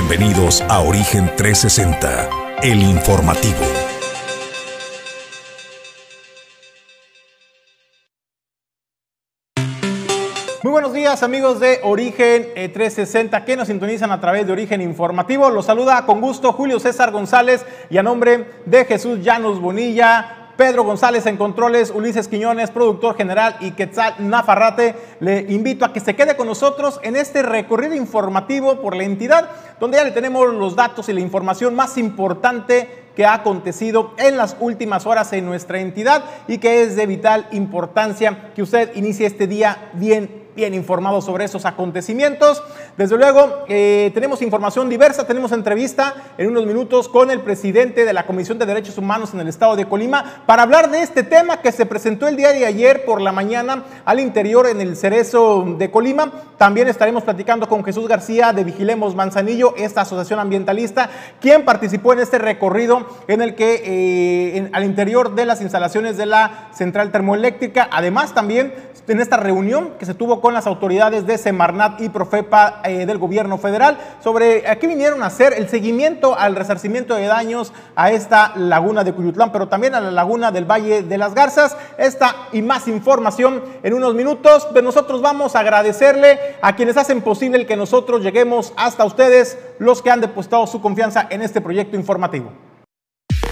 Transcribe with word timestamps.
Bienvenidos 0.00 0.60
a 0.68 0.78
Origen 0.78 1.28
360, 1.36 2.30
el 2.62 2.80
informativo. 2.82 3.58
Muy 10.62 10.70
buenos 10.70 10.92
días 10.92 11.24
amigos 11.24 11.58
de 11.58 11.80
Origen 11.82 12.46
360 12.54 13.44
que 13.44 13.56
nos 13.56 13.66
sintonizan 13.66 14.12
a 14.12 14.20
través 14.20 14.46
de 14.46 14.52
Origen 14.52 14.80
Informativo. 14.82 15.50
Los 15.50 15.66
saluda 15.66 16.06
con 16.06 16.20
gusto 16.20 16.52
Julio 16.52 16.78
César 16.78 17.10
González 17.10 17.66
y 17.90 17.98
a 17.98 18.04
nombre 18.04 18.46
de 18.66 18.84
Jesús 18.84 19.24
Llanos 19.24 19.60
Bonilla, 19.60 20.37
Pedro 20.58 20.82
González 20.82 21.24
en 21.26 21.36
controles, 21.36 21.92
Ulises 21.94 22.26
Quiñones, 22.26 22.72
productor 22.72 23.16
general 23.16 23.56
y 23.60 23.70
Quetzal 23.70 24.16
Nafarrate. 24.18 24.96
Le 25.20 25.42
invito 25.50 25.84
a 25.84 25.92
que 25.92 26.00
se 26.00 26.16
quede 26.16 26.36
con 26.36 26.48
nosotros 26.48 26.98
en 27.04 27.14
este 27.14 27.44
recorrido 27.44 27.94
informativo 27.94 28.82
por 28.82 28.96
la 28.96 29.04
entidad, 29.04 29.50
donde 29.78 29.98
ya 29.98 30.04
le 30.04 30.10
tenemos 30.10 30.52
los 30.52 30.74
datos 30.74 31.08
y 31.08 31.12
la 31.12 31.20
información 31.20 31.76
más 31.76 31.96
importante 31.96 32.88
que 33.14 33.24
ha 33.24 33.34
acontecido 33.34 34.14
en 34.18 34.36
las 34.36 34.56
últimas 34.58 35.06
horas 35.06 35.32
en 35.32 35.46
nuestra 35.46 35.78
entidad 35.78 36.24
y 36.48 36.58
que 36.58 36.82
es 36.82 36.96
de 36.96 37.06
vital 37.06 37.46
importancia 37.52 38.50
que 38.56 38.62
usted 38.62 38.96
inicie 38.96 39.28
este 39.28 39.46
día 39.46 39.90
bien 39.92 40.47
bien 40.58 40.74
informado 40.74 41.22
sobre 41.22 41.44
esos 41.44 41.64
acontecimientos. 41.66 42.64
Desde 42.96 43.16
luego, 43.16 43.62
eh, 43.68 44.10
tenemos 44.12 44.42
información 44.42 44.88
diversa, 44.88 45.24
tenemos 45.24 45.52
entrevista 45.52 46.16
en 46.36 46.48
unos 46.48 46.66
minutos 46.66 47.08
con 47.08 47.30
el 47.30 47.42
presidente 47.42 48.04
de 48.04 48.12
la 48.12 48.26
Comisión 48.26 48.58
de 48.58 48.66
Derechos 48.66 48.98
Humanos 48.98 49.32
en 49.32 49.38
el 49.38 49.46
estado 49.46 49.76
de 49.76 49.86
Colima 49.86 50.42
para 50.46 50.64
hablar 50.64 50.90
de 50.90 51.02
este 51.02 51.22
tema 51.22 51.60
que 51.60 51.70
se 51.70 51.86
presentó 51.86 52.26
el 52.26 52.34
día 52.34 52.50
de 52.52 52.66
ayer 52.66 53.04
por 53.04 53.20
la 53.20 53.30
mañana 53.30 53.84
al 54.04 54.18
interior 54.18 54.66
en 54.66 54.80
el 54.80 54.96
Cerezo 54.96 55.76
de 55.78 55.92
Colima. 55.92 56.32
También 56.56 56.88
estaremos 56.88 57.22
platicando 57.22 57.68
con 57.68 57.84
Jesús 57.84 58.08
García 58.08 58.52
de 58.52 58.64
Vigilemos 58.64 59.14
Manzanillo, 59.14 59.74
esta 59.76 60.00
asociación 60.00 60.40
ambientalista, 60.40 61.08
quien 61.40 61.64
participó 61.64 62.14
en 62.14 62.18
este 62.18 62.38
recorrido 62.38 63.06
en 63.28 63.42
el 63.42 63.54
que 63.54 63.80
eh, 63.84 64.70
al 64.72 64.82
interior 64.82 65.36
de 65.36 65.46
las 65.46 65.60
instalaciones 65.60 66.16
de 66.16 66.26
la 66.26 66.68
central 66.72 67.12
termoeléctrica, 67.12 67.88
además 67.92 68.34
también 68.34 68.74
en 69.08 69.20
esta 69.20 69.36
reunión 69.36 69.94
que 69.98 70.06
se 70.06 70.14
tuvo 70.14 70.40
con 70.40 70.47
las 70.52 70.66
autoridades 70.66 71.26
de 71.26 71.38
Semarnat 71.38 72.00
y 72.00 72.08
Profepa 72.08 72.80
eh, 72.84 73.06
del 73.06 73.18
gobierno 73.18 73.58
federal 73.58 73.98
sobre 74.22 74.68
a 74.68 74.76
qué 74.78 74.86
vinieron 74.86 75.22
a 75.22 75.26
hacer 75.26 75.52
el 75.52 75.68
seguimiento 75.68 76.38
al 76.38 76.56
resarcimiento 76.56 77.14
de 77.14 77.26
daños 77.26 77.72
a 77.96 78.10
esta 78.10 78.52
laguna 78.56 79.04
de 79.04 79.12
Cuyutlán, 79.12 79.52
pero 79.52 79.68
también 79.68 79.94
a 79.94 80.00
la 80.00 80.10
laguna 80.10 80.50
del 80.50 80.64
Valle 80.64 81.02
de 81.02 81.18
las 81.18 81.34
Garzas. 81.34 81.76
Esta 81.98 82.34
y 82.52 82.62
más 82.62 82.88
información 82.88 83.62
en 83.82 83.94
unos 83.94 84.14
minutos. 84.14 84.68
Pero 84.72 84.84
nosotros 84.84 85.22
vamos 85.22 85.56
a 85.56 85.60
agradecerle 85.60 86.38
a 86.60 86.74
quienes 86.76 86.96
hacen 86.96 87.22
posible 87.22 87.66
que 87.66 87.76
nosotros 87.76 88.22
lleguemos 88.22 88.72
hasta 88.76 89.04
ustedes, 89.04 89.58
los 89.78 90.02
que 90.02 90.10
han 90.10 90.20
depositado 90.20 90.66
su 90.66 90.80
confianza 90.80 91.26
en 91.30 91.42
este 91.42 91.60
proyecto 91.60 91.96
informativo. 91.96 92.52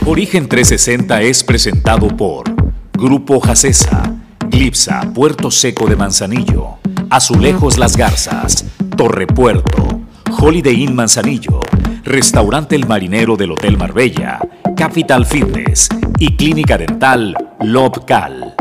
Origen 0.07 0.49
360 0.49 1.23
es 1.23 1.43
presentado 1.43 2.09
por 2.09 2.45
Grupo 2.93 3.41
Jacesa 3.41 4.26
Glipsa, 4.51 5.01
Puerto 5.15 5.51
Seco 5.51 5.87
de 5.87 5.97
Manzanillo, 5.97 6.79
Azulejos 7.11 7.79
Las 7.79 7.97
Garzas, 7.97 8.65
Torre 8.97 9.27
Puerto, 9.27 10.01
Holiday 10.39 10.83
Inn 10.83 10.95
Manzanillo, 10.95 11.61
Restaurante 12.05 12.77
El 12.77 12.87
Marinero 12.87 13.37
del 13.37 13.53
Hotel 13.53 13.77
Marbella, 13.77 14.39
Capital 14.77 15.27
Fitness 15.27 15.89
y 16.19 16.37
Clínica 16.37 16.79
Dental 16.79 17.37
Lobcal. 17.61 18.55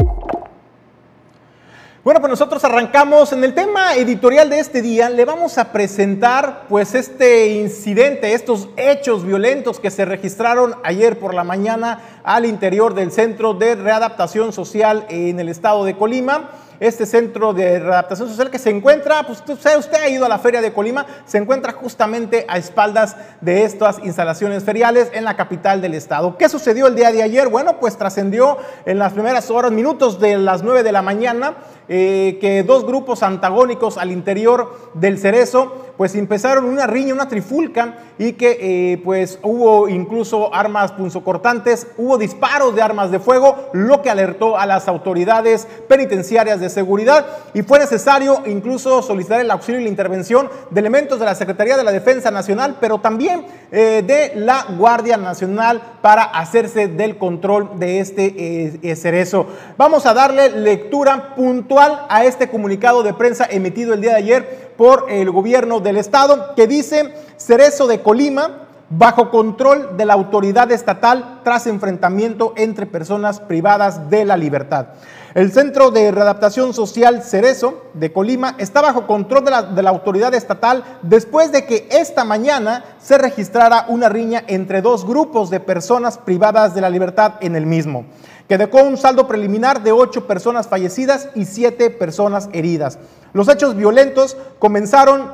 Bueno, 2.06 2.20
pues 2.20 2.30
nosotros 2.30 2.64
arrancamos 2.64 3.34
en 3.34 3.44
el 3.44 3.56
tema 3.56 3.96
editorial 3.96 4.48
de 4.48 4.60
este 4.60 4.84
día. 4.84 5.10
Le 5.10 5.26
vamos 5.26 5.58
a 5.58 5.72
presentar 5.72 6.68
pues 6.70 6.94
este 6.94 7.48
incidente, 7.56 8.36
estos 8.36 8.70
hechos 8.78 9.26
violentos 9.26 9.80
que 9.80 9.90
se 9.90 10.06
registraron 10.06 10.76
ayer 10.84 11.18
por 11.18 11.34
la 11.34 11.44
mañana 11.44 12.20
al 12.24 12.46
interior 12.46 12.94
del 12.94 13.12
Centro 13.12 13.56
de 13.56 13.74
Readaptación 13.74 14.54
Social 14.54 15.08
en 15.10 15.40
el 15.40 15.50
estado 15.50 15.84
de 15.84 15.98
Colima 15.98 16.52
este 16.80 17.06
centro 17.06 17.54
de 17.54 17.80
readaptación 17.80 18.28
social 18.30 18.50
que 18.50 18.60
se 18.60 18.70
encuentra, 18.70 19.24
pues 19.24 19.44
usted, 19.48 19.94
ha 20.02 20.10
ido 20.10 20.26
a 20.26 20.30
la 20.30 20.40
feria 20.40 20.62
de 20.62 20.74
Colima, 20.74 21.06
se 21.26 21.38
encuentra 21.38 21.74
justamente 21.74 22.46
a 22.48 22.58
espaldas 22.58 23.16
de 23.42 23.64
estas 23.64 24.00
instalaciones 24.04 24.64
feriales 24.64 25.10
en 25.14 25.24
la 25.24 25.36
capital 25.36 25.82
del 25.82 25.94
estado. 25.94 26.38
¿Qué 26.38 26.50
sucedió 26.50 26.88
el 26.88 26.96
día 26.96 27.12
de 27.12 27.24
ayer? 27.24 27.50
Bueno, 27.50 27.80
pues 27.80 27.98
trascendió 27.98 28.58
en 28.86 29.00
las 29.00 29.14
primeras 29.14 29.50
horas, 29.52 29.72
minutos 29.72 30.20
de 30.20 30.38
las 30.38 30.64
9 30.64 30.84
de 30.84 30.92
la 30.92 31.02
mañana, 31.02 31.56
eh, 31.88 32.40
que 32.42 32.64
dos 32.64 32.86
grupos 32.86 33.22
antagónicos 33.22 33.98
al 33.98 34.12
interior 34.12 34.92
del 34.96 35.20
cerezo 35.20 35.86
pues 35.98 36.16
empezaron 36.16 36.66
una 36.66 36.88
riña, 36.88 37.14
una 37.14 37.28
trifulca 37.28 38.00
y 38.18 38.34
que 38.34 38.58
eh, 38.60 38.98
pues 39.04 39.40
hubo 39.44 39.88
incluso 39.88 40.54
armas 40.54 40.92
punzocortantes, 40.94 41.88
hubo 41.98 42.18
disparos 42.18 42.76
de 42.76 42.82
armas 42.82 43.12
de 43.12 43.20
fuego, 43.20 43.70
lo 43.74 44.02
que 44.02 44.10
alertó 44.10 44.58
a 44.58 44.66
las 44.66 44.88
autoridades 44.88 45.68
penitenciarias 45.88 46.60
de 46.60 46.65
seguridad 46.70 47.26
y 47.54 47.64
fue 47.64 47.80
necesario 47.80 48.44
incluso 48.46 49.02
solicitar 49.02 49.42
el 49.42 49.52
auxilio 49.52 49.80
y 49.80 49.84
la 49.84 49.90
intervención 49.90 50.50
de 50.70 50.80
elementos 50.80 51.20
de 51.20 51.26
la 51.26 51.36
Secretaría 51.36 51.78
de 51.78 51.84
la 51.84 51.92
Defensa 51.92 52.32
Nacional, 52.32 52.78
pero 52.80 53.00
también 53.00 53.46
eh, 53.72 54.04
de 54.06 54.34
la 54.36 54.66
Guardia 54.78 55.18
Nacional 55.18 55.82
para 56.02 56.24
hacerse 56.24 56.88
del 56.88 57.18
control 57.18 57.80
de 57.80 58.00
este 58.00 58.80
eh, 58.82 58.96
cerezo. 58.96 59.48
Vamos 59.78 60.06
a 60.06 60.14
darle 60.14 60.50
lectura 60.50 61.36
puntual 61.36 62.06
a 62.10 62.26
este 62.26 62.50
comunicado 62.50 63.04
de 63.04 63.14
prensa 63.14 63.46
emitido 63.50 63.94
el 63.94 64.02
día 64.02 64.12
de 64.12 64.18
ayer 64.18 64.74
por 64.78 65.06
el 65.10 65.32
gobierno 65.32 65.80
del 65.80 65.98
estado 65.98 66.56
que 66.56 66.68
dice 66.68 67.14
Cerezo 67.38 67.88
de 67.88 68.02
Colima 68.02 68.66
bajo 68.90 69.32
control 69.32 69.98
de 69.98 70.06
la 70.06 70.14
autoridad 70.14 70.72
estatal 70.72 71.42
tras 71.44 71.68
enfrentamiento 71.68 72.54
entre 72.56 72.86
personas 72.86 73.40
privadas 73.40 74.10
de 74.10 74.26
la 74.26 74.38
libertad. 74.38 74.88
El 75.36 75.52
Centro 75.52 75.92
de 75.92 76.12
Readaptación 76.12 76.74
Social 76.74 77.22
Cerezo 77.22 77.84
de 77.94 78.14
Colima 78.14 78.56
está 78.58 78.82
bajo 78.82 79.06
control 79.06 79.44
de 79.44 79.82
la, 79.84 79.90
autoridad 79.90 80.34
estatal 80.34 80.86
después 81.02 81.52
de 81.52 81.66
que 81.66 81.90
esta 81.92 82.24
mañana 82.24 82.86
se 83.02 83.18
registrara 83.18 83.84
una 83.90 84.08
riña 84.08 84.46
entre 84.48 84.82
dos 84.82 85.06
grupos 85.06 85.50
de 85.50 85.60
personas 85.60 86.18
privadas 86.18 86.74
de 86.74 86.80
la 86.80 86.90
libertad 86.90 87.34
en 87.42 87.58
el 87.58 87.66
mismo, 87.66 88.06
que 88.48 88.58
dejó 88.58 88.82
un 88.84 88.96
saldo 88.96 89.28
preliminar 89.28 89.84
de 89.84 89.92
ocho 89.92 90.26
personas 90.26 90.70
fallecidas 90.70 91.28
y 91.36 91.44
siete 91.44 91.90
personas 91.90 92.48
heridas. 92.54 92.98
Los 93.34 93.50
hechos 93.50 93.76
violentos 93.76 94.38
comenzaron, 94.58 95.34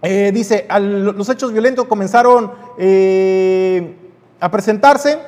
eh, 0.00 0.30
dice, 0.32 0.66
los 0.80 1.28
hechos 1.28 1.52
violentos 1.52 1.84
comenzaron 1.84 2.52
eh, 2.78 3.96
a 4.40 4.50
presentarse 4.50 5.18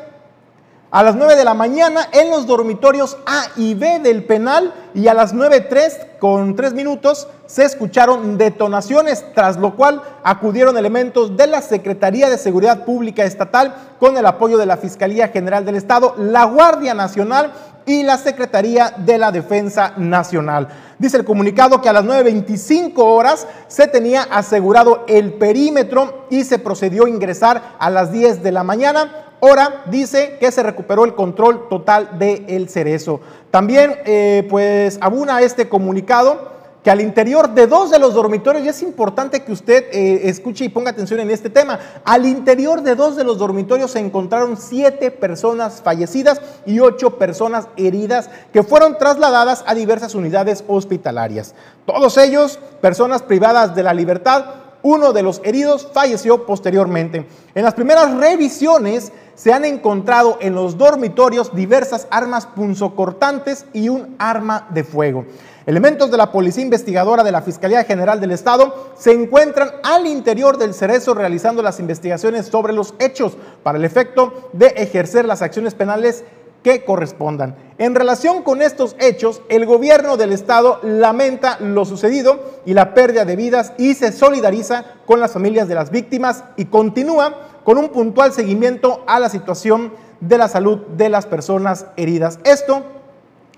a 0.93 1.03
las 1.03 1.17
9 1.17 1.37
de 1.37 1.45
la 1.45 1.55
mañana 1.55 2.07
en 2.13 2.29
los 2.29 2.47
dormitorios 2.47 3.17
A 3.25 3.47
y 3.57 3.73
B 3.73 4.01
del 4.01 4.25
penal 4.25 4.75
y 4.93 5.09
a 5.09 5.15
las 5.15 5.35
9.03 5.35 6.19
con 6.19 6.55
3 6.55 6.75
minutos 6.75 7.29
se 7.47 7.65
escucharon 7.65 8.37
detonaciones, 8.37 9.25
tras 9.35 9.57
lo 9.57 9.75
cual 9.75 10.03
acudieron 10.23 10.77
elementos 10.77 11.35
de 11.35 11.47
la 11.47 11.63
Secretaría 11.63 12.29
de 12.29 12.37
Seguridad 12.37 12.85
Pública 12.85 13.25
Estatal 13.25 13.75
con 13.99 14.19
el 14.19 14.27
apoyo 14.27 14.59
de 14.59 14.67
la 14.67 14.77
Fiscalía 14.77 15.29
General 15.29 15.65
del 15.65 15.77
Estado, 15.77 16.15
la 16.19 16.45
Guardia 16.45 16.93
Nacional 16.93 17.53
y 17.87 18.03
la 18.03 18.19
Secretaría 18.19 18.93
de 18.99 19.17
la 19.17 19.33
Defensa 19.33 19.95
Nacional. 19.97 20.69
Dice 20.99 21.17
el 21.17 21.25
comunicado 21.25 21.81
que 21.81 21.89
a 21.89 21.95
las 21.95 22.05
9.25 22.05 22.93
horas 22.99 23.47
se 23.67 23.89
tenía 23.89 24.25
asegurado 24.25 25.05
el 25.09 25.33
perímetro 25.33 26.27
y 26.29 26.45
se 26.45 26.59
procedió 26.59 27.07
a 27.07 27.09
ingresar 27.09 27.77
a 27.79 27.89
las 27.89 28.13
10 28.13 28.43
de 28.43 28.53
la 28.53 28.63
mañana 28.63 29.32
Ahora 29.45 29.83
dice 29.87 30.37
que 30.39 30.53
se 30.53 30.63
recuperó 30.63 31.05
el 31.05 31.17
control 31.17 31.69
total 31.69 32.17
del 32.17 32.45
el 32.47 32.69
cerezo. 32.69 33.21
También, 33.51 33.97
eh, 34.05 34.47
pues, 34.49 34.99
abuna 35.01 35.43
este 35.43 35.69
comunicado 35.69 36.53
que 36.85 36.93
al 36.93 37.01
interior 37.01 37.51
de 37.51 37.67
dos 37.67 37.91
de 37.91 37.99
los 37.99 38.15
dormitorios, 38.15 38.65
y 38.65 38.69
es 38.69 38.83
importante 38.83 39.43
que 39.43 39.51
usted 39.51 39.87
eh, 39.91 40.29
escuche 40.29 40.65
y 40.65 40.69
ponga 40.69 40.91
atención 40.91 41.19
en 41.19 41.33
este 41.33 41.51
tema, 41.51 41.81
al 42.05 42.25
interior 42.27 42.83
de 42.83 42.95
dos 42.95 43.17
de 43.17 43.25
los 43.25 43.39
dormitorios 43.39 43.91
se 43.91 43.99
encontraron 43.99 44.57
siete 44.57 45.11
personas 45.11 45.83
fallecidas 45.83 46.41
y 46.65 46.79
ocho 46.79 47.19
personas 47.19 47.67
heridas 47.77 48.31
que 48.53 48.63
fueron 48.63 48.97
trasladadas 48.97 49.65
a 49.67 49.75
diversas 49.75 50.15
unidades 50.15 50.63
hospitalarias. 50.69 51.57
Todos 51.85 52.17
ellos, 52.17 52.61
personas 52.81 53.23
privadas 53.23 53.75
de 53.75 53.83
la 53.83 53.93
libertad, 53.93 54.45
uno 54.83 55.13
de 55.13 55.23
los 55.23 55.41
heridos 55.45 55.89
falleció 55.93 56.45
posteriormente. 56.45 57.27
En 57.55 57.65
las 57.65 57.75
primeras 57.75 58.13
revisiones 58.17 59.13
se 59.35 59.53
han 59.53 59.65
encontrado 59.65 60.39
en 60.41 60.55
los 60.55 60.79
dormitorios 60.79 61.55
diversas 61.55 62.07
armas 62.11 62.47
punzocortantes 62.47 63.67
y 63.73 63.89
un 63.89 64.15
arma 64.19 64.67
de 64.71 64.85
fuego. 64.85 65.25
Elementos 65.65 66.11
de 66.11 66.17
la 66.17 66.33
Policía 66.33 66.65
Investigadora 66.65 67.23
de 67.23 67.31
la 67.31 67.43
Fiscalía 67.43 67.85
General 67.85 68.21
del 68.21 68.33
Estado 68.33 68.93
se 68.97 69.13
encuentran 69.13 69.71
al 69.85 70.07
interior 70.07 70.59
del 70.59 70.75
cerezo 70.75 71.15
realizando 71.15 71.63
las 71.63 71.79
investigaciones 71.79 72.47
sobre 72.47 72.73
los 72.73 72.95
hechos 72.99 73.37
para 73.63 73.79
el 73.79 73.85
efecto 73.85 74.51
de 74.53 74.67
ejercer 74.69 75.25
las 75.25 75.41
acciones 75.41 75.75
penales 75.75 76.25
que 76.63 76.85
correspondan. 76.85 77.57
En 77.79 77.95
relación 77.95 78.43
con 78.43 78.63
estos 78.63 78.97
hechos, 79.01 79.43
el 79.49 79.67
gobierno 79.67 80.17
del 80.17 80.33
estado 80.33 80.79
lamenta 80.83 81.59
lo 81.61 81.85
sucedido 81.85 82.41
y 82.65 82.75
la 82.75 82.95
pérdida 82.95 83.25
de 83.25 83.37
vidas 83.37 83.73
y 83.79 83.95
se 83.95 84.13
solidariza 84.13 84.85
con 85.07 85.21
las 85.21 85.33
familias 85.33 85.69
de 85.69 85.75
las 85.75 85.91
víctimas 85.91 86.45
y 86.57 86.67
continúa 86.67 87.35
con 87.65 87.79
un 87.79 87.89
puntual 87.91 88.33
seguimiento 88.33 89.05
a 89.07 89.21
la 89.21 89.29
situación 89.29 89.93
de 90.21 90.39
la 90.39 90.49
salud 90.49 90.79
de 90.97 91.09
las 91.09 91.27
personas 91.27 91.87
heridas. 91.97 92.39
Esto 92.45 92.85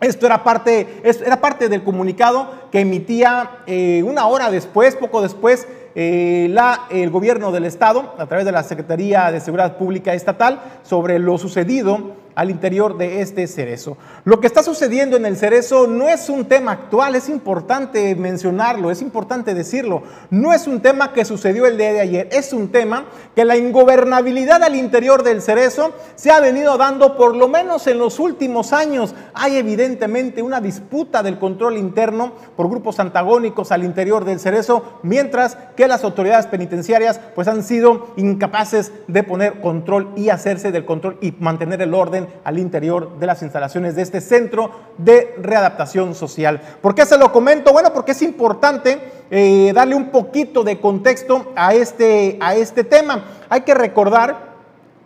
esto 0.01 0.27
era 0.27 0.43
parte, 0.43 1.01
era 1.03 1.41
parte 1.41 1.69
del 1.69 1.83
comunicado 1.83 2.51
que 2.71 2.81
emitía 2.81 3.59
eh, 3.67 4.03
una 4.05 4.27
hora 4.27 4.51
después, 4.51 4.97
poco 4.97 5.23
después, 5.23 5.67
eh, 5.95 6.49
la, 6.51 6.87
el 6.91 7.11
gobierno 7.11 7.53
del 7.53 7.65
estado, 7.65 8.15
a 8.19 8.27
través 8.27 8.45
de 8.45 8.53
la 8.53 8.65
Secretaría 8.65 9.31
de 9.31 9.41
Seguridad 9.41 9.77
Pública 9.79 10.13
Estatal, 10.13 10.61
sobre 10.83 11.19
lo 11.19 11.39
sucedido 11.39 12.13
al 12.35 12.51
interior 12.51 12.97
de 12.97 13.21
este 13.21 13.47
cerezo. 13.47 13.97
Lo 14.25 14.41
que 14.41 14.47
está 14.47 14.63
sucediendo 14.63 15.17
en 15.17 15.27
el 15.27 15.37
cerezo 15.37 15.87
no 15.87 16.09
es 16.09 16.29
un 16.29 16.47
tema 16.47 16.73
actual, 16.73 17.15
es 17.15 17.29
importante 17.29 18.15
mencionarlo, 18.15 18.91
es 18.91 19.03
importante 19.03 19.55
decirlo. 19.55 20.03
No 20.31 20.53
es 20.53 20.67
un 20.67 20.81
tema 20.81 21.13
que 21.13 21.25
sucedió 21.25 21.67
el 21.67 21.79
día 21.79 21.93
de 21.93 22.01
ayer, 22.01 22.29
es 22.33 22.53
un 22.53 22.69
tema 22.69 23.07
que 23.35 23.45
la 23.45 23.57
ingobernabilidad 23.57 24.63
al 24.63 24.77
interior 24.77 25.23
del 25.23 25.43
cerezo 25.43 25.93
se 26.15 26.31
ha 26.31 26.41
venido 26.41 26.77
dando 26.77 27.17
por 27.17 27.37
lo 27.37 27.49
menos 27.49 27.87
en 27.87 27.99
los 27.99 28.19
últimos 28.19 28.73
años. 28.73 29.15
Hay 29.35 29.57
evidentemente 29.57 30.43
una 30.43 30.61
disputa 30.61 31.23
del 31.23 31.39
control 31.39 31.77
interno 31.77 32.33
por 32.57 32.69
grupos 32.69 33.01
antagónicos 33.01 33.73
al 33.73 33.85
interior 33.85 34.25
del 34.25 34.41
cerezo, 34.41 35.01
mientras 35.03 35.57
que 35.77 35.89
las 35.89 36.05
autoridades 36.05 36.47
penitenciarias 36.47 37.21
pues 37.35 37.49
han 37.49 37.63
sido 37.63 38.09
incapaces 38.17 38.93
de 39.09 39.23
poner 39.23 39.61
control 39.61 40.11
y 40.17 40.29
hacerse 40.29 40.73
del 40.73 40.85
control 40.85 41.19
y 41.21 41.33
mantener 41.39 41.83
el 41.83 41.95
orden 41.95 42.24
al 42.45 42.59
interior 42.59 43.19
de 43.19 43.27
las 43.27 43.43
instalaciones 43.43 43.97
de 43.97 44.03
este 44.03 44.21
centro 44.21 44.71
de 44.99 45.35
readaptación 45.39 46.15
social. 46.15 46.61
¿Por 46.81 46.95
qué 46.95 47.07
se 47.07 47.19
lo 47.19 47.33
comento? 47.33 47.73
Bueno, 47.73 47.93
porque 47.93 48.13
es 48.13 48.23
importante 48.23 48.99
eh, 49.31 49.73
darle 49.75 49.95
un 49.95 50.11
poquito 50.11 50.65
de 50.65 50.81
contexto 50.81 51.53
a 51.57 51.75
este, 51.75 52.39
a 52.41 52.55
este 52.55 52.85
tema. 52.85 53.25
Hay 53.49 53.63
que 53.63 53.75
recordar 53.75 54.54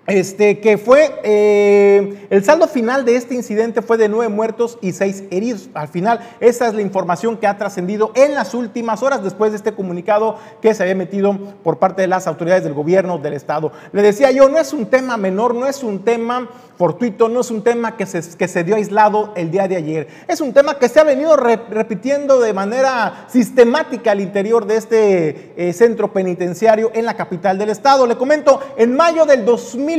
este, 0.08 0.58
que 0.60 0.78
fue 0.78 1.20
eh, 1.22 2.26
el 2.30 2.42
saldo 2.44 2.66
final 2.66 3.04
de 3.04 3.16
este 3.16 3.34
incidente 3.34 3.82
fue 3.82 3.98
de 3.98 4.08
nueve 4.08 4.32
muertos 4.32 4.78
y 4.80 4.92
seis 4.92 5.24
heridos. 5.30 5.68
Al 5.74 5.88
final, 5.88 6.20
esa 6.40 6.66
es 6.66 6.74
la 6.74 6.82
información 6.82 7.36
que 7.36 7.46
ha 7.46 7.58
trascendido 7.58 8.10
en 8.14 8.34
las 8.34 8.54
últimas 8.54 9.02
horas 9.02 9.22
después 9.22 9.52
de 9.52 9.58
este 9.58 9.74
comunicado 9.74 10.36
que 10.60 10.74
se 10.74 10.82
había 10.82 10.94
metido 10.94 11.38
por 11.62 11.78
parte 11.78 12.02
de 12.02 12.08
las 12.08 12.26
autoridades 12.26 12.64
del 12.64 12.74
gobierno 12.74 13.18
del 13.18 13.34
estado. 13.34 13.70
Le 13.92 14.02
decía 14.02 14.30
yo, 14.30 14.48
no 14.48 14.58
es 14.58 14.72
un 14.72 14.86
tema 14.86 15.16
menor, 15.16 15.54
no 15.54 15.66
es 15.66 15.82
un 15.82 16.04
tema 16.04 16.48
fortuito, 16.78 17.28
no 17.28 17.40
es 17.40 17.50
un 17.50 17.62
tema 17.62 17.96
que 17.96 18.06
se, 18.06 18.22
que 18.36 18.46
se 18.46 18.62
dio 18.62 18.76
aislado 18.76 19.32
el 19.34 19.50
día 19.50 19.66
de 19.66 19.76
ayer. 19.76 20.08
Es 20.28 20.40
un 20.40 20.52
tema 20.52 20.78
que 20.78 20.88
se 20.88 21.00
ha 21.00 21.04
venido 21.04 21.36
repitiendo 21.36 22.40
de 22.40 22.52
manera 22.52 23.26
sistemática 23.28 24.12
al 24.12 24.20
interior 24.20 24.64
de 24.64 24.76
este 24.76 25.54
eh, 25.56 25.72
centro 25.72 26.12
penitenciario 26.12 26.92
en 26.94 27.04
la 27.04 27.14
capital 27.14 27.58
del 27.58 27.70
estado. 27.70 28.06
Le 28.06 28.16
comento, 28.16 28.60
en 28.76 28.94
mayo 28.94 29.26
del 29.26 29.44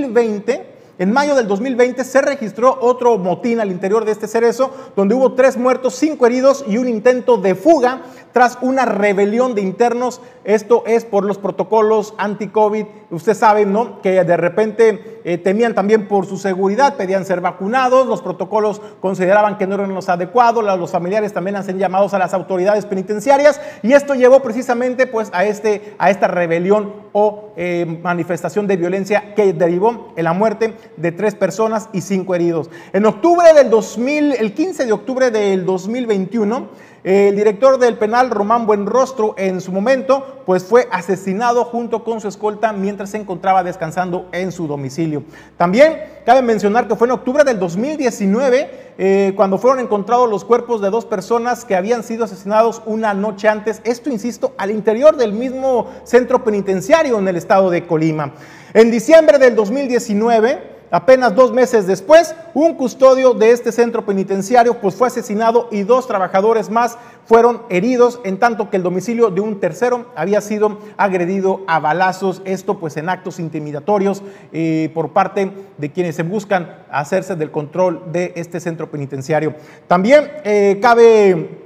2020, 0.01 0.66
en 0.98 1.12
mayo 1.12 1.36
del 1.36 1.48
2020 1.48 2.04
se 2.04 2.22
registró 2.22 2.78
otro 2.81 3.18
motín 3.18 3.60
al 3.60 3.72
interior 3.72 4.06
de 4.06 4.12
este 4.12 4.28
cerezo, 4.28 4.72
donde 4.96 5.16
hubo 5.16 5.34
tres 5.34 5.57
muertos, 5.57 5.96
cinco 5.96 6.25
heridos 6.25 6.66
y 6.68 6.78
un 6.78 6.88
intento 6.88 7.38
de 7.38 7.56
fuga 7.56 8.01
tras 8.31 8.57
una 8.61 8.85
rebelión 8.85 9.55
de 9.55 9.61
internos. 9.61 10.21
Esto 10.43 10.83
es 10.85 11.05
por 11.05 11.25
los 11.25 11.37
protocolos 11.37 12.13
anti-COVID. 12.17 12.85
Usted 13.11 13.33
sabe, 13.33 13.65
¿no? 13.65 14.01
Que 14.01 14.23
de 14.23 14.37
repente 14.37 15.21
eh, 15.23 15.37
temían 15.37 15.75
también 15.75 16.07
por 16.07 16.25
su 16.25 16.37
seguridad, 16.37 16.95
pedían 16.95 17.25
ser 17.25 17.41
vacunados, 17.41 18.07
los 18.07 18.21
protocolos 18.21 18.81
consideraban 19.01 19.57
que 19.57 19.67
no 19.67 19.75
eran 19.75 19.93
los 19.93 20.09
adecuados, 20.09 20.63
los 20.63 20.91
familiares 20.91 21.33
también 21.33 21.55
hacen 21.55 21.77
llamados 21.77 22.13
a 22.13 22.19
las 22.19 22.33
autoridades 22.33 22.85
penitenciarias 22.85 23.59
y 23.83 23.93
esto 23.93 24.15
llevó 24.15 24.41
precisamente 24.41 25.07
pues 25.07 25.29
a, 25.33 25.45
este, 25.45 25.95
a 25.97 26.09
esta 26.09 26.27
rebelión 26.27 26.93
o 27.11 27.49
eh, 27.57 27.99
manifestación 28.01 28.67
de 28.67 28.77
violencia 28.77 29.33
que 29.35 29.53
derivó 29.53 30.13
en 30.15 30.23
la 30.23 30.33
muerte 30.33 30.75
de 30.97 31.11
tres 31.11 31.35
personas 31.35 31.89
y 31.93 32.01
cinco 32.01 32.35
heridos. 32.35 32.69
En 32.93 33.05
octubre 33.05 33.53
del 33.53 33.69
2000, 33.69 34.33
el 34.33 34.53
15 34.53 34.85
de 34.85 34.91
octubre 34.91 35.31
del 35.31 35.65
2021, 35.65 36.67
el 37.04 37.36
director 37.36 37.80
del 37.80 37.98
penal, 37.98 38.30
Román 38.30 38.66
Buenrostro, 38.66 39.34
en 39.38 39.62
su 39.62 39.72
momento, 39.72 40.44
pues 40.46 40.63
fue 40.63 40.88
asesinado 40.92 41.63
junto 41.63 42.04
con 42.04 42.19
su 42.19 42.28
escolta 42.28 42.74
mientras 42.74 43.12
se 43.12 43.18
encontraba 43.18 43.63
descansando 43.63 44.28
en 44.31 44.51
su 44.51 44.68
domicilio. 44.68 45.24
También 45.57 45.98
cabe 46.25 46.42
mencionar 46.42 46.88
que 46.88 46.96
fue 46.96 47.07
en 47.07 47.12
octubre 47.12 47.44
del 47.44 47.57
2019 47.60 48.90
eh, 48.98 49.34
cuando 49.36 49.57
fueron 49.57 49.80
encontrados 49.80 50.30
los 50.30 50.44
cuerpos 50.44 50.81
de 50.81 50.90
dos 50.90 51.06
personas 51.06 51.63
que 51.63 51.75
habían 51.75 52.04
sido 52.04 52.25
asesinados 52.25 52.81
una 52.86 53.13
noche 53.13 53.48
antes. 53.48 53.81
Esto, 53.86 54.10
insisto, 54.10 54.54
al 54.57 54.72
interior 54.72 55.16
del 55.16 55.31
mismo 55.31 55.90
centro 56.04 56.44
penitenciario 56.44 57.18
en 57.18 57.28
el 57.28 57.38
estado 57.38 57.69
de 57.69 57.88
Colima. 57.88 58.34
En 58.74 58.92
diciembre 58.92 59.40
del 59.40 59.56
2019, 59.56 60.78
Apenas 60.91 61.36
dos 61.36 61.53
meses 61.53 61.86
después, 61.86 62.36
un 62.56 62.74
custodio 62.74 63.33
de 63.33 63.51
este 63.51 63.71
centro 63.71 64.06
penitenciario 64.06 64.80
pues, 64.80 64.95
fue 64.95 65.07
asesinado 65.07 65.68
y 65.71 65.83
dos 65.83 66.07
trabajadores 66.07 66.71
más 66.71 66.97
fueron 67.25 67.62
heridos, 67.69 68.19
en 68.24 68.39
tanto 68.39 68.71
que 68.71 68.77
el 68.77 68.83
domicilio 68.83 69.30
de 69.30 69.39
un 69.39 69.59
tercero 69.59 70.07
había 70.15 70.41
sido 70.41 70.80
agredido 70.97 71.62
a 71.68 71.80
balazos, 71.80 72.41
esto 72.44 72.80
pues 72.80 72.97
en 72.97 73.07
actos 73.07 73.39
intimidatorios 73.39 74.24
eh, 74.51 74.89
por 74.95 75.13
parte 75.13 75.51
de 75.77 75.91
quienes 75.91 76.15
se 76.15 76.24
buscan 76.24 76.77
hacerse 76.89 77.36
del 77.36 77.51
control 77.51 78.12
de 78.12 78.33
este 78.36 78.59
centro 78.59 78.89
penitenciario. 78.89 79.53
También 79.88 80.31
eh, 80.44 80.80
cabe, 80.81 81.59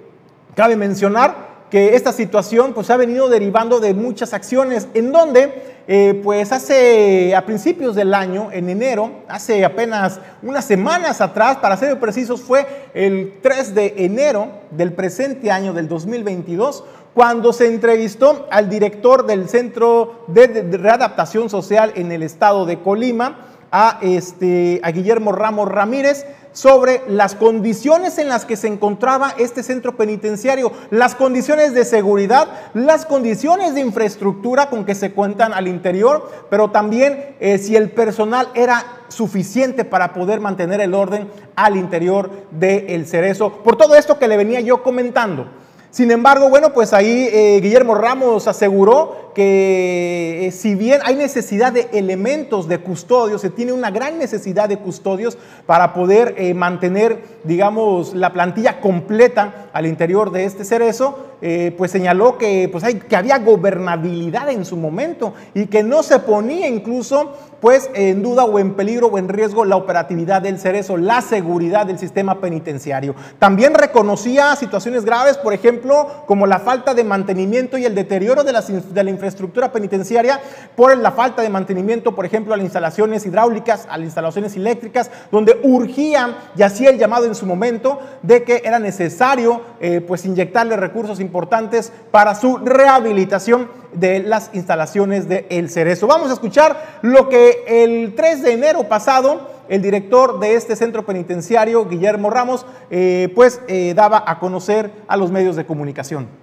cabe 0.53 0.75
mencionar 0.75 1.52
que 1.73 1.95
esta 1.95 2.13
situación 2.13 2.73
pues 2.73 2.91
ha 2.91 2.97
venido 2.97 3.29
derivando 3.29 3.79
de 3.79 3.95
muchas 3.95 4.35
acciones 4.35 4.87
en 4.93 5.11
donde 5.11 5.73
eh, 5.87 6.21
pues 6.23 6.51
hace 6.51 7.35
a 7.35 7.47
principios 7.47 7.95
del 7.95 8.13
año, 8.13 8.49
en 8.51 8.69
enero, 8.69 9.23
hace 9.27 9.65
apenas 9.65 10.19
unas 10.43 10.65
semanas 10.65 11.19
atrás, 11.19 11.57
para 11.57 11.75
ser 11.75 11.99
precisos, 11.99 12.41
fue 12.41 12.67
el 12.93 13.39
3 13.41 13.73
de 13.73 13.93
enero 13.97 14.49
del 14.69 14.93
presente 14.93 15.49
año 15.49 15.73
del 15.73 15.87
2022, 15.87 16.83
cuando 17.15 17.51
se 17.51 17.65
entrevistó 17.65 18.47
al 18.51 18.69
director 18.69 19.25
del 19.25 19.49
Centro 19.49 20.25
de, 20.27 20.77
Readaptación 20.77 21.49
Social 21.49 21.91
en 21.95 22.11
el 22.11 22.21
estado 22.21 22.67
de 22.67 22.81
Colima, 22.81 23.47
a, 23.71 23.97
este, 24.03 24.79
a 24.83 24.91
Guillermo 24.91 25.31
Ramos 25.31 25.67
Ramírez, 25.69 26.27
sobre 26.53 27.01
las 27.07 27.35
condiciones 27.35 28.17
en 28.17 28.29
las 28.29 28.45
que 28.45 28.55
se 28.55 28.67
encontraba 28.67 29.33
este 29.37 29.63
centro 29.63 29.97
penitenciario, 29.97 30.71
las 30.89 31.15
condiciones 31.15 31.73
de 31.73 31.83
seguridad, 31.83 32.47
las 32.73 33.05
condiciones 33.05 33.75
de 33.75 33.81
infraestructura 33.81 34.69
con 34.69 34.85
que 34.85 34.95
se 34.95 35.11
cuentan 35.11 35.53
al 35.53 35.67
interior, 35.67 36.31
pero 36.49 36.71
también 36.71 37.35
eh, 37.39 37.57
si 37.57 37.75
el 37.75 37.91
personal 37.91 38.49
era 38.53 38.85
suficiente 39.09 39.85
para 39.85 40.13
poder 40.13 40.39
mantener 40.39 40.81
el 40.81 40.93
orden 40.93 41.27
al 41.55 41.75
interior 41.75 42.29
del 42.51 43.05
cerezo. 43.05 43.51
Por 43.63 43.75
todo 43.75 43.95
esto 43.95 44.17
que 44.17 44.27
le 44.27 44.37
venía 44.37 44.59
yo 44.61 44.83
comentando. 44.83 45.47
Sin 45.93 46.09
embargo, 46.09 46.49
bueno, 46.49 46.73
pues 46.73 46.91
ahí 46.91 47.29
eh, 47.31 47.59
Guillermo 47.61 47.93
Ramos 47.93 48.47
aseguró 48.47 49.22
que 49.33 50.47
eh, 50.47 50.51
si 50.51 50.75
bien 50.75 51.01
hay 51.03 51.15
necesidad 51.15 51.73
de 51.73 51.89
elementos 51.93 52.67
de 52.67 52.79
custodio, 52.79 53.37
se 53.37 53.49
tiene 53.49 53.71
una 53.71 53.91
gran 53.91 54.17
necesidad 54.17 54.69
de 54.69 54.77
custodios 54.77 55.37
para 55.65 55.93
poder 55.93 56.35
eh, 56.37 56.53
mantener, 56.53 57.23
digamos, 57.43 58.13
la 58.13 58.33
plantilla 58.33 58.79
completa 58.79 59.69
al 59.73 59.85
interior 59.85 60.31
de 60.31 60.45
este 60.45 60.65
cerezo, 60.65 61.17
eh, 61.41 61.73
pues 61.77 61.91
señaló 61.91 62.37
que, 62.37 62.69
pues 62.71 62.83
hay, 62.83 62.95
que 62.95 63.15
había 63.15 63.37
gobernabilidad 63.39 64.49
en 64.49 64.63
su 64.63 64.77
momento 64.77 65.33
y 65.53 65.65
que 65.65 65.83
no 65.83 66.01
se 66.03 66.19
ponía 66.19 66.67
incluso 66.67 67.33
pues 67.59 67.89
en 67.93 68.21
duda 68.21 68.43
o 68.43 68.59
en 68.59 68.73
peligro 68.73 69.07
o 69.07 69.17
en 69.17 69.29
riesgo 69.29 69.63
la 69.63 69.77
operatividad 69.77 70.41
del 70.41 70.59
cerezo, 70.59 70.97
la 70.97 71.21
seguridad 71.21 71.85
del 71.85 71.97
sistema 71.97 72.41
penitenciario. 72.41 73.15
También 73.39 73.73
reconocía 73.73 74.53
situaciones 74.57 75.05
graves, 75.05 75.37
por 75.37 75.53
ejemplo, 75.53 76.07
como 76.25 76.45
la 76.45 76.59
falta 76.59 76.93
de 76.93 77.05
mantenimiento 77.05 77.77
y 77.77 77.85
el 77.85 77.95
deterioro 77.95 78.43
de, 78.43 78.51
de 78.51 79.03
la 79.03 79.09
infraestructura 79.09 79.22
penitenciaria 79.71 80.39
por 80.75 80.97
la 80.97 81.11
falta 81.11 81.41
de 81.41 81.49
mantenimiento, 81.49 82.15
por 82.15 82.25
ejemplo, 82.25 82.53
a 82.53 82.57
las 82.57 82.63
instalaciones 82.63 83.25
hidráulicas, 83.25 83.85
a 83.89 83.97
las 83.97 84.05
instalaciones 84.05 84.55
eléctricas, 84.55 85.11
donde 85.31 85.59
urgía 85.63 86.37
y 86.55 86.63
hacía 86.63 86.89
el 86.89 86.97
llamado 86.97 87.25
en 87.25 87.35
su 87.35 87.45
momento 87.45 87.99
de 88.21 88.43
que 88.43 88.61
era 88.63 88.79
necesario 88.79 89.61
eh, 89.79 90.01
pues 90.01 90.25
inyectarle 90.25 90.77
recursos 90.77 91.19
importantes 91.19 91.91
para 92.11 92.35
su 92.35 92.57
rehabilitación 92.57 93.69
de 93.93 94.19
las 94.23 94.49
instalaciones 94.53 95.27
de 95.29 95.45
El 95.49 95.69
Cerezo. 95.69 96.07
Vamos 96.07 96.29
a 96.29 96.33
escuchar 96.33 96.99
lo 97.01 97.29
que 97.29 97.63
el 97.67 98.15
3 98.15 98.41
de 98.41 98.53
enero 98.53 98.83
pasado 98.87 99.53
el 99.69 99.81
director 99.81 100.39
de 100.39 100.55
este 100.55 100.75
centro 100.75 101.05
penitenciario, 101.05 101.87
Guillermo 101.87 102.29
Ramos, 102.29 102.65
eh, 102.89 103.31
pues 103.33 103.61
eh, 103.67 103.93
daba 103.95 104.23
a 104.27 104.39
conocer 104.39 104.91
a 105.07 105.17
los 105.17 105.31
medios 105.31 105.55
de 105.55 105.65
comunicación. 105.65 106.42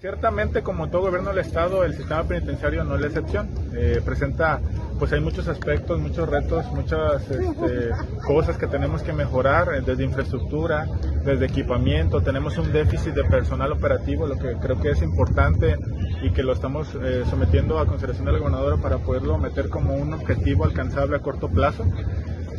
Ciertamente, 0.00 0.62
como 0.62 0.88
todo 0.88 1.02
gobierno 1.02 1.28
del 1.28 1.40
Estado, 1.40 1.84
el 1.84 1.94
sistema 1.94 2.24
penitenciario 2.24 2.84
no 2.84 2.94
es 2.94 3.02
la 3.02 3.06
excepción. 3.08 3.50
Eh, 3.74 4.00
presenta 4.02 4.58
pues 4.98 5.12
hay 5.12 5.20
muchos 5.20 5.46
aspectos, 5.46 5.98
muchos 5.98 6.26
retos, 6.26 6.64
muchas 6.72 7.22
este, 7.30 7.90
cosas 8.26 8.56
que 8.56 8.66
tenemos 8.66 9.02
que 9.02 9.12
mejorar, 9.12 9.74
eh, 9.74 9.82
desde 9.84 10.04
infraestructura, 10.04 10.86
desde 11.22 11.44
equipamiento, 11.44 12.22
tenemos 12.22 12.56
un 12.56 12.72
déficit 12.72 13.12
de 13.12 13.24
personal 13.24 13.72
operativo, 13.72 14.26
lo 14.26 14.36
que 14.36 14.54
creo 14.56 14.80
que 14.80 14.90
es 14.90 15.02
importante 15.02 15.76
y 16.22 16.30
que 16.30 16.42
lo 16.42 16.54
estamos 16.54 16.94
eh, 17.02 17.24
sometiendo 17.28 17.78
a 17.78 17.86
consideración 17.86 18.24
de 18.24 18.32
la 18.32 18.38
gobernadora 18.38 18.78
para 18.78 18.98
poderlo 18.98 19.36
meter 19.36 19.68
como 19.68 19.94
un 19.94 20.14
objetivo 20.14 20.64
alcanzable 20.64 21.16
a 21.16 21.20
corto 21.20 21.48
plazo 21.48 21.84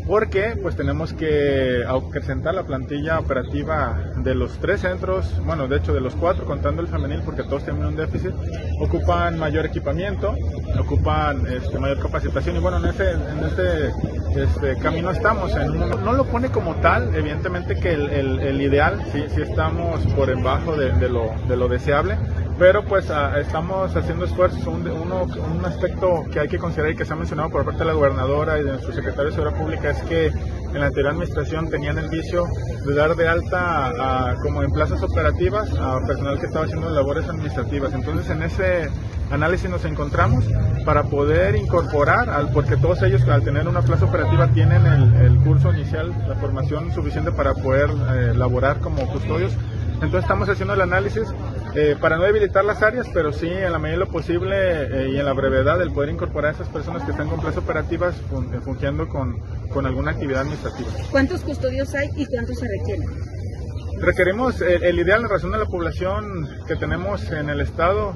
porque 0.07 0.57
pues 0.61 0.75
tenemos 0.75 1.13
que 1.13 1.83
acrecentar 1.87 2.53
la 2.53 2.63
plantilla 2.63 3.19
operativa 3.19 4.11
de 4.17 4.35
los 4.35 4.57
tres 4.59 4.81
centros, 4.81 5.41
bueno, 5.45 5.67
de 5.67 5.77
hecho 5.77 5.93
de 5.93 6.01
los 6.01 6.15
cuatro, 6.15 6.45
contando 6.45 6.81
el 6.81 6.87
femenil, 6.87 7.21
porque 7.23 7.43
todos 7.43 7.63
tienen 7.63 7.85
un 7.85 7.95
déficit, 7.95 8.31
ocupan 8.79 9.37
mayor 9.37 9.65
equipamiento, 9.65 10.35
ocupan 10.79 11.45
este, 11.47 11.79
mayor 11.79 11.99
capacitación 11.99 12.57
y 12.57 12.59
bueno, 12.59 12.77
en 12.77 12.85
ese, 12.85 13.11
en 13.11 13.39
este, 13.45 14.43
este 14.43 14.77
camino 14.81 15.11
estamos. 15.11 15.55
En 15.55 15.79
no 15.79 16.13
lo 16.13 16.25
pone 16.25 16.49
como 16.49 16.75
tal, 16.75 17.13
evidentemente 17.15 17.77
que 17.77 17.93
el, 17.93 18.61
ideal, 18.61 19.03
sí, 19.11 19.23
sí 19.33 19.41
estamos 19.41 20.01
por 20.15 20.27
debajo 20.27 20.75
de, 20.75 21.09
lo, 21.09 21.31
de 21.47 21.55
lo 21.57 21.67
deseable, 21.67 22.17
pero 22.61 22.83
pues 22.83 23.09
ah, 23.09 23.39
estamos 23.39 23.95
haciendo 23.95 24.25
esfuerzos. 24.25 24.67
Un, 24.67 24.87
un 24.87 25.65
aspecto 25.65 26.25
que 26.31 26.41
hay 26.41 26.47
que 26.47 26.59
considerar 26.59 26.91
y 26.91 26.95
que 26.95 27.05
se 27.05 27.13
ha 27.13 27.15
mencionado 27.15 27.49
por 27.49 27.65
parte 27.65 27.79
de 27.79 27.85
la 27.85 27.93
gobernadora 27.93 28.59
y 28.59 28.63
de 28.63 28.73
nuestro 28.73 28.93
secretario 28.93 29.31
de 29.31 29.31
Seguridad 29.31 29.57
Pública 29.57 29.89
es 29.89 29.97
que 30.03 30.27
en 30.27 30.79
la 30.79 30.85
anterior 30.85 31.11
administración 31.11 31.71
tenían 31.71 31.97
el 31.97 32.07
vicio 32.09 32.45
de 32.85 32.93
dar 32.93 33.15
de 33.15 33.27
alta 33.27 34.35
como 34.43 34.61
en 34.61 34.69
plazas 34.69 35.01
operativas 35.01 35.71
a 35.71 36.01
personal 36.05 36.39
que 36.39 36.45
estaba 36.45 36.65
haciendo 36.65 36.91
labores 36.91 37.27
administrativas. 37.27 37.93
Entonces 37.93 38.29
en 38.29 38.43
ese 38.43 38.91
análisis 39.31 39.67
nos 39.67 39.83
encontramos 39.85 40.45
para 40.85 41.05
poder 41.05 41.55
incorporar, 41.55 42.29
al, 42.29 42.51
porque 42.51 42.77
todos 42.77 43.01
ellos 43.01 43.27
al 43.27 43.41
tener 43.41 43.67
una 43.67 43.81
plaza 43.81 44.05
operativa 44.05 44.47
tienen 44.49 44.85
el, 44.85 45.35
curso 45.37 45.73
inicial, 45.73 46.13
la 46.27 46.35
formación 46.35 46.93
suficiente 46.93 47.31
para 47.31 47.55
poder 47.55 47.89
eh, 47.89 48.33
laborar 48.35 48.81
como 48.81 49.07
custodios. 49.07 49.51
Entonces 49.95 50.21
estamos 50.21 50.47
haciendo 50.47 50.75
el 50.75 50.81
análisis 50.81 51.27
eh, 51.75 51.95
para 51.99 52.17
no 52.17 52.23
debilitar 52.23 52.65
las 52.65 52.81
áreas, 52.81 53.07
pero 53.13 53.31
sí 53.31 53.47
en 53.47 53.71
la 53.71 53.79
medida 53.79 53.99
de 53.99 54.05
lo 54.05 54.11
posible 54.11 54.55
eh, 54.57 55.11
y 55.13 55.17
en 55.17 55.25
la 55.25 55.33
brevedad 55.33 55.81
el 55.81 55.91
poder 55.91 56.09
incorporar 56.09 56.51
a 56.51 56.55
esas 56.55 56.67
personas 56.67 57.03
que 57.03 57.11
están 57.11 57.29
con 57.29 57.39
plazas 57.39 57.63
operativas 57.63 58.15
eh, 58.15 58.59
fungiendo 58.63 59.07
con, 59.07 59.39
con, 59.69 59.85
alguna 59.85 60.11
actividad 60.11 60.41
administrativa. 60.41 60.89
¿Cuántos 61.09 61.41
custodios 61.41 61.93
hay 61.95 62.09
y 62.17 62.25
cuántos 62.25 62.57
se 62.57 62.67
requieren? 62.67 63.07
Requerimos 64.01 64.59
el, 64.61 64.99
ideal 64.99 65.21
en 65.21 65.29
razón 65.29 65.51
de 65.51 65.59
la 65.59 65.65
población 65.65 66.49
que 66.67 66.75
tenemos 66.75 67.31
en 67.31 67.49
el 67.49 67.61
estado. 67.61 68.15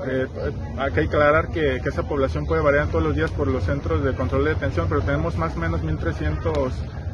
hay 0.78 0.92
que 0.92 1.02
aclarar 1.02 1.50
que, 1.50 1.80
que, 1.82 1.90
esa 1.90 2.04
población 2.04 2.48
puede 2.48 2.62
variar 2.64 2.88
todos 2.88 3.04
los 3.04 3.16
días 3.16 3.30
por 3.30 3.48
los 3.48 3.64
centros 3.66 4.04
de 4.04 4.14
control 4.14 4.46
de 4.46 4.56
detención, 4.56 4.88
pero 4.90 5.02
tenemos 5.02 5.38
más 5.38 5.56
o 5.56 5.60
menos 5.60 5.82
1.300 5.84 6.72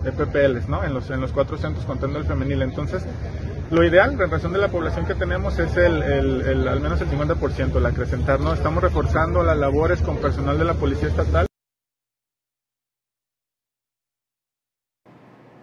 PPLs 0.10 0.68
¿no? 0.70 0.84
en, 0.84 0.94
los, 0.94 1.10
en 1.10 1.22
los 1.22 1.32
cuatro 1.32 1.58
centros 1.58 1.86
contando 1.86 2.18
el 2.18 2.26
femenil. 2.26 2.62
Entonces, 2.62 3.04
lo 3.72 3.86
ideal, 3.86 4.20
en 4.20 4.30
razón 4.30 4.52
de 4.52 4.60
la 4.60 4.68
población 4.68 5.06
que 5.06 5.16
tenemos, 5.16 5.58
es 5.58 5.76
el, 5.78 6.68
al 6.68 6.82
menos 6.82 7.00
el 7.00 7.10
50%, 7.10 7.78
el 7.78 7.86
acrecentar, 7.86 8.42
¿no? 8.42 8.54
Estamos 8.54 8.84
reforzando 8.84 9.44
las 9.44 9.58
labores 9.58 10.02
con 10.02 10.18
personal 10.18 10.58
de 10.58 10.66
la 10.66 10.74
Policía 10.74 11.08
Estatal. 11.08 11.48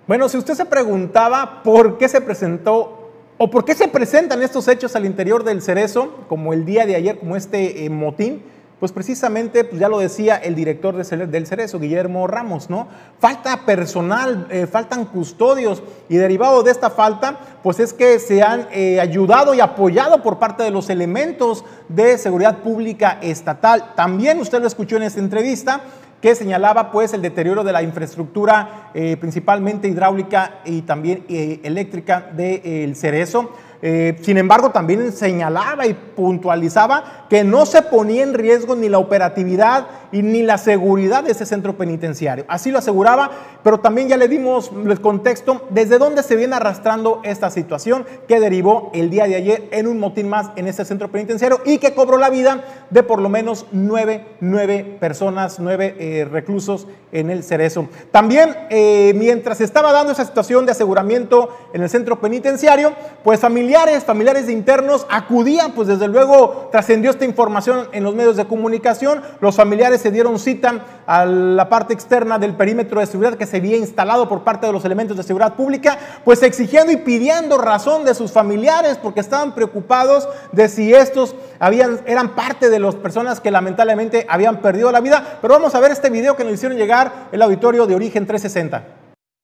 Bueno, 0.07 0.31
si 0.31 0.39
usted 0.39 0.55
se 0.55 0.65
preguntaba 0.65 1.63
por 1.63 1.99
qué 1.99 2.09
se 2.09 2.23
presentó 2.23 3.11
o 3.37 3.51
por 3.51 3.67
qué 3.67 3.75
se 3.75 3.89
presentan 3.89 4.43
estos 4.43 4.67
hechos 4.69 4.97
al 4.97 5.05
interior 5.05 5.45
del 5.45 5.61
Cerezo, 5.61 6.25
como 6.29 6.55
el 6.55 6.65
día 6.65 6.87
de 6.87 6.97
ayer, 6.97 7.19
como 7.19 7.37
este 7.37 7.85
eh, 7.85 7.91
motín, 7.91 8.43
pues 8.81 8.93
precisamente, 8.93 9.65
pues 9.65 9.81
ya 9.81 9.89
lo 9.89 9.99
decía 9.99 10.37
el 10.37 10.55
director 10.55 10.95
del 10.95 11.47
Cerezo, 11.47 11.81
Guillermo 11.81 12.27
Ramos, 12.29 12.71
¿no? 12.71 12.87
Falta 13.19 13.67
personal, 13.67 14.47
eh, 14.51 14.67
faltan 14.67 15.05
custodios 15.07 15.83
y 16.09 16.17
derivado 16.17 16.63
de 16.63 16.71
esta 16.71 16.91
falta, 16.91 17.39
pues 17.63 17.81
es 17.81 17.93
que 17.93 18.21
se 18.21 18.43
han 18.43 18.69
eh, 18.71 19.01
ayudado 19.01 19.53
y 19.55 19.61
apoyado 19.61 20.23
por 20.23 20.39
parte 20.39 20.63
de 20.63 20.71
los 20.71 20.91
elementos 20.91 21.65
de 21.89 22.19
seguridad 22.19 22.59
pública 22.59 23.19
estatal. 23.21 23.95
También 23.97 24.39
usted 24.39 24.61
lo 24.61 24.69
escuchó 24.69 24.97
en 24.97 25.03
esta 25.03 25.21
entrevista 25.21 25.81
que 26.21 26.35
señalaba 26.35 26.91
pues 26.91 27.13
el 27.15 27.23
deterioro 27.23 27.63
de 27.65 27.73
la 27.73 27.83
infraestructura 27.83 28.91
eh, 28.95 29.17
principalmente 29.21 29.89
hidráulica 29.89 30.61
y 30.65 30.83
también 30.83 31.25
eléctrica 31.29 32.31
del 32.33 32.97
Cerezo 32.97 33.51
eh, 33.81 34.17
sin 34.23 34.39
embargo, 34.39 34.71
también 34.71 35.13
señalaba 35.13 35.87
y 35.87 35.95
puntualizaba 35.95 37.27
que 37.29 37.45
no 37.45 37.65
se 37.65 37.83
ponía 37.83 38.25
en 38.25 38.35
riesgo 38.35 38.75
ni 38.75 38.89
la 38.89 38.99
operatividad 38.99 39.87
y 40.11 40.23
ni 40.23 40.43
la 40.43 40.59
seguridad 40.59 41.23
de 41.23 41.33
ese 41.33 41.47
centro 41.47 41.77
penitenciario. 41.77 42.45
Así 42.49 42.71
lo 42.71 42.79
aseguraba, 42.79 43.31
pero 43.63 43.79
también 43.79 44.09
ya 44.09 44.17
le 44.17 44.27
dimos 44.27 44.73
el 44.73 45.01
contexto 45.01 45.67
desde 45.71 45.99
dónde 45.99 46.23
se 46.23 46.35
viene 46.35 46.57
arrastrando 46.57 47.21
esta 47.25 47.51
situación 47.51 48.05
que 48.27 48.41
derivó 48.41 48.91
el 48.95 49.11
día 49.11 49.27
de 49.27 49.37
ayer 49.37 49.69
en 49.71 49.87
un 49.87 49.99
motín 50.01 50.29
más 50.29 50.51
en 50.57 50.67
ese 50.67 50.85
centro 50.85 51.09
penitenciario 51.09 51.61
y 51.65 51.79
que 51.79 51.95
cobró 51.95 52.19
la 52.19 52.31
vida 52.31 52.65
de 52.91 53.03
por 53.03 53.21
lo 53.21 53.29
menos 53.29 53.67
nueve, 53.71 54.25
nueve 54.41 54.97
personas, 54.99 55.61
nueve 55.61 55.95
eh, 55.99 56.27
reclusos 56.31 56.87
en 57.13 57.31
el 57.31 57.45
Cerezo. 57.45 57.87
También, 58.11 58.57
eh, 58.71 59.13
mientras 59.15 59.61
estaba 59.61 59.93
dando 59.93 60.13
esa 60.13 60.25
situación 60.25 60.67
de 60.67 60.73
aseguramiento 60.73 61.55
en 61.73 61.83
el 61.83 61.91
centro 61.91 62.21
penitenciario, 62.21 62.93
pues 63.23 63.41
familiares, 63.41 63.68
familiares 64.05 64.47
de 64.47 64.53
internos 64.53 65.07
acudían, 65.11 65.73
pues 65.73 65.89
desde 65.89 66.09
luego 66.09 66.69
trascendió 66.73 67.11
esta 67.11 67.25
información 67.25 67.89
en 67.93 68.05
los 68.05 68.15
medios 68.15 68.37
de 68.37 68.47
comunicación, 68.47 69.23
los 69.41 69.57
familiares 69.57 70.01
se 70.01 70.11
dieron 70.11 70.39
cita 70.39 70.85
a 71.07 71.25
la 71.25 71.69
parte 71.69 71.95
externa 71.95 72.39
del 72.39 72.55
perímetro 72.55 73.01
de 73.01 73.07
seguridad 73.07 73.37
que 73.37 73.47
se 73.47 73.59
había 73.59 73.77
instalado 73.77 74.29
por 74.29 74.45
parte 74.45 74.67
de 74.67 74.73
los 74.73 74.85
elementos 74.85 75.17
de 75.17 75.23
seguridad 75.23 75.55
pública, 75.55 75.99
pues 76.25 76.43
exigiendo 76.43 76.93
y 76.93 76.97
pidiendo 76.97 77.59
razón 77.59 78.05
de 78.05 78.15
sus 78.15 78.33
familiares 78.33 78.99
porque 78.99 79.21
estaban 79.21 79.55
preocupados 79.55 80.29
de 80.53 80.69
si 80.69 80.95
estos 80.95 81.35
habían, 81.59 82.01
eran 82.07 82.35
parte 82.35 82.71
de 82.71 82.79
las 82.79 82.95
personas 82.95 83.41
que 83.41 83.51
lamentablemente 83.51 84.27
habían 84.29 84.61
perdido 84.63 84.91
la 84.93 85.01
vida. 85.01 85.39
Pero 85.41 85.55
vamos 85.55 85.75
a 85.75 85.81
ver 85.81 85.93
este 85.93 86.11
video 86.11 86.37
que 86.37 86.45
nos 86.45 86.55
hicieron 86.55 86.79
llegar 86.79 87.29
el 87.33 87.43
auditorio 87.43 87.87
de 87.87 87.95
Origen 87.95 88.27
360. 88.27 88.85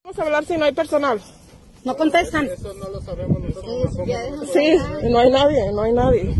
Vamos 0.04 0.18
a 0.18 0.22
hablar 0.22 0.44
si 0.44 0.56
no 0.56 0.64
hay 0.64 0.72
personal. 0.72 1.20
No 1.84 1.96
contestan. 1.96 2.46
Eso 2.46 2.72
no 2.74 2.88
lo 2.88 3.00
sabemos 3.00 3.38
Sí, 4.52 4.76
no 5.10 5.18
hay 5.18 5.30
nadie, 5.30 5.72
no 5.72 5.82
hay 5.82 5.92
nadie. 5.92 6.34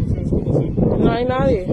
No 0.99 1.11
hay 1.11 1.25
nadie. 1.25 1.67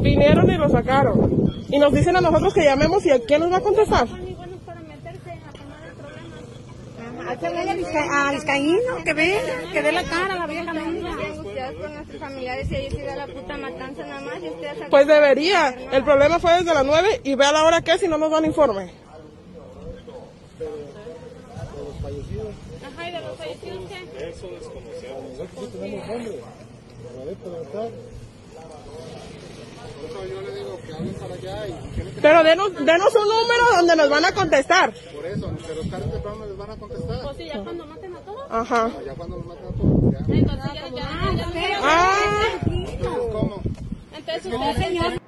Vinieron 0.00 0.50
y 0.50 0.56
lo 0.56 0.68
sacaron. 0.68 1.50
Y 1.68 1.78
nos 1.78 1.92
dicen 1.92 2.16
a 2.16 2.20
nosotros 2.20 2.54
que 2.54 2.64
llamemos 2.64 3.04
y 3.04 3.10
¿quién 3.26 3.40
nos 3.40 3.52
va 3.52 3.56
a 3.56 3.60
contestar? 3.60 4.06
a 8.10 8.32
Vizcaíno, 8.32 9.04
que 9.04 9.12
ve, 9.12 9.38
que 9.72 9.82
dé 9.82 9.92
la 9.92 10.04
cara 10.04 10.36
la 10.36 10.46
vieja 10.46 10.72
Pues 14.90 15.06
debería. 15.06 15.76
El 15.92 16.04
problema 16.04 16.38
fue 16.38 16.52
desde 16.54 16.74
las 16.74 16.84
9 16.84 17.20
y 17.24 17.34
ve 17.34 17.44
a 17.44 17.52
la 17.52 17.64
hora 17.64 17.82
que 17.82 17.92
es 17.92 18.02
y 18.02 18.08
no 18.08 18.18
nos 18.18 18.30
dan 18.30 18.44
informe. 18.44 18.92
Ajá, 22.86 23.08
¿y 23.08 23.12
de 23.12 23.20
los 23.20 23.36
fallecidos 23.36 23.84
qué? 23.88 24.34
Eso 24.46 24.54
desconocemos. 24.54 25.72
tenemos 25.72 26.08
nombre. 26.08 26.42
Pero 32.22 32.42
denos, 32.44 32.74
denos 32.74 33.14
un 33.14 33.28
número 33.28 33.76
donde 33.76 33.96
nos 33.96 34.08
van 34.08 34.24
a 34.24 34.32
contestar. 34.32 34.92
Por 34.92 35.26
eso, 35.26 35.52
pero 35.66 35.82
tarde 35.84 36.10
temprano 36.10 36.46
les 36.46 36.56
van 36.56 36.70
a 36.70 36.76
contestar. 36.76 37.22
Pues 37.22 37.36
sí, 37.36 37.44
ya 37.46 37.62
cuando 37.62 37.86
maten 37.86 38.14
a 38.14 38.20
todos. 38.20 38.42
Ajá. 38.50 38.90
Ya 39.04 39.14
cuando 39.14 39.36
los 39.36 39.46
maten 39.46 39.66
a 39.66 39.72
todos. 39.72 40.12
Ya. 40.12 40.34
Entonces 40.34 40.72
ya, 40.74 40.88
ya, 40.88 40.96
ya. 40.96 41.80
Ah. 41.82 42.58
Entonces, 42.66 43.32
¿cómo? 43.32 43.62
Entonces, 44.16 44.46
usted, 44.46 44.76
señor. 44.76 45.25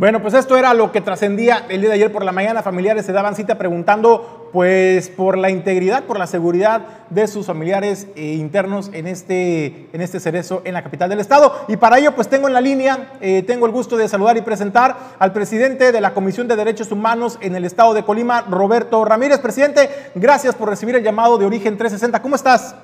Bueno, 0.00 0.22
pues 0.22 0.32
esto 0.32 0.56
era 0.56 0.72
lo 0.72 0.92
que 0.92 1.02
trascendía 1.02 1.66
el 1.68 1.82
día 1.82 1.90
de 1.90 1.96
ayer 1.96 2.10
por 2.10 2.24
la 2.24 2.32
mañana. 2.32 2.62
Familiares 2.62 3.04
se 3.04 3.12
daban 3.12 3.36
cita 3.36 3.58
preguntando, 3.58 4.48
pues, 4.50 5.10
por 5.10 5.36
la 5.36 5.50
integridad, 5.50 6.04
por 6.04 6.18
la 6.18 6.26
seguridad 6.26 6.86
de 7.10 7.28
sus 7.28 7.44
familiares 7.44 8.06
eh, 8.16 8.32
internos 8.32 8.88
en 8.94 9.06
este, 9.06 9.90
en 9.92 10.00
este 10.00 10.18
cerezo 10.18 10.62
en 10.64 10.72
la 10.72 10.82
capital 10.82 11.10
del 11.10 11.20
estado. 11.20 11.54
Y 11.68 11.76
para 11.76 11.98
ello, 11.98 12.14
pues, 12.14 12.28
tengo 12.28 12.48
en 12.48 12.54
la 12.54 12.62
línea, 12.62 13.12
eh, 13.20 13.42
tengo 13.46 13.66
el 13.66 13.72
gusto 13.72 13.98
de 13.98 14.08
saludar 14.08 14.38
y 14.38 14.40
presentar 14.40 14.96
al 15.18 15.34
presidente 15.34 15.92
de 15.92 16.00
la 16.00 16.14
Comisión 16.14 16.48
de 16.48 16.56
Derechos 16.56 16.90
Humanos 16.90 17.36
en 17.42 17.54
el 17.54 17.66
estado 17.66 17.92
de 17.92 18.02
Colima, 18.02 18.40
Roberto 18.48 19.04
Ramírez. 19.04 19.40
Presidente, 19.40 19.90
gracias 20.14 20.54
por 20.54 20.70
recibir 20.70 20.96
el 20.96 21.04
llamado 21.04 21.36
de 21.36 21.44
Origen 21.44 21.76
360. 21.76 22.22
¿Cómo 22.22 22.36
estás? 22.36 22.74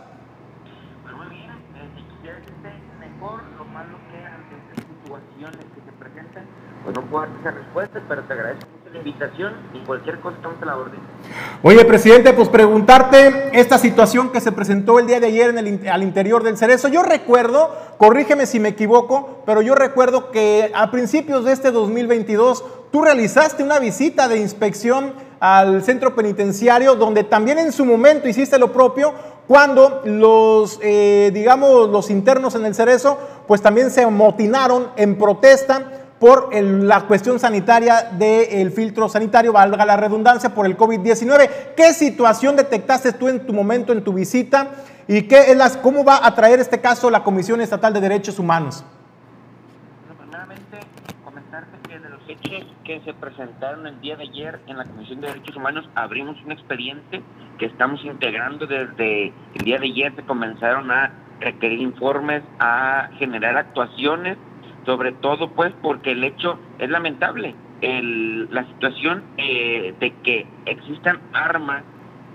Pues 6.86 6.96
no 6.96 7.02
puedo 7.02 7.26
dar 7.26 7.34
esa 7.40 7.50
respuesta, 7.50 8.00
pero 8.08 8.22
te 8.22 8.32
agradezco 8.32 8.66
mucho 8.70 8.92
la 8.92 8.98
invitación 8.98 9.52
y 9.74 9.84
cualquier 9.84 10.20
cosa 10.20 10.36
estamos 10.36 10.56
la 10.64 10.76
orden. 10.76 11.00
Oye, 11.62 11.84
presidente, 11.84 12.32
pues 12.32 12.48
preguntarte 12.48 13.50
esta 13.58 13.76
situación 13.76 14.30
que 14.30 14.40
se 14.40 14.52
presentó 14.52 15.00
el 15.00 15.08
día 15.08 15.18
de 15.18 15.26
ayer 15.26 15.50
en 15.50 15.58
el, 15.58 15.88
al 15.88 16.04
interior 16.04 16.44
del 16.44 16.56
Cerezo. 16.56 16.86
Yo 16.86 17.02
recuerdo 17.02 17.72
Corrígeme 17.98 18.44
si 18.46 18.60
me 18.60 18.68
equivoco, 18.70 19.42
pero 19.46 19.62
yo 19.62 19.74
recuerdo 19.74 20.30
que 20.30 20.70
a 20.74 20.90
principios 20.90 21.44
de 21.44 21.52
este 21.52 21.70
2022 21.70 22.62
tú 22.92 23.02
realizaste 23.02 23.62
una 23.62 23.78
visita 23.78 24.28
de 24.28 24.38
inspección 24.38 25.14
al 25.40 25.82
centro 25.82 26.14
penitenciario 26.14 26.94
donde 26.94 27.24
también 27.24 27.58
en 27.58 27.72
su 27.72 27.84
momento 27.84 28.28
hiciste 28.28 28.58
lo 28.58 28.72
propio 28.72 29.14
cuando 29.48 30.02
los, 30.04 30.78
eh, 30.82 31.30
digamos, 31.32 31.88
los 31.88 32.10
internos 32.10 32.54
en 32.54 32.66
el 32.66 32.74
Cerezo, 32.74 33.18
pues 33.46 33.62
también 33.62 33.90
se 33.90 34.02
amotinaron 34.02 34.88
en 34.96 35.16
protesta 35.16 36.05
por 36.18 36.54
la 36.54 37.02
cuestión 37.02 37.38
sanitaria 37.38 38.10
del 38.12 38.70
filtro 38.70 39.08
sanitario, 39.08 39.52
valga 39.52 39.84
la 39.84 39.96
redundancia, 39.96 40.54
por 40.54 40.66
el 40.66 40.76
COVID-19. 40.76 41.74
¿Qué 41.76 41.92
situación 41.92 42.56
detectaste 42.56 43.12
tú 43.12 43.28
en 43.28 43.46
tu 43.46 43.52
momento, 43.52 43.92
en 43.92 44.02
tu 44.02 44.12
visita? 44.12 44.68
¿Y 45.08 45.22
qué 45.22 45.50
es 45.50 45.56
las, 45.56 45.76
cómo 45.76 46.04
va 46.04 46.26
a 46.26 46.34
traer 46.34 46.58
este 46.58 46.80
caso 46.80 47.10
la 47.10 47.22
Comisión 47.22 47.60
Estatal 47.60 47.92
de 47.92 48.00
Derechos 48.00 48.38
Humanos? 48.38 48.84
primeramente, 50.18 50.78
comentarte 51.24 51.76
que 51.88 51.98
de 51.98 52.08
los 52.08 52.20
hechos 52.28 52.66
que 52.84 53.00
se 53.04 53.12
presentaron 53.14 53.86
el 53.86 54.00
día 54.00 54.16
de 54.16 54.24
ayer 54.24 54.60
en 54.66 54.78
la 54.78 54.84
Comisión 54.84 55.20
de 55.20 55.28
Derechos 55.28 55.54
Humanos, 55.54 55.88
abrimos 55.94 56.42
un 56.44 56.52
expediente 56.52 57.22
que 57.58 57.66
estamos 57.66 58.02
integrando 58.04 58.66
desde 58.66 59.32
el 59.54 59.64
día 59.64 59.78
de 59.78 59.86
ayer. 59.86 60.14
Se 60.16 60.22
comenzaron 60.22 60.90
a 60.90 61.12
requerir 61.40 61.80
informes, 61.80 62.42
a 62.58 63.10
generar 63.18 63.56
actuaciones 63.56 64.38
sobre 64.86 65.12
todo 65.12 65.50
pues 65.50 65.74
porque 65.82 66.12
el 66.12 66.24
hecho 66.24 66.58
es 66.78 66.88
lamentable. 66.88 67.54
El, 67.82 68.48
la 68.54 68.64
situación 68.68 69.22
eh, 69.36 69.92
de 70.00 70.12
que 70.22 70.46
existan 70.64 71.20
armas, 71.34 71.82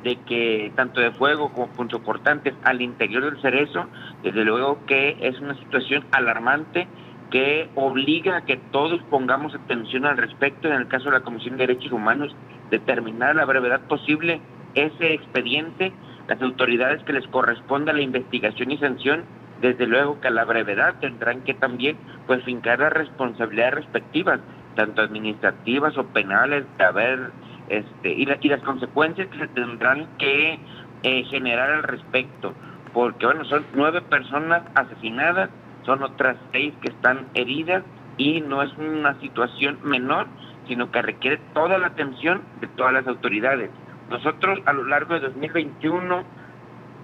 de 0.03 0.17
que 0.17 0.71
tanto 0.75 1.01
de 1.01 1.11
fuego 1.11 1.51
como 1.51 1.67
punzocortantes 1.67 2.53
al 2.63 2.81
interior 2.81 3.23
del 3.23 3.41
cerezo, 3.41 3.87
desde 4.21 4.43
luego 4.43 4.85
que 4.85 5.17
es 5.21 5.39
una 5.39 5.55
situación 5.55 6.05
alarmante 6.11 6.87
que 7.31 7.69
obliga 7.75 8.37
a 8.37 8.45
que 8.45 8.57
todos 8.57 9.01
pongamos 9.09 9.55
atención 9.55 10.05
al 10.05 10.17
respecto, 10.17 10.67
en 10.67 10.73
el 10.73 10.87
caso 10.87 11.05
de 11.05 11.11
la 11.11 11.21
Comisión 11.21 11.57
de 11.57 11.65
Derechos 11.65 11.93
Humanos, 11.93 12.35
determinar 12.69 13.35
la 13.35 13.45
brevedad 13.45 13.81
posible 13.87 14.41
ese 14.75 15.13
expediente, 15.13 15.93
las 16.27 16.41
autoridades 16.41 17.01
que 17.03 17.13
les 17.13 17.25
corresponda 17.27 17.93
la 17.93 18.01
investigación 18.01 18.71
y 18.71 18.77
sanción 18.77 19.23
desde 19.61 19.85
luego 19.87 20.19
que 20.19 20.27
a 20.27 20.31
la 20.31 20.43
brevedad 20.43 20.95
tendrán 20.99 21.41
que 21.41 21.53
también 21.53 21.97
pues 22.27 22.43
fincar 22.43 22.79
las 22.79 22.93
responsabilidades 22.93 23.75
respectivas, 23.75 24.39
tanto 24.75 25.01
administrativas 25.01 25.97
o 25.97 26.05
penales, 26.07 26.65
de 26.77 26.83
haber 26.83 27.31
este 27.69 28.11
y, 28.11 28.25
las 28.25 28.61
consecuencias 28.63 29.27
que 29.27 29.37
se 29.37 29.47
tendrán 29.49 30.07
que 30.17 30.59
eh, 31.03 31.23
generar 31.25 31.71
al 31.71 31.83
respecto, 31.83 32.53
porque 32.93 33.25
bueno, 33.25 33.45
son 33.45 33.65
nueve 33.75 34.01
personas 34.01 34.63
asesinadas, 34.75 35.49
son 35.85 36.03
otras 36.03 36.37
seis 36.51 36.73
que 36.81 36.89
están 36.89 37.27
heridas 37.33 37.83
y 38.17 38.41
no 38.41 38.61
es 38.61 38.75
una 38.77 39.19
situación 39.19 39.79
menor, 39.83 40.27
sino 40.67 40.91
que 40.91 41.01
requiere 41.01 41.39
toda 41.53 41.77
la 41.77 41.87
atención 41.87 42.41
de 42.59 42.67
todas 42.67 42.93
las 42.93 43.07
autoridades. 43.07 43.69
Nosotros 44.09 44.59
a 44.65 44.73
lo 44.73 44.83
largo 44.85 45.13
de 45.13 45.21
2021 45.21 46.23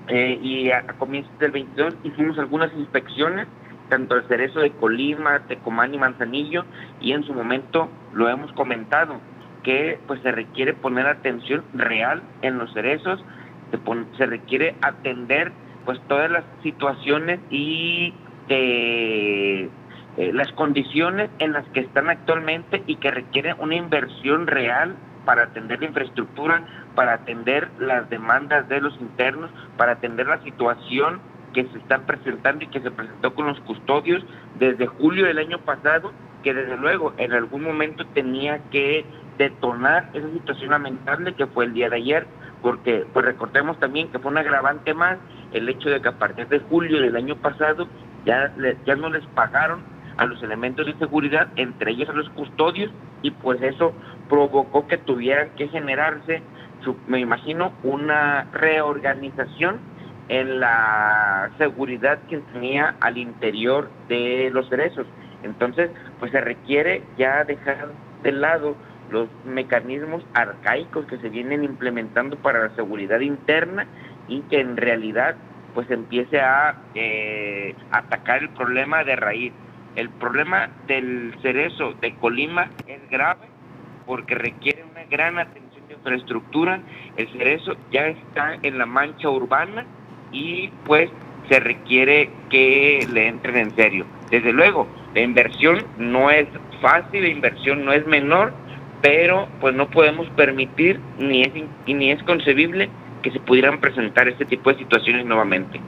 eh, 0.08 0.40
y 0.42 0.72
a, 0.72 0.84
comienzos 0.98 1.38
del 1.40 1.52
22 1.52 1.96
hicimos 2.04 2.38
algunas 2.40 2.72
inspecciones, 2.74 3.48
tanto 3.90 4.16
al 4.16 4.28
cerezo 4.28 4.60
de 4.60 4.72
Colima, 4.72 5.40
Tecomán 5.48 5.94
y 5.94 5.98
Manzanillo, 5.98 6.66
y 7.00 7.12
en 7.12 7.24
su 7.24 7.34
momento 7.34 7.90
lo 8.14 8.30
hemos 8.30 8.52
comentado, 8.54 9.20
que 9.64 10.00
pues 10.08 10.22
se 10.22 10.32
requiere 10.32 10.74
poner 10.74 11.08
atención 11.08 11.64
real 11.74 12.22
en 12.42 12.58
los 12.58 12.74
cerezos, 12.74 13.24
se, 13.72 13.80
se 14.18 14.26
requiere 14.26 14.76
atender 14.82 15.52
pues 15.86 16.00
todas 16.08 16.30
las 16.30 16.44
situaciones 16.64 17.40
y 17.50 18.14
eh, 18.50 19.70
eh, 20.18 20.34
las 20.34 20.52
condiciones 20.54 21.30
en 21.40 21.54
las 21.54 21.66
que 21.70 21.82
están 21.82 22.10
actualmente 22.10 22.82
y 22.88 22.96
que 22.96 23.12
requieren 23.12 23.56
una 23.60 23.76
inversión 23.76 24.48
real 24.48 24.96
para 25.28 25.44
atender 25.44 25.82
la 25.82 25.88
infraestructura, 25.88 26.64
para 26.96 27.16
atender 27.16 27.70
las 27.80 28.10
demandas 28.10 28.70
de 28.70 28.80
los 28.80 28.98
internos, 29.02 29.52
para 29.76 29.92
atender 29.92 30.26
la 30.26 30.42
situación 30.42 31.20
que 31.54 31.66
se 31.66 31.80
está 31.80 32.00
presentando 32.06 32.64
y 32.64 32.68
que 32.68 32.80
se 32.80 32.92
presentó 32.92 33.36
con 33.36 33.48
los 33.48 33.60
custodios 33.60 34.24
desde 34.58 34.88
julio 34.88 35.26
del 35.26 35.40
año 35.40 35.60
pasado, 35.60 36.14
que 36.44 36.54
desde 36.54 36.78
luego 36.78 37.14
en 37.18 37.34
algún 37.34 37.64
momento 37.64 38.06
tenía 38.14 38.60
que 38.72 39.06
detonar 39.38 40.10
esa 40.14 40.32
situación 40.32 40.70
lamentable 40.70 41.34
que 41.34 41.46
fue 41.46 41.66
el 41.66 41.74
día 41.74 41.90
de 41.90 41.98
ayer, 41.98 42.26
porque 42.62 43.06
pues 43.12 43.26
recordemos 43.26 43.78
también 43.82 44.08
que 44.10 44.20
fue 44.20 44.32
un 44.32 44.38
agravante 44.38 44.94
más 44.94 45.18
el 45.52 45.68
hecho 45.68 45.90
de 45.90 46.02
que 46.02 46.08
a 46.08 46.18
partir 46.18 46.48
de 46.48 46.60
julio 46.60 47.02
del 47.02 47.18
año 47.18 47.36
pasado 47.36 47.86
ya, 48.24 48.54
ya 48.86 48.96
no 48.96 49.10
les 49.10 49.26
pagaron 49.28 49.82
a 50.16 50.26
los 50.26 50.42
elementos 50.42 50.86
de 50.86 50.94
seguridad, 50.96 51.50
entre 51.58 51.92
ellos 51.92 52.08
a 52.08 52.14
los 52.14 52.30
custodios, 52.30 52.92
y 53.22 53.32
pues 53.32 53.62
eso 53.62 53.94
provocó 54.30 54.88
que 54.88 54.98
tuvieran 54.98 55.50
que 55.56 55.68
generarse, 55.68 56.42
me 57.08 57.20
imagino, 57.20 57.74
una 57.84 58.48
reorganización 58.54 59.80
en 60.30 60.60
la 60.60 61.50
seguridad 61.58 62.20
que 62.30 62.38
tenía 62.54 62.96
al 63.00 63.18
interior 63.18 63.90
de 64.10 64.50
los 64.52 64.70
cerezos. 64.70 65.08
Entonces, 65.44 65.90
pues 66.20 66.32
se 66.32 66.42
requiere 66.42 67.02
ya 67.18 67.44
dejar 67.44 67.90
de 68.24 68.32
lado 68.32 68.76
los 69.10 69.30
mecanismos 69.46 70.24
arcaicos 70.34 71.06
que 71.06 71.18
se 71.18 71.30
vienen 71.30 71.64
implementando 71.64 72.36
para 72.38 72.68
la 72.68 72.76
seguridad 72.76 73.22
interna 73.22 73.88
y 74.28 74.42
que 74.42 74.60
en 74.60 74.76
realidad 74.76 75.36
pues 75.74 75.90
empiece 75.92 76.42
a 76.42 76.76
eh, 76.96 77.76
atacar 77.92 78.42
el 78.42 78.50
problema 78.50 79.04
de 79.04 79.16
raíz. 79.16 79.54
El 79.96 80.10
problema 80.10 80.70
del 80.88 81.36
cerezo 81.42 81.94
de 82.02 82.16
Colima 82.16 82.70
es 82.88 83.10
grave 83.10 83.48
porque 84.08 84.34
requiere 84.34 84.84
una 84.90 85.04
gran 85.04 85.38
atención 85.38 85.88
de 85.88 85.94
infraestructura. 85.94 86.82
El 87.18 87.28
cerezo 87.34 87.76
ya 87.92 88.08
está 88.08 88.58
en 88.64 88.80
la 88.80 88.88
mancha 88.88 89.30
urbana 89.30 89.86
y 90.32 90.70
pues 90.86 91.12
se 91.50 91.60
requiere 91.60 92.30
que 92.50 93.06
le 93.12 93.28
entren 93.28 93.58
en 93.58 93.76
serio. 93.76 94.06
Desde 94.32 94.52
luego, 94.52 94.88
la 95.14 95.22
inversión 95.22 95.86
no 95.98 96.32
es 96.32 96.48
fácil, 96.82 97.22
la 97.24 97.30
inversión 97.30 97.86
no 97.86 97.94
es 97.94 98.06
menor, 98.08 98.54
pero 99.02 99.48
pues 99.62 99.76
no 99.76 99.90
podemos 99.90 100.28
permitir 100.32 101.00
ni 101.20 101.44
es 101.44 101.52
ni 101.86 102.12
es 102.12 102.24
concebible 102.24 102.90
que 103.28 103.40
se 103.40 103.46
pudieran 103.46 103.82
presentar 103.82 104.28
este 104.30 104.46
tipo 104.46 104.72
de 104.72 104.78
situaciones 104.78 105.26
nuevamente. 105.26 105.82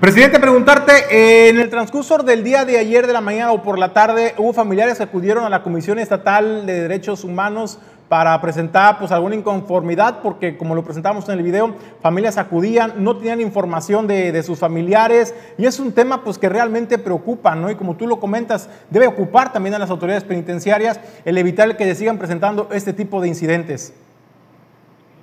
Presidente, 0.00 0.38
preguntarte, 0.38 0.92
eh, 1.10 1.48
en 1.48 1.58
el 1.58 1.68
transcurso 1.68 2.18
del 2.18 2.44
día 2.44 2.64
de 2.64 2.78
ayer 2.78 3.06
de 3.06 3.12
la 3.12 3.20
mañana 3.20 3.50
o 3.50 3.62
por 3.62 3.78
la 3.78 3.92
tarde, 3.92 4.34
hubo 4.38 4.52
familiares 4.52 4.98
que 4.98 5.02
acudieron 5.02 5.44
a 5.44 5.48
la 5.48 5.62
Comisión 5.62 5.98
Estatal 5.98 6.66
de 6.66 6.82
Derechos 6.82 7.24
Humanos 7.24 7.80
para 8.08 8.40
presentar 8.40 8.98
pues 8.98 9.10
alguna 9.10 9.34
inconformidad, 9.34 10.20
porque 10.22 10.56
como 10.56 10.76
lo 10.76 10.84
presentamos 10.84 11.28
en 11.28 11.38
el 11.38 11.42
video, 11.42 11.74
familias 12.00 12.38
acudían, 12.38 12.92
no 12.98 13.16
tenían 13.16 13.40
información 13.40 14.06
de, 14.06 14.40
sus 14.44 14.58
familiares, 14.58 15.34
y 15.58 15.66
es 15.66 15.80
un 15.80 15.92
tema 15.92 16.22
pues 16.22 16.38
que 16.38 16.48
realmente 16.48 16.98
preocupa, 16.98 17.56
¿no? 17.56 17.70
Y 17.70 17.74
como 17.74 17.96
tú 17.96 18.06
lo 18.06 18.20
comentas, 18.20 18.68
debe 18.90 19.08
ocupar 19.08 19.52
también 19.52 19.74
a 19.74 19.80
las 19.80 19.90
autoridades 19.90 20.22
penitenciarias 20.22 21.00
el 21.24 21.38
evitar 21.38 21.76
que 21.76 21.84
se 21.86 21.96
sigan 21.96 22.18
presentando 22.18 22.68
este 22.72 22.92
tipo 22.92 23.20
de 23.20 23.28
incidentes. 23.28 23.94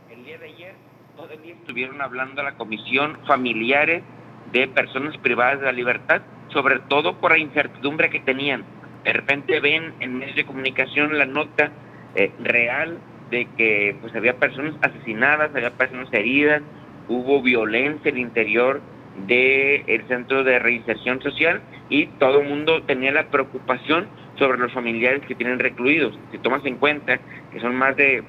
El 0.09 0.25
día 0.25 0.37
de 0.37 0.45
ayer, 0.47 0.73
todo 1.15 1.31
el 1.31 1.41
día 1.43 1.55
estuvieron 1.71 2.01
hablando 2.01 2.41
a 2.41 2.43
la 2.43 2.55
comisión 2.55 3.17
familiares 3.25 4.03
de 4.51 4.67
personas 4.67 5.17
privadas 5.19 5.61
de 5.61 5.67
la 5.67 5.71
libertad, 5.71 6.21
sobre 6.49 6.79
todo 6.79 7.21
por 7.21 7.31
la 7.31 7.37
incertidumbre 7.37 8.09
que 8.09 8.19
tenían. 8.19 8.65
De 9.05 9.13
repente 9.13 9.57
ven 9.61 9.93
en 10.01 10.17
medios 10.17 10.35
de 10.35 10.43
comunicación 10.43 11.17
la 11.17 11.25
nota 11.25 11.71
eh, 12.15 12.29
real 12.43 12.97
de 13.29 13.47
que 13.57 13.95
pues 14.01 14.13
había 14.13 14.35
personas 14.35 14.75
asesinadas, 14.81 15.55
había 15.55 15.71
personas 15.71 16.11
heridas, 16.11 16.61
hubo 17.07 17.41
violencia 17.41 18.09
en 18.09 18.17
el 18.17 18.21
interior 18.23 18.81
del 19.25 19.85
el 19.87 20.05
centro 20.09 20.43
de 20.43 20.59
reinserción 20.59 21.21
social 21.21 21.61
y 21.89 22.07
todo 22.19 22.41
el 22.41 22.49
mundo 22.49 22.83
tenía 22.83 23.13
la 23.13 23.27
preocupación 23.27 24.07
sobre 24.37 24.57
los 24.57 24.73
familiares 24.73 25.21
que 25.25 25.35
tienen 25.35 25.57
recluidos. 25.57 26.19
Si 26.33 26.37
tomas 26.37 26.65
en 26.65 26.75
cuenta 26.75 27.17
que 27.53 27.61
son 27.61 27.77
más 27.77 27.95
de 27.95 28.25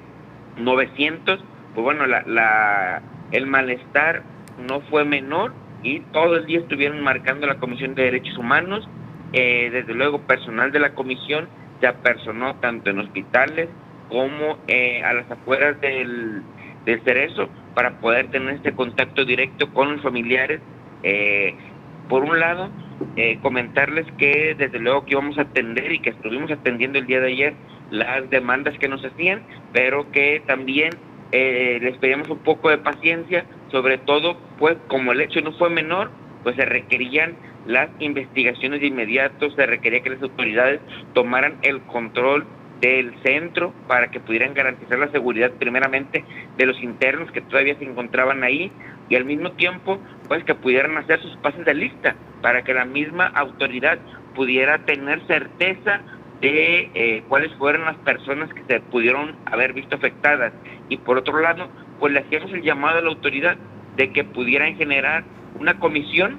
900, 0.59 1.43
pues 1.75 1.85
bueno, 1.85 2.07
la, 2.07 2.23
la, 2.27 3.03
el 3.33 3.47
malestar 3.47 4.23
no 4.69 4.81
fue 4.83 5.05
menor 5.05 5.53
y 5.83 6.01
todo 6.13 6.37
el 6.37 6.47
día 6.47 6.61
estuvieron 6.61 7.01
marcando 7.03 7.47
la 7.47 7.59
Comisión 7.59 7.95
de 7.95 8.05
Derechos 8.05 8.39
Humanos. 8.39 8.89
Eh, 9.33 9.71
desde 9.73 9.95
luego, 9.95 10.21
personal 10.21 10.71
de 10.71 10.79
la 10.79 10.95
comisión 10.95 11.49
se 11.81 11.87
apersonó 11.87 12.55
tanto 12.57 12.91
en 12.91 13.01
hospitales 13.01 13.69
como 14.09 14.59
eh, 14.69 15.03
a 15.03 15.15
las 15.15 15.31
afueras 15.31 15.81
del, 15.81 16.43
del 16.85 17.03
Cerezo 17.03 17.49
para 17.75 17.99
poder 17.99 18.31
tener 18.31 18.57
este 18.57 18.73
contacto 18.73 19.25
directo 19.25 19.73
con 19.73 19.95
los 19.95 20.03
familiares. 20.03 20.61
Eh, 21.03 21.55
por 22.09 22.23
un 22.25 22.39
lado, 22.39 22.69
comentarles 23.41 24.07
que 24.19 24.55
desde 24.57 24.79
luego 24.79 25.05
que 25.05 25.13
íbamos 25.13 25.39
a 25.39 25.43
atender 25.43 25.91
y 25.93 26.01
que 26.01 26.11
estuvimos 26.11 26.51
atendiendo 26.51 26.99
el 26.99 27.07
día 27.07 27.21
de 27.21 27.29
ayer 27.29 27.55
las 27.91 28.29
demandas 28.29 28.79
que 28.79 28.89
nos 28.89 29.03
hacían, 29.05 29.43
pero 29.73 30.11
que 30.11 30.43
también 30.47 30.91
les 31.33 31.97
pedíamos 31.99 32.29
un 32.29 32.39
poco 32.39 32.69
de 32.69 32.79
paciencia 32.79 33.47
sobre 33.73 33.97
todo, 33.99 34.37
pues 34.59 34.77
como 34.87 35.13
el 35.13 35.23
hecho 35.23 35.41
no 35.41 35.53
fue 35.53 35.71
menor, 35.71 36.11
pues 36.45 36.55
se 36.57 36.65
requerían 36.65 37.35
las 37.67 37.89
investigaciones 37.99 38.81
de 38.81 38.89
inmediato, 38.89 39.51
se 39.51 39.67
requería 39.67 40.03
que 40.03 40.11
las 40.11 40.23
autoridades 40.23 40.81
tomaran 41.15 41.57
el 41.63 41.81
control 41.83 42.45
del 42.81 43.15
centro 43.23 43.73
para 43.87 44.11
que 44.11 44.21
pudieran 44.21 44.55
garantizar 44.55 44.99
la 44.99 45.11
seguridad 45.11 45.53
primeramente 45.53 46.25
de 46.59 46.67
los 46.67 46.81
internos 46.83 47.31
que 47.31 47.41
todavía 47.41 47.77
se 47.79 47.85
encontraban 47.85 48.43
ahí 48.43 48.71
y 49.09 49.15
al 49.15 49.25
mismo 49.25 49.53
tiempo 49.53 50.01
pues 50.29 50.45
que 50.45 50.55
pudieran 50.55 50.99
hacer 50.99 51.21
sus 51.21 51.37
pases 51.37 51.65
de 51.65 51.75
lista 51.75 52.17
para 52.43 52.63
que 52.63 52.75
la 52.75 52.85
misma 52.85 53.27
autoridad 53.27 53.99
pudiera 54.35 54.79
tener 54.85 55.25
certeza 55.29 56.01
de 56.41 56.91
eh, 56.95 57.23
cuáles 57.29 57.55
fueron 57.55 57.85
las 57.85 57.97
personas 57.99 58.53
que 58.53 58.65
se 58.65 58.81
pudieron 58.81 59.37
haber 59.47 59.73
visto 59.75 59.95
afectadas 59.95 60.53
y 60.93 60.99
por 60.99 61.17
otro 61.17 61.41
lado 61.41 61.69
pues 61.99 62.13
le 62.13 62.21
hacíamos 62.21 62.53
el 62.53 62.63
llamado 62.63 62.99
a 62.99 63.03
la 63.03 63.09
autoridad 63.09 63.57
de 63.97 64.13
que 64.13 64.25
pudieran 64.25 64.77
generar 64.77 65.25
una 65.59 65.79
comisión 65.79 66.37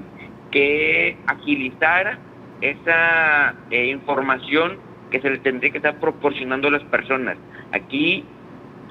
que 0.51 1.17
agilizara 1.25 2.19
esa 2.61 3.55
eh, 3.71 3.87
información 3.87 4.77
que 5.09 5.19
se 5.21 5.29
le 5.29 5.39
tendría 5.39 5.71
que 5.71 5.77
estar 5.77 5.99
proporcionando 5.99 6.67
a 6.67 6.71
las 6.71 6.83
personas. 6.83 7.37
Aquí, 7.71 8.23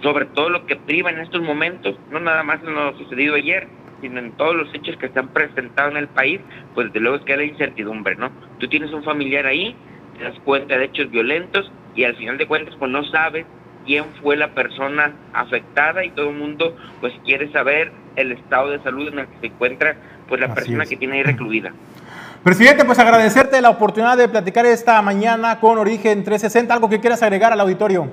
sobre 0.03 0.27
todo 0.27 0.51
lo 0.51 0.67
que 0.67 0.77
priva 0.77 1.11
en 1.11 1.21
estos 1.21 1.43
momentos, 1.43 1.97
no 2.11 2.21
nada 2.21 2.43
más 2.43 2.61
en 2.63 2.75
lo 2.75 2.97
sucedido 2.99 3.35
ayer, 3.35 3.69
sino 4.01 4.19
en 4.19 4.33
todos 4.33 4.57
los 4.57 4.75
hechos 4.75 4.97
que 4.97 5.09
se 5.09 5.19
han 5.19 5.29
presentado 5.29 5.91
en 5.91 5.97
el 5.97 6.09
país, 6.09 6.41
pues 6.75 6.89
desde 6.89 7.01
luego 7.01 7.17
es 7.17 7.23
que 7.23 7.33
hay 7.35 7.39
la 7.39 7.45
incertidumbre, 7.45 8.17
¿no? 8.17 8.31
Tú 8.59 8.67
tienes 8.69 8.93
un 8.93 9.05
familiar 9.05 9.47
ahí, 9.47 9.77
te 10.19 10.25
das 10.25 10.39
cuenta 10.45 10.77
de 10.77 10.87
hechos 10.87 11.11
violentos 11.11 11.71
y 11.95 12.05
al 12.05 12.17
final 12.17 12.39
de 12.39 12.47
cuentas 12.47 12.75
pues 12.77 12.91
no 12.91 13.05
sabes 13.05 13.47
quién 13.85 14.05
fue 14.23 14.37
la 14.37 14.55
persona 14.55 15.13
afectada 15.33 16.05
y 16.05 16.11
todo 16.11 16.31
el 16.31 16.37
mundo 16.37 16.77
pues 17.01 17.13
quiere 17.25 17.51
saber 17.53 17.93
el 18.17 18.33
estado 18.33 18.71
de 18.71 18.83
salud 18.83 19.09
en 19.09 19.21
el 19.21 19.27
que 19.27 19.39
se 19.41 19.47
encuentra 19.47 19.97
pues 20.29 20.41
la 20.41 20.55
persona 20.55 20.87
que 20.87 20.97
tiene 20.97 21.17
ahí 21.17 21.23
recluida. 21.23 21.73
Presidente, 22.43 22.85
pues 22.85 22.99
agradecerte 22.99 23.61
la 23.61 23.71
oportunidad 23.71 24.17
de 24.17 24.29
platicar 24.29 24.67
esta 24.67 25.01
mañana 25.01 25.61
con 25.61 25.79
Origen 25.79 26.25
360. 26.25 26.75
¿Algo 26.75 26.89
que 26.89 26.99
quieras 26.99 27.23
agregar 27.23 27.53
al 27.53 27.61
auditorio? 27.61 28.13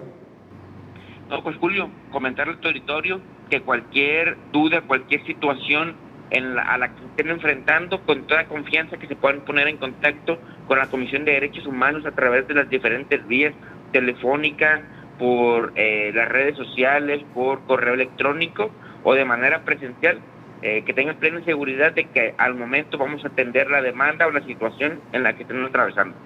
No, 1.29 1.43
pues 1.43 1.57
Julio, 1.57 1.89
comentarle 2.11 2.53
al 2.53 2.59
auditorio 2.63 3.21
que 3.49 3.61
cualquier 3.61 4.37
duda, 4.51 4.81
cualquier 4.81 5.25
situación 5.25 5.95
en 6.31 6.59
a 6.59 6.77
la 6.77 6.89
que 6.89 7.05
estén 7.05 7.29
enfrentando, 7.29 8.01
con 8.01 8.27
toda 8.27 8.45
confianza 8.45 8.97
que 8.97 9.07
se 9.07 9.15
puedan 9.15 9.41
poner 9.41 9.67
en 9.67 9.77
contacto 9.77 10.37
con 10.67 10.77
la 10.77 10.87
Comisión 10.87 11.25
de 11.25 11.31
Derechos 11.31 11.65
Humanos 11.65 12.05
a 12.05 12.11
través 12.11 12.47
de 12.47 12.53
las 12.53 12.69
diferentes 12.69 13.25
vías 13.27 13.53
telefónica, 13.91 14.83
por 15.19 15.73
eh, 15.75 16.11
las 16.15 16.29
redes 16.29 16.55
sociales, 16.55 17.21
por 17.33 17.59
correo 17.65 17.93
electrónico 17.93 18.71
o 19.03 19.13
de 19.13 19.25
manera 19.25 19.63
presencial 19.63 20.19
eh, 20.61 20.83
que 20.85 20.93
tengan 20.93 21.15
plena 21.15 21.43
seguridad 21.45 21.93
de 21.93 22.05
que 22.05 22.33
al 22.37 22.53
momento 22.55 22.97
vamos 22.97 23.23
a 23.23 23.29
atender 23.29 23.69
la 23.69 23.81
demanda 23.81 24.27
o 24.27 24.31
la 24.31 24.43
situación 24.43 24.99
en 25.13 25.23
la 25.23 25.33
que 25.33 25.43
estamos 25.43 25.69
atravesando. 25.69 26.17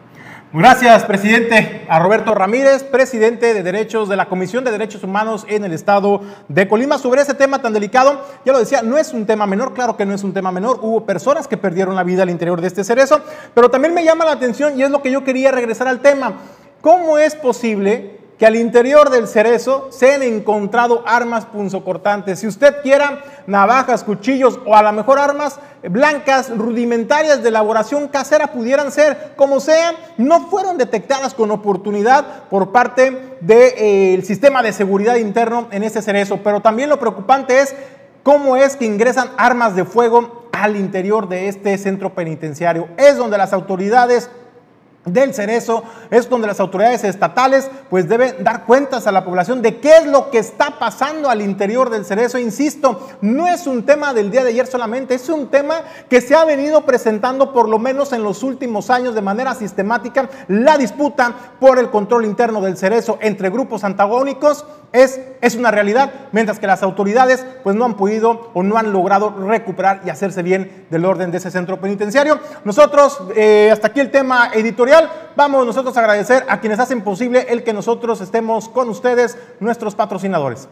Gracias, 0.52 1.06
presidente. 1.06 1.86
A 1.88 2.00
Roberto 2.00 2.34
Ramírez, 2.34 2.84
presidente 2.84 3.54
de 3.54 3.62
Derechos 3.62 4.10
de 4.10 4.16
la 4.16 4.26
Comisión 4.26 4.64
de 4.64 4.72
Derechos 4.72 5.04
Humanos 5.04 5.46
en 5.50 5.64
el 5.66 5.72
Estado 5.72 6.22
de 6.48 6.68
Colima, 6.68 6.98
sobre 6.98 7.22
ese 7.22 7.36
tema 7.36 7.62
tan 7.62 7.74
delicado. 7.74 8.26
Ya 8.44 8.54
lo 8.54 8.60
decía, 8.60 8.82
no 8.82 8.98
es 8.98 9.14
un 9.14 9.28
tema 9.28 9.46
menor, 9.46 9.76
claro 9.76 9.98
que 9.98 10.06
no 10.06 10.16
es 10.16 10.24
un 10.24 10.34
tema 10.34 10.52
menor. 10.52 10.80
Hubo 10.82 11.06
personas 11.06 11.48
que 11.48 11.58
perdieron 11.58 11.96
la 11.96 12.04
vida 12.04 12.24
al 12.24 12.32
interior 12.32 12.60
de 12.60 12.68
este 12.68 12.84
cerezo, 12.84 13.24
pero 13.54 13.70
también 13.70 13.94
me 13.94 14.04
llama 14.04 14.26
la 14.26 14.32
atención 14.32 14.80
y 14.80 14.84
es 14.84 14.90
lo 14.90 15.04
que 15.04 15.12
yo 15.12 15.24
quería 15.24 15.52
regresar 15.52 15.88
al 15.88 16.02
tema. 16.02 16.34
¿Cómo 16.82 17.20
es 17.20 17.36
posible 17.36 18.23
que 18.44 18.48
al 18.48 18.58
interior 18.58 19.10
del 19.10 19.30
cerezo 19.30 19.88
se 19.90 20.14
han 20.14 20.22
encontrado 20.22 21.02
armas 21.08 21.46
punzocortantes. 21.46 22.40
Si 22.40 22.48
usted 22.48 22.82
quiera 22.82 23.24
navajas, 23.48 24.04
cuchillos 24.04 24.60
o 24.66 24.76
a 24.76 24.84
lo 24.84 24.92
mejor 24.92 25.18
armas 25.18 25.60
blancas 25.82 26.52
rudimentarias 26.54 27.42
de 27.42 27.48
elaboración 27.48 28.10
casera 28.10 28.48
pudieran 28.48 28.92
ser, 28.92 29.32
como 29.38 29.62
sea, 29.62 29.94
no 30.18 30.50
fueron 30.50 30.78
detectadas 30.78 31.34
con 31.34 31.52
oportunidad 31.52 32.50
por 32.50 32.74
parte 32.74 33.38
del 33.40 33.72
eh, 33.78 34.22
sistema 34.26 34.62
de 34.62 34.74
seguridad 34.74 35.16
interno 35.16 35.70
en 35.72 35.86
este 35.86 36.02
cerezo. 36.02 36.42
Pero 36.44 36.60
también 36.60 36.90
lo 36.90 37.00
preocupante 37.00 37.62
es 37.62 37.74
cómo 38.24 38.58
es 38.58 38.76
que 38.76 38.84
ingresan 38.84 39.30
armas 39.38 39.74
de 39.74 39.86
fuego 39.86 40.50
al 40.52 40.76
interior 40.76 41.30
de 41.30 41.48
este 41.48 41.78
centro 41.78 42.14
penitenciario. 42.14 42.90
Es 42.98 43.16
donde 43.16 43.38
las 43.38 43.54
autoridades 43.54 44.30
del 45.06 45.34
Cerezo 45.34 45.84
es 46.10 46.30
donde 46.30 46.48
las 46.48 46.60
autoridades 46.60 47.04
estatales 47.04 47.70
pues 47.90 48.08
deben 48.08 48.44
dar 48.44 48.64
cuentas 48.66 49.06
a 49.06 49.12
la 49.12 49.26
población 49.26 49.62
de 49.62 49.80
qué 49.80 49.98
es 49.98 50.08
lo 50.08 50.30
que 50.30 50.40
está 50.40 50.80
pasando 50.80 51.30
al 51.30 51.42
interior 51.42 51.90
del 51.90 52.06
Cerezo. 52.06 52.38
Insisto, 52.38 53.10
no 53.22 53.48
es 53.48 53.68
un 53.68 53.86
tema 53.86 54.14
del 54.14 54.32
día 54.32 54.44
de 54.44 54.50
ayer 54.50 54.68
solamente, 54.68 55.16
es 55.16 55.28
un 55.30 55.48
tema 55.48 55.82
que 56.10 56.22
se 56.22 56.36
ha 56.36 56.46
venido 56.46 56.86
presentando 56.86 57.52
por 57.52 57.68
lo 57.68 57.80
menos 57.80 58.14
en 58.14 58.24
los 58.24 58.44
últimos 58.44 58.90
años 58.90 59.14
de 59.14 59.22
manera 59.22 59.56
sistemática. 59.56 60.30
La 60.48 60.78
disputa 60.78 61.34
por 61.60 61.80
el 61.80 61.90
control 61.90 62.26
interno 62.26 62.62
del 62.62 62.78
Cerezo 62.78 63.18
entre 63.22 63.50
grupos 63.50 63.84
antagónicos 63.84 64.66
es, 64.94 65.20
es 65.42 65.56
una 65.56 65.72
realidad, 65.72 66.12
mientras 66.32 66.60
que 66.60 66.68
las 66.68 66.84
autoridades 66.84 67.44
pues 67.64 67.76
no 67.76 67.84
han 67.84 67.98
podido 67.98 68.52
o 68.54 68.62
no 68.62 68.78
han 68.78 68.94
logrado 68.94 69.32
recuperar 69.32 70.02
y 70.06 70.12
hacerse 70.12 70.44
bien 70.44 70.86
del 70.92 71.04
orden 71.04 71.32
de 71.32 71.38
ese 71.38 71.50
centro 71.50 71.82
penitenciario. 71.82 72.40
Nosotros, 72.64 73.22
eh, 73.36 73.70
hasta 73.72 73.88
aquí 73.88 74.00
el 74.00 74.12
tema 74.12 74.52
editorial, 74.54 74.93
vamos 75.36 75.66
nosotros 75.66 75.96
a 75.98 76.00
agradecer 76.00 76.46
a 76.50 76.60
quienes 76.60 76.80
hacen 76.80 77.02
posible 77.02 77.46
el 77.50 77.64
que 77.64 77.74
nosotros 77.74 78.22
estemos 78.22 78.70
con 78.70 78.90
ustedes, 78.90 79.38
nuestros 79.60 79.96
patrocinadores. 79.96 80.68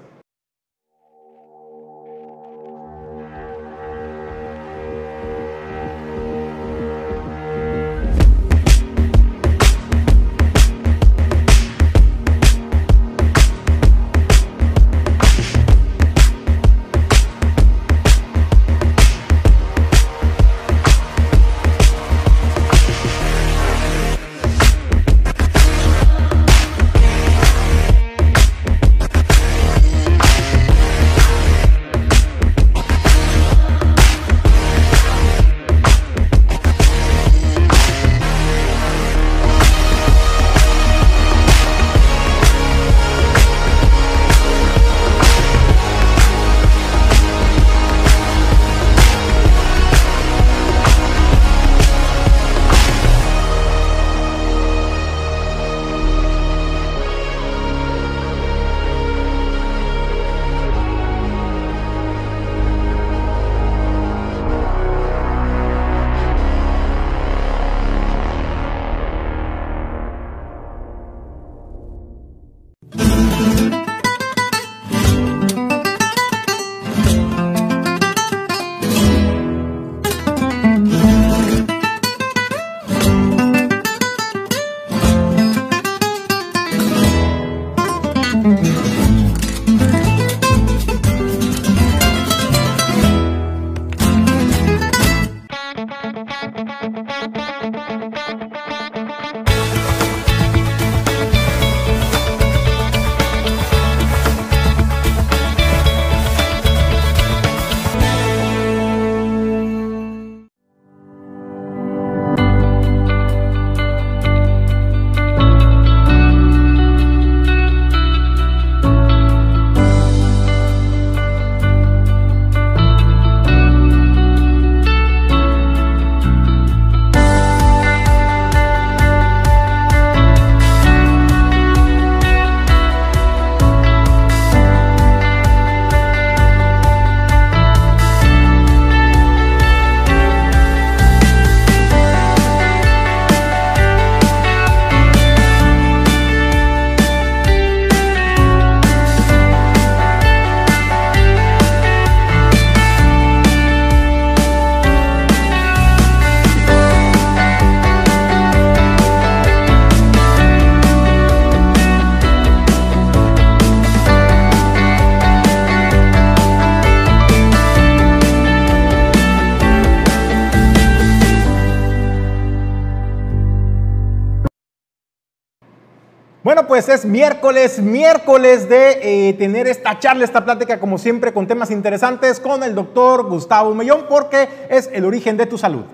Bueno, 176.61 176.75
pues 176.75 176.89
es 176.89 177.05
miércoles, 177.05 177.79
miércoles 177.79 178.69
de 178.69 179.29
eh, 179.29 179.33
tener 179.33 179.65
esta 179.65 179.97
charla, 179.97 180.23
esta 180.23 180.45
plática, 180.45 180.79
como 180.79 180.99
siempre, 180.99 181.33
con 181.33 181.47
temas 181.47 181.71
interesantes 181.71 182.39
con 182.39 182.61
el 182.61 182.75
doctor 182.75 183.27
Gustavo 183.27 183.73
Mellón, 183.73 184.05
porque 184.07 184.47
es 184.69 184.87
el 184.93 185.05
origen 185.05 185.37
de 185.37 185.47
tu 185.47 185.57
salud. 185.57 185.85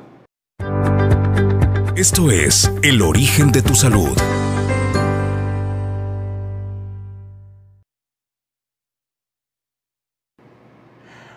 Esto 1.96 2.32
es 2.32 2.70
El 2.84 3.02
origen 3.02 3.54
de 3.54 3.62
tu 3.62 3.76
salud. 3.76 4.18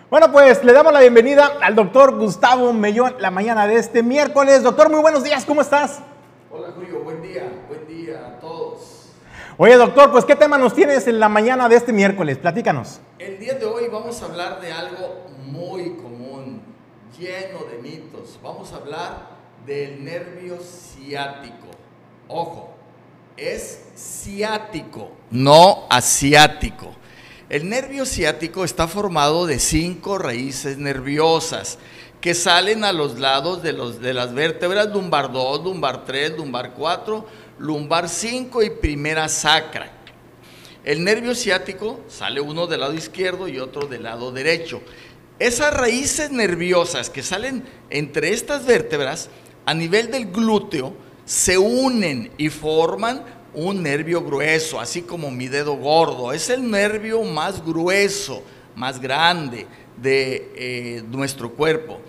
Bueno, 0.09 0.29
pues 0.33 0.61
le 0.65 0.73
damos 0.73 0.91
la 0.91 0.99
bienvenida 0.99 1.53
al 1.61 1.73
doctor 1.75 2.17
Gustavo 2.17 2.73
Mellón 2.73 3.15
la 3.19 3.31
mañana 3.31 3.65
de 3.65 3.75
este 3.75 4.03
miércoles. 4.03 4.61
Doctor, 4.61 4.89
muy 4.89 4.99
buenos 4.99 5.23
días, 5.23 5.45
¿cómo 5.45 5.61
estás? 5.61 6.01
Hola 6.51 6.73
Julio, 6.75 6.99
buen 7.01 7.21
día. 7.21 7.43
Oye, 9.63 9.77
doctor, 9.77 10.11
pues 10.11 10.25
¿qué 10.25 10.35
tema 10.35 10.57
nos 10.57 10.73
tienes 10.73 11.05
en 11.05 11.19
la 11.19 11.29
mañana 11.29 11.69
de 11.69 11.75
este 11.75 11.93
miércoles? 11.93 12.39
Platícanos. 12.39 12.99
El 13.19 13.37
día 13.37 13.53
de 13.53 13.65
hoy 13.65 13.89
vamos 13.91 14.19
a 14.23 14.25
hablar 14.25 14.59
de 14.59 14.71
algo 14.71 15.27
muy 15.45 15.97
común, 15.97 16.63
lleno 17.15 17.65
de 17.65 17.77
mitos. 17.77 18.39
Vamos 18.41 18.73
a 18.73 18.77
hablar 18.77 19.27
del 19.67 20.03
nervio 20.03 20.57
ciático. 20.57 21.67
Ojo, 22.27 22.73
es 23.37 23.83
ciático, 23.95 25.11
no 25.29 25.85
asiático. 25.91 26.95
El 27.47 27.69
nervio 27.69 28.07
ciático 28.07 28.63
está 28.63 28.87
formado 28.87 29.45
de 29.45 29.59
cinco 29.59 30.17
raíces 30.17 30.79
nerviosas 30.79 31.77
que 32.19 32.33
salen 32.33 32.83
a 32.83 32.93
los 32.93 33.19
lados 33.19 33.61
de, 33.61 33.73
los, 33.73 33.99
de 33.99 34.13
las 34.13 34.33
vértebras 34.33 34.87
lumbar 34.87 35.31
2, 35.31 35.63
lumbar 35.63 36.05
3, 36.05 36.37
lumbar 36.37 36.73
4, 36.73 37.25
lumbar 37.61 38.09
5 38.09 38.63
y 38.63 38.69
primera 38.71 39.29
sacra. 39.29 39.91
El 40.83 41.03
nervio 41.03 41.35
ciático 41.35 42.01
sale 42.07 42.41
uno 42.41 42.65
del 42.65 42.79
lado 42.79 42.93
izquierdo 42.93 43.47
y 43.47 43.59
otro 43.59 43.87
del 43.87 44.03
lado 44.03 44.31
derecho. 44.31 44.81
Esas 45.37 45.73
raíces 45.73 46.31
nerviosas 46.31 47.09
que 47.09 47.21
salen 47.21 47.63
entre 47.89 48.33
estas 48.33 48.65
vértebras 48.65 49.29
a 49.65 49.73
nivel 49.73 50.09
del 50.09 50.31
glúteo 50.31 50.93
se 51.25 51.57
unen 51.57 52.31
y 52.37 52.49
forman 52.49 53.23
un 53.53 53.83
nervio 53.83 54.23
grueso, 54.23 54.79
así 54.79 55.03
como 55.03 55.29
mi 55.29 55.47
dedo 55.47 55.75
gordo. 55.75 56.33
Es 56.33 56.49
el 56.49 56.69
nervio 56.69 57.23
más 57.23 57.63
grueso, 57.63 58.43
más 58.75 58.99
grande 58.99 59.67
de 60.01 60.51
eh, 60.55 61.03
nuestro 61.07 61.51
cuerpo. 61.51 61.99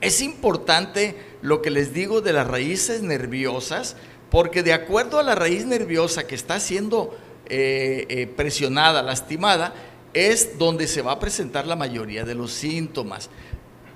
Es 0.00 0.20
importante 0.20 1.16
lo 1.42 1.62
que 1.62 1.70
les 1.70 1.92
digo 1.92 2.20
de 2.20 2.32
las 2.32 2.46
raíces 2.46 3.02
nerviosas 3.02 3.96
porque 4.30 4.62
de 4.62 4.72
acuerdo 4.72 5.18
a 5.18 5.22
la 5.22 5.34
raíz 5.34 5.64
nerviosa 5.64 6.26
que 6.26 6.34
está 6.34 6.60
siendo 6.60 7.16
eh, 7.46 8.06
eh, 8.08 8.26
presionada, 8.26 9.02
lastimada, 9.02 9.74
es 10.12 10.58
donde 10.58 10.86
se 10.86 11.02
va 11.02 11.12
a 11.12 11.18
presentar 11.18 11.66
la 11.66 11.76
mayoría 11.76 12.24
de 12.24 12.34
los 12.34 12.52
síntomas. 12.52 13.30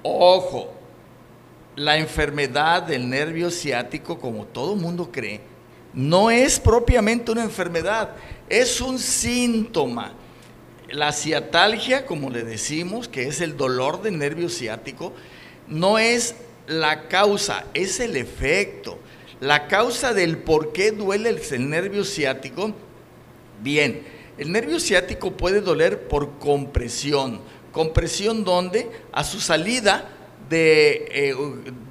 Ojo, 0.03 0.73
la 1.77 1.99
enfermedad 1.99 2.83
del 2.83 3.09
nervio 3.09 3.51
ciático, 3.51 4.19
como 4.19 4.47
todo 4.47 4.77
mundo 4.77 5.11
cree, 5.11 5.41
no 5.95 6.31
es 6.31 6.59
propiamente 6.59 7.31
una 7.33 7.43
enfermedad, 7.43 8.15
es 8.49 8.81
un 8.81 8.99
síntoma. 8.99 10.13
La 10.91 11.13
ciatalgia, 11.13 12.05
como 12.07 12.31
le 12.31 12.43
decimos, 12.45 13.09
que 13.09 13.29
es 13.29 13.41
el 13.41 13.57
dolor 13.57 14.03
del 14.03 14.19
nervio 14.19 14.49
ciático, 14.49 15.13
no 15.69 15.99
es 15.99 16.35
la 16.67 17.09
causa, 17.09 17.65
es 17.75 18.01
el 18.01 18.17
efecto. 18.17 18.99
La 19.43 19.67
causa 19.67 20.15
del 20.15 20.39
por 20.39 20.73
qué 20.73 20.93
duele 20.93 21.29
el, 21.29 21.69
nervio 21.69 22.05
ciático, 22.05 22.73
bien, 23.61 24.05
el 24.39 24.53
nervio 24.53 24.79
ciático 24.79 25.33
puede 25.33 25.61
doler 25.61 26.07
por 26.07 26.39
compresión. 26.39 27.41
¿Compresión 27.73 28.45
donde 28.45 28.89
A 29.11 29.25
su 29.25 29.41
salida 29.41 30.09
de 30.49 31.09
eh, 31.11 31.35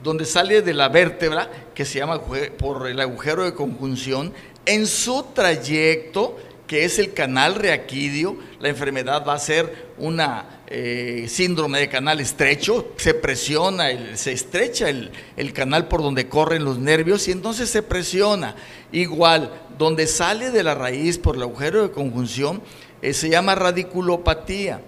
donde 0.02 0.24
sale 0.24 0.62
de 0.62 0.74
la 0.74 0.88
vértebra, 0.88 1.52
que 1.76 1.84
se 1.84 2.00
llama 2.00 2.22
por 2.58 2.88
el 2.88 3.02
agujero 3.02 3.44
de 3.44 3.54
conjunción, 3.54 4.32
en 4.66 4.88
su 4.88 5.26
trayecto, 5.34 6.38
que 6.68 6.86
es 6.86 7.00
el 7.00 7.12
canal 7.12 7.56
reaquidio, 7.56 8.38
la 8.62 8.69
enfermedad 8.69 9.26
va 9.28 9.34
a 9.34 9.39
ser 9.39 9.91
una 9.97 10.62
eh, 10.67 11.26
síndrome 11.28 11.80
de 11.80 11.89
canal 11.89 12.19
estrecho, 12.19 12.93
se 12.95 13.15
presiona, 13.15 13.88
se 14.15 14.32
estrecha 14.32 14.88
el, 14.88 15.54
canal 15.54 15.88
por 15.88 16.04
donde 16.04 16.30
corren 16.30 16.63
los 16.63 16.78
nervios 16.78 17.28
y 17.28 17.32
entonces 17.32 17.69
se 17.69 17.82
presiona. 17.82 18.56
Igual, 18.91 19.52
donde 19.80 20.06
sale 20.06 20.52
de 20.52 20.62
la 20.62 20.76
raíz 20.76 21.17
por 21.17 21.36
el 21.36 21.41
agujero 21.41 21.82
de 21.82 21.91
conjunción, 21.91 22.62
eh, 23.02 23.13
se 23.13 23.30
llama 23.30 23.56
radiculopatía. 23.56 24.82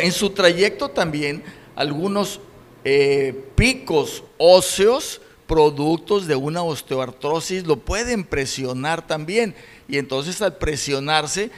En 0.00 0.12
su 0.12 0.30
trayecto 0.30 0.90
también, 0.90 1.42
algunos 1.74 2.40
eh, 2.84 3.48
picos 3.56 4.22
óseos, 4.36 5.20
productos 5.48 6.28
de 6.28 6.36
una 6.36 6.62
osteoartrosis, 6.62 7.66
lo 7.66 7.78
pueden 7.78 8.22
presionar 8.22 9.06
también. 9.06 9.56
Y 9.88 9.98
entonces 9.98 10.40
al 10.40 10.56
presionarse 10.56 11.50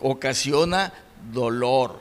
ocasiona 0.00 0.92
dolor. 1.32 2.00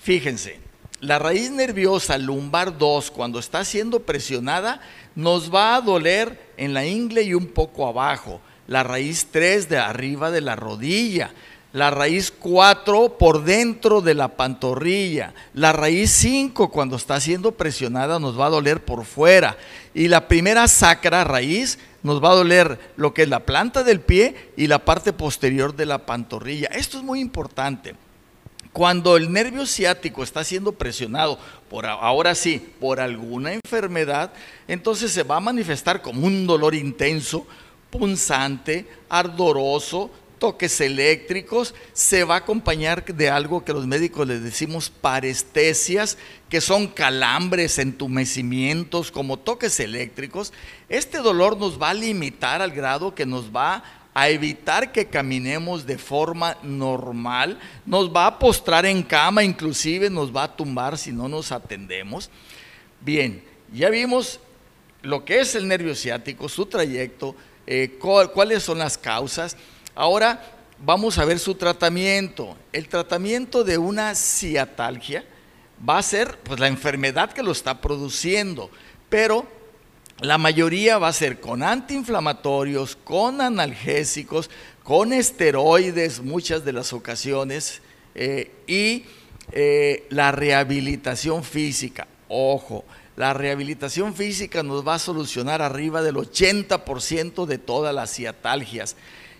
Fíjense, 0.00 0.60
la 1.00 1.18
raíz 1.18 1.50
nerviosa 1.50 2.16
lumbar 2.16 2.78
2, 2.78 3.10
cuando 3.10 3.38
está 3.38 3.64
siendo 3.64 4.00
presionada, 4.00 4.80
nos 5.14 5.54
va 5.54 5.76
a 5.76 5.80
doler 5.80 6.52
en 6.56 6.72
la 6.72 6.86
ingle 6.86 7.22
y 7.22 7.34
un 7.34 7.48
poco 7.48 7.86
abajo. 7.86 8.40
La 8.66 8.82
raíz 8.82 9.28
3 9.30 9.68
de 9.68 9.78
arriba 9.78 10.30
de 10.30 10.40
la 10.40 10.56
rodilla. 10.56 11.32
La 11.72 11.90
raíz 11.90 12.32
4 12.38 13.18
por 13.18 13.44
dentro 13.44 14.00
de 14.00 14.14
la 14.14 14.28
pantorrilla. 14.28 15.34
La 15.52 15.72
raíz 15.72 16.10
5 16.12 16.70
cuando 16.70 16.96
está 16.96 17.20
siendo 17.20 17.52
presionada 17.52 18.18
nos 18.18 18.40
va 18.40 18.46
a 18.46 18.50
doler 18.50 18.82
por 18.82 19.04
fuera. 19.04 19.58
Y 19.92 20.08
la 20.08 20.28
primera 20.28 20.66
sacra 20.68 21.24
raíz 21.24 21.78
nos 22.06 22.22
va 22.22 22.30
a 22.30 22.36
doler 22.36 22.78
lo 22.96 23.12
que 23.12 23.22
es 23.22 23.28
la 23.28 23.40
planta 23.40 23.82
del 23.82 24.00
pie 24.00 24.52
y 24.56 24.68
la 24.68 24.78
parte 24.78 25.12
posterior 25.12 25.74
de 25.74 25.86
la 25.86 26.06
pantorrilla. 26.06 26.68
Esto 26.68 26.98
es 26.98 27.04
muy 27.04 27.20
importante. 27.20 27.96
Cuando 28.72 29.16
el 29.16 29.32
nervio 29.32 29.66
ciático 29.66 30.22
está 30.22 30.44
siendo 30.44 30.72
presionado 30.72 31.38
por 31.68 31.84
ahora 31.84 32.34
sí, 32.34 32.74
por 32.78 33.00
alguna 33.00 33.54
enfermedad, 33.54 34.32
entonces 34.68 35.10
se 35.10 35.24
va 35.24 35.38
a 35.38 35.40
manifestar 35.40 36.00
como 36.00 36.26
un 36.26 36.46
dolor 36.46 36.74
intenso, 36.74 37.46
punzante, 37.90 38.86
ardoroso, 39.08 40.10
toques 40.38 40.80
eléctricos, 40.80 41.74
se 41.92 42.24
va 42.24 42.34
a 42.34 42.38
acompañar 42.38 43.04
de 43.04 43.30
algo 43.30 43.64
que 43.64 43.72
los 43.72 43.86
médicos 43.86 44.26
les 44.26 44.42
decimos 44.42 44.90
parestesias, 44.90 46.18
que 46.48 46.60
son 46.60 46.86
calambres, 46.88 47.78
entumecimientos, 47.78 49.10
como 49.10 49.38
toques 49.38 49.80
eléctricos. 49.80 50.52
Este 50.88 51.18
dolor 51.18 51.56
nos 51.56 51.80
va 51.80 51.90
a 51.90 51.94
limitar 51.94 52.62
al 52.62 52.70
grado 52.70 53.14
que 53.14 53.26
nos 53.26 53.54
va 53.54 53.82
a 54.14 54.30
evitar 54.30 54.92
que 54.92 55.08
caminemos 55.08 55.84
de 55.84 55.98
forma 55.98 56.56
normal, 56.62 57.58
nos 57.84 58.10
va 58.10 58.26
a 58.26 58.38
postrar 58.38 58.86
en 58.86 59.02
cama, 59.02 59.44
inclusive 59.44 60.08
nos 60.08 60.34
va 60.34 60.44
a 60.44 60.56
tumbar 60.56 60.96
si 60.96 61.12
no 61.12 61.28
nos 61.28 61.52
atendemos. 61.52 62.30
Bien, 63.02 63.42
ya 63.74 63.90
vimos 63.90 64.40
lo 65.02 65.24
que 65.24 65.40
es 65.40 65.54
el 65.54 65.68
nervio 65.68 65.94
ciático, 65.94 66.48
su 66.48 66.64
trayecto, 66.64 67.36
eh, 67.66 67.98
cuáles 68.00 68.62
son 68.62 68.78
las 68.78 68.96
causas. 68.96 69.56
Ahora 69.96 70.42
vamos 70.84 71.16
a 71.16 71.24
ver 71.24 71.38
su 71.38 71.54
tratamiento. 71.54 72.54
El 72.70 72.86
tratamiento 72.86 73.64
de 73.64 73.78
una 73.78 74.14
ciatalgia 74.14 75.24
va 75.88 75.96
a 75.96 76.02
ser 76.02 76.38
pues, 76.40 76.60
la 76.60 76.68
enfermedad 76.68 77.32
que 77.32 77.42
lo 77.42 77.50
está 77.50 77.80
produciendo, 77.80 78.70
pero 79.08 79.46
la 80.20 80.36
mayoría 80.36 80.98
va 80.98 81.08
a 81.08 81.14
ser 81.14 81.40
con 81.40 81.62
antiinflamatorios, 81.62 82.94
con 82.94 83.40
analgésicos, 83.40 84.50
con 84.82 85.14
esteroides 85.14 86.20
muchas 86.20 86.62
de 86.62 86.74
las 86.74 86.92
ocasiones 86.92 87.80
eh, 88.14 88.50
y 88.66 89.06
eh, 89.52 90.06
la 90.10 90.30
rehabilitación 90.30 91.42
física. 91.42 92.06
Ojo, 92.28 92.84
la 93.16 93.32
rehabilitación 93.32 94.14
física 94.14 94.62
nos 94.62 94.86
va 94.86 94.96
a 94.96 94.98
solucionar 94.98 95.62
arriba 95.62 96.02
del 96.02 96.16
80% 96.16 97.46
de 97.46 97.56
todas 97.56 97.94
las 97.94 98.14
ciatalgias. 98.14 98.94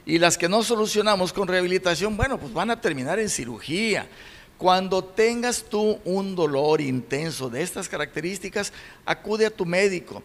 Y 0.06 0.20
las 0.20 0.38
que 0.38 0.48
no 0.48 0.62
solucionamos 0.62 1.32
con 1.32 1.48
rehabilitación, 1.48 2.16
bueno, 2.16 2.38
pues 2.38 2.52
van 2.52 2.70
a 2.70 2.80
terminar 2.80 3.18
en 3.18 3.28
cirugía. 3.28 4.08
Cuando 4.56 5.02
tengas 5.02 5.64
tú 5.64 5.98
un 6.04 6.36
dolor 6.36 6.80
intenso 6.80 7.50
de 7.50 7.62
estas 7.62 7.88
características, 7.88 8.72
acude 9.04 9.46
a 9.46 9.50
tu 9.50 9.66
médico. 9.66 10.22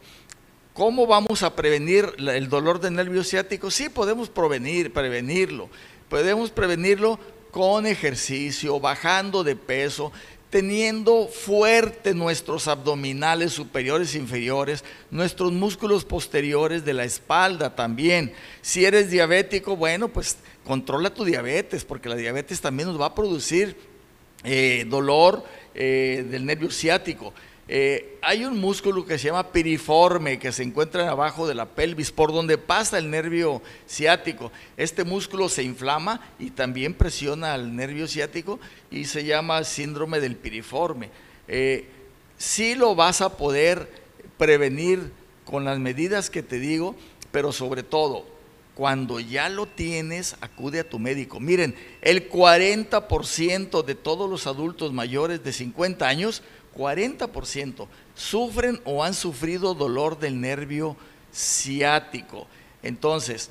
¿Cómo 0.76 1.08
vamos 1.08 1.42
a 1.42 1.56
prevenir 1.56 2.14
el 2.18 2.48
dolor 2.48 2.80
de 2.80 2.92
nervio 2.92 3.24
ciático? 3.24 3.72
Sí, 3.72 3.90
podemos 3.90 4.30
prevenir, 4.30 4.94
prevenirlo. 4.94 5.68
Podemos 6.10 6.52
prevenirlo 6.52 7.20
con 7.50 7.88
ejercicio, 7.88 8.80
bajando 8.80 9.44
de 9.44 9.56
peso, 9.56 10.14
teniendo 10.52 11.28
fuerte 11.28 12.14
nuestros 12.14 12.68
abdominales 12.68 13.54
superiores 13.54 14.14
e 14.14 14.20
inferiores, 14.20 14.84
nuestros 15.10 15.54
músculos 15.54 16.04
posteriores 16.04 16.84
de 16.84 16.94
la 16.94 17.06
espalda 17.06 17.74
también. 17.74 18.34
Si 18.62 18.84
eres 18.84 19.10
diabético, 19.10 19.78
bueno, 19.78 20.10
pues 20.10 20.38
controla 20.66 21.14
tu 21.14 21.24
diabetes, 21.24 21.86
porque 21.86 22.10
la 22.10 22.18
diabetes 22.18 22.60
también 22.60 22.90
nos 22.90 23.00
va 23.00 23.08
a 23.08 23.16
producir 23.16 23.78
eh, 24.44 24.86
dolor 24.90 25.44
eh, 25.74 26.26
del 26.30 26.46
nervio 26.46 26.70
ciático. 26.70 27.34
Eh, 27.74 28.18
hay 28.22 28.44
un 28.44 28.60
músculo 28.60 29.06
que 29.06 29.18
se 29.18 29.28
llama 29.28 29.54
piriforme, 29.54 30.38
que 30.38 30.52
se 30.52 30.62
encuentra 30.62 31.10
abajo 31.10 31.48
de 31.48 31.56
la 31.56 31.66
pelvis, 31.66 32.12
por 32.12 32.34
donde 32.34 32.58
pasa 32.58 32.98
el 32.98 33.10
nervio 33.10 33.62
ciático. 33.88 34.52
Este 34.76 35.06
músculo 35.06 35.48
se 35.48 35.64
inflama 35.64 36.20
y 36.38 36.50
también 36.50 36.94
presiona 36.94 37.54
al 37.54 37.74
nervio 37.74 38.10
ciático 38.10 38.60
y 38.92 39.06
se 39.06 39.24
llama 39.24 39.64
síndrome 39.64 40.20
del 40.20 40.36
piriforme. 40.36 41.12
Eh, 41.48 41.88
sí 42.38 42.76
lo 42.76 42.94
vas 42.94 43.22
a 43.22 43.38
poder 43.38 43.90
prevenir 44.38 45.10
con 45.46 45.64
las 45.64 45.80
medidas 45.80 46.30
que 46.30 46.44
te 46.44 46.60
digo, 46.60 46.98
pero 47.32 47.54
sobre 47.54 47.84
todo, 47.84 48.26
cuando 48.76 49.22
ya 49.22 49.48
lo 49.48 49.66
tienes, 49.66 50.36
acude 50.42 50.82
a 50.82 50.90
tu 50.90 51.00
médico. 51.00 51.40
Miren, 51.40 51.76
el 52.02 52.30
40% 52.30 53.86
de 53.86 53.96
todos 53.96 54.30
los 54.30 54.46
adultos 54.46 54.92
mayores 54.92 55.42
de 55.42 55.54
50 55.54 56.06
años 56.06 56.44
40% 56.76 57.88
sufren 58.16 58.82
o 58.86 59.04
han 59.04 59.14
sufrido 59.14 59.74
dolor 59.74 60.20
del 60.20 60.40
nervio 60.40 60.96
ciático. 61.34 62.48
Entonces, 62.84 63.50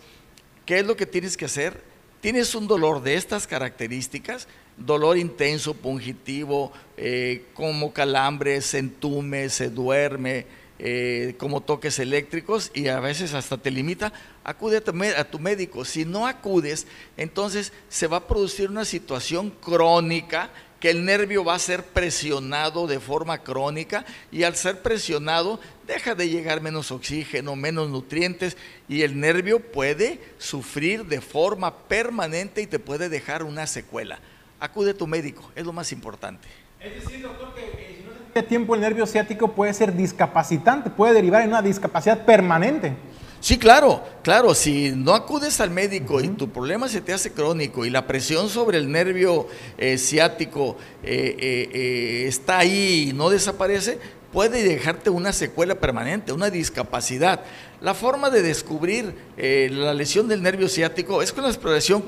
¿qué 0.66 0.80
es 0.80 0.86
lo 0.86 0.96
que 0.96 1.06
tienes 1.06 1.36
que 1.36 1.46
hacer? 1.46 1.82
Tienes 2.20 2.54
un 2.54 2.66
dolor 2.66 3.02
de 3.02 3.14
estas 3.14 3.46
características, 3.46 4.46
dolor 4.76 5.16
intenso, 5.16 5.74
pungitivo, 5.74 6.72
eh, 6.96 7.46
como 7.54 7.92
calambres, 7.92 8.66
se 8.66 8.78
entume, 8.78 9.48
se 9.48 9.70
duerme, 9.70 10.46
eh, 10.78 11.34
como 11.36 11.60
toques 11.60 11.98
eléctricos 11.98 12.70
y 12.72 12.88
a 12.88 13.00
veces 13.00 13.34
hasta 13.34 13.58
te 13.58 13.70
limita, 13.70 14.14
acude 14.44 14.78
a 14.78 15.24
tu, 15.24 15.38
médico. 15.38 15.84
Si 15.84 16.06
no 16.06 16.26
acudes, 16.26 16.86
entonces 17.18 17.74
se 17.90 18.06
va 18.06 18.18
a 18.18 18.26
producir 18.26 18.70
una 18.70 18.86
situación 18.86 19.50
crónica 19.50 20.50
que 20.80 20.90
el 20.90 21.04
nervio 21.04 21.44
va 21.44 21.54
a 21.54 21.58
ser 21.58 21.84
presionado 21.84 22.86
de 22.86 22.98
forma 22.98 23.38
crónica 23.38 24.06
y 24.32 24.44
al 24.44 24.56
ser 24.56 24.80
presionado 24.80 25.60
deja 25.86 26.14
de 26.14 26.30
llegar 26.30 26.62
menos 26.62 26.90
oxígeno, 26.90 27.54
menos 27.54 27.90
nutrientes 27.90 28.56
y 28.88 29.02
el 29.02 29.20
nervio 29.20 29.60
puede 29.60 30.18
sufrir 30.38 31.04
de 31.04 31.20
forma 31.20 31.76
permanente 31.86 32.62
y 32.62 32.66
te 32.66 32.78
puede 32.78 33.10
dejar 33.10 33.42
una 33.42 33.66
secuela. 33.66 34.18
Acude 34.58 34.92
a 34.92 34.94
tu 34.94 35.06
médico, 35.06 35.50
es 35.54 35.66
lo 35.66 35.72
más 35.74 35.92
importante. 35.92 36.48
Es 36.80 37.04
decir, 37.04 37.22
doctor, 37.22 37.54
que 37.54 37.96
si 37.98 38.02
no 38.02 38.12
se 38.12 38.32
tiene 38.32 38.48
tiempo 38.48 38.74
el 38.74 38.80
nervio 38.80 39.06
ciático 39.06 39.52
puede 39.52 39.74
ser 39.74 39.94
discapacitante, 39.94 40.88
puede 40.88 41.12
derivar 41.12 41.42
en 41.42 41.50
una 41.50 41.62
discapacidad 41.62 42.24
permanente. 42.24 42.94
Sí, 43.40 43.56
claro, 43.56 44.04
claro, 44.22 44.54
si 44.54 44.90
no 44.90 45.14
acudes 45.14 45.62
al 45.62 45.70
médico 45.70 46.20
y 46.20 46.28
tu 46.28 46.50
problema 46.50 46.90
se 46.90 47.00
te 47.00 47.14
hace 47.14 47.32
crónico 47.32 47.86
y 47.86 47.90
la 47.90 48.06
presión 48.06 48.50
sobre 48.50 48.76
el 48.76 48.92
nervio 48.92 49.48
eh, 49.78 49.96
ciático 49.96 50.76
eh, 51.02 51.36
eh, 51.72 52.24
está 52.26 52.58
ahí 52.58 53.08
y 53.08 53.12
no 53.14 53.30
desaparece, 53.30 53.98
puede 54.30 54.62
dejarte 54.62 55.08
una 55.08 55.32
secuela 55.32 55.74
permanente, 55.76 56.34
una 56.34 56.50
discapacidad. 56.50 57.40
La 57.80 57.94
forma 57.94 58.28
de 58.28 58.42
descubrir 58.42 59.14
la 59.38 59.94
lesión 59.94 60.28
del 60.28 60.42
nervio 60.42 60.68
ciático 60.68 61.22
es 61.22 61.32
con 61.32 61.44
la 61.44 61.48
exploración 61.48 62.02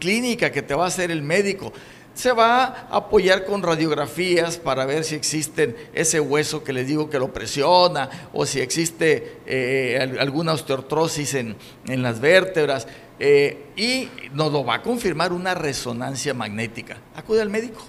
clínica 0.00 0.50
que 0.50 0.62
te 0.62 0.74
va 0.74 0.84
a 0.84 0.88
hacer 0.88 1.12
el 1.12 1.22
médico 1.22 1.72
se 2.16 2.32
va 2.32 2.64
a 2.64 2.96
apoyar 2.96 3.44
con 3.44 3.62
radiografías 3.62 4.56
para 4.56 4.86
ver 4.86 5.04
si 5.04 5.14
existe 5.14 5.90
ese 5.92 6.18
hueso 6.18 6.64
que 6.64 6.72
les 6.72 6.86
digo 6.86 7.10
que 7.10 7.18
lo 7.18 7.30
presiona 7.32 8.08
o 8.32 8.46
si 8.46 8.60
existe 8.60 9.40
eh, 9.46 10.16
alguna 10.18 10.54
osteoartrosis 10.54 11.34
en, 11.34 11.56
las 11.86 12.18
vértebras 12.18 12.88
eh, 13.20 13.66
y 13.76 14.08
nos 14.32 14.50
lo 14.50 14.64
va 14.64 14.76
a 14.76 14.82
confirmar 14.82 15.32
una 15.32 15.54
resonancia 15.54 16.32
magnética. 16.32 16.96
Acude 17.14 17.42
al 17.42 17.50
médico. 17.50 17.86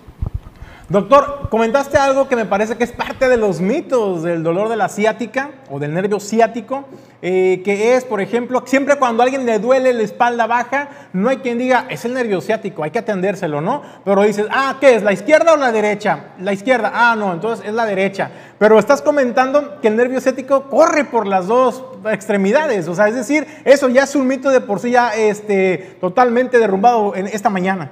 Doctor, 0.89 1.50
comentaste 1.50 1.97
algo 1.97 2.30
que 2.30 2.38
me 2.38 2.45
parece 2.45 2.78
que 2.78 2.86
es 2.86 2.93
parte 2.93 3.28
de 3.28 3.36
los 3.36 3.60
mitos 3.60 4.23
del 4.23 4.41
dolor 4.41 4.69
de 4.69 4.78
la 4.78 4.88
ciática 4.88 5.50
o 5.69 5.80
del 5.80 5.93
nervio 5.93 6.21
ciático, 6.21 6.86
eh, 7.21 7.62
que 7.65 7.95
es, 7.95 8.06
por 8.06 8.21
ejemplo, 8.21 8.63
siempre 8.65 8.95
cuando 8.95 9.21
a 9.21 9.26
alguien 9.26 9.45
le 9.45 9.60
duele 9.60 9.91
la 9.91 10.04
espalda 10.04 10.47
baja, 10.47 10.88
no 11.12 11.28
hay 11.28 11.39
quien 11.39 11.58
diga, 11.58 11.88
es 11.89 12.06
el 12.06 12.13
nervio 12.13 12.39
ciático, 12.39 12.86
hay 12.86 12.91
que 12.91 13.00
atendérselo, 13.00 13.60
¿no? 13.60 13.82
Pero 14.06 14.21
dices, 14.23 14.45
ah, 14.50 14.78
¿qué 14.80 14.95
es? 14.95 15.04
¿La 15.04 15.12
izquierda 15.12 15.56
o 15.56 15.58
la 15.58 15.73
derecha? 15.73 16.28
La 16.39 16.54
izquierda, 16.54 16.89
ah, 16.93 17.17
no, 17.17 17.34
entonces 17.34 17.67
es 17.67 17.73
la 17.73 17.86
derecha. 17.86 18.32
Pero 18.58 18.80
estás 18.80 19.02
comentando 19.02 19.82
que 19.82 19.89
el 19.89 19.97
nervio 19.97 20.21
ciático 20.21 20.69
corre 20.69 21.04
por 21.04 21.28
las 21.28 21.47
dos 21.47 21.84
extremidades, 22.10 22.88
o 22.88 22.95
sea, 22.95 23.10
es 23.10 23.15
decir, 23.15 23.45
eso 23.65 23.89
ya 23.89 24.04
es 24.04 24.15
un 24.15 24.26
mito 24.26 24.52
de 24.52 24.62
por 24.62 24.80
sí 24.80 24.91
ya 24.91 25.13
este, 25.13 25.97
totalmente 26.00 26.60
derrumbado 26.60 27.13
en 27.13 27.28
esta 27.28 27.50
mañana. 27.50 27.91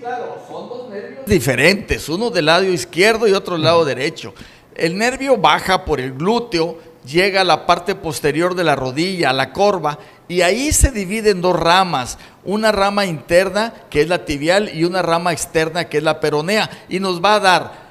Claro, 0.00 0.38
son 0.48 0.68
dos 0.70 0.88
nervios 0.88 1.26
diferentes, 1.26 2.08
uno 2.08 2.30
del 2.30 2.46
lado 2.46 2.64
izquierdo 2.64 3.28
y 3.28 3.32
otro 3.32 3.54
del 3.54 3.64
lado 3.64 3.84
derecho. 3.84 4.32
El 4.74 4.96
nervio 4.96 5.36
baja 5.36 5.84
por 5.84 6.00
el 6.00 6.14
glúteo, 6.14 6.78
llega 7.04 7.42
a 7.42 7.44
la 7.44 7.66
parte 7.66 7.94
posterior 7.94 8.54
de 8.54 8.64
la 8.64 8.76
rodilla, 8.76 9.28
a 9.28 9.34
la 9.34 9.52
corva, 9.52 9.98
y 10.26 10.40
ahí 10.40 10.72
se 10.72 10.90
divide 10.90 11.30
en 11.30 11.42
dos 11.42 11.54
ramas, 11.54 12.16
una 12.44 12.72
rama 12.72 13.04
interna 13.04 13.74
que 13.90 14.00
es 14.00 14.08
la 14.08 14.24
tibial 14.24 14.74
y 14.74 14.84
una 14.84 15.02
rama 15.02 15.32
externa 15.32 15.84
que 15.84 15.98
es 15.98 16.02
la 16.02 16.18
peronea, 16.18 16.70
y 16.88 16.98
nos 16.98 17.22
va 17.22 17.34
a 17.34 17.40
dar 17.40 17.89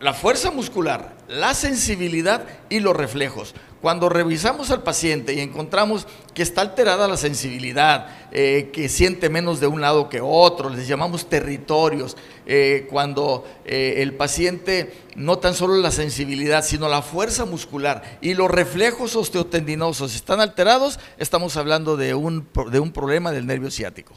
la 0.00 0.14
fuerza 0.14 0.50
muscular, 0.50 1.16
la 1.28 1.54
sensibilidad 1.54 2.44
y 2.68 2.80
los 2.80 2.96
reflejos. 2.96 3.54
Cuando 3.80 4.08
revisamos 4.08 4.70
al 4.70 4.82
paciente 4.82 5.34
y 5.34 5.40
encontramos 5.40 6.06
que 6.34 6.42
está 6.42 6.62
alterada 6.62 7.06
la 7.06 7.16
sensibilidad, 7.16 8.08
eh, 8.32 8.70
que 8.72 8.88
siente 8.88 9.28
menos 9.28 9.60
de 9.60 9.68
un 9.68 9.80
lado 9.80 10.08
que 10.08 10.20
otro, 10.20 10.68
les 10.68 10.88
llamamos 10.88 11.28
territorios, 11.28 12.16
eh, 12.46 12.86
cuando 12.90 13.44
eh, 13.64 13.96
el 13.98 14.14
paciente 14.14 14.92
no 15.14 15.38
tan 15.38 15.54
solo 15.54 15.76
la 15.76 15.92
sensibilidad, 15.92 16.64
sino 16.64 16.88
la 16.88 17.02
fuerza 17.02 17.44
muscular 17.44 18.18
y 18.20 18.34
los 18.34 18.50
reflejos 18.50 19.14
osteotendinosos 19.14 20.14
están 20.14 20.40
alterados, 20.40 20.98
estamos 21.18 21.56
hablando 21.56 21.96
de 21.96 22.14
un, 22.14 22.48
de 22.70 22.80
un 22.80 22.92
problema 22.92 23.30
del 23.30 23.46
nervio 23.46 23.70
ciático. 23.70 24.14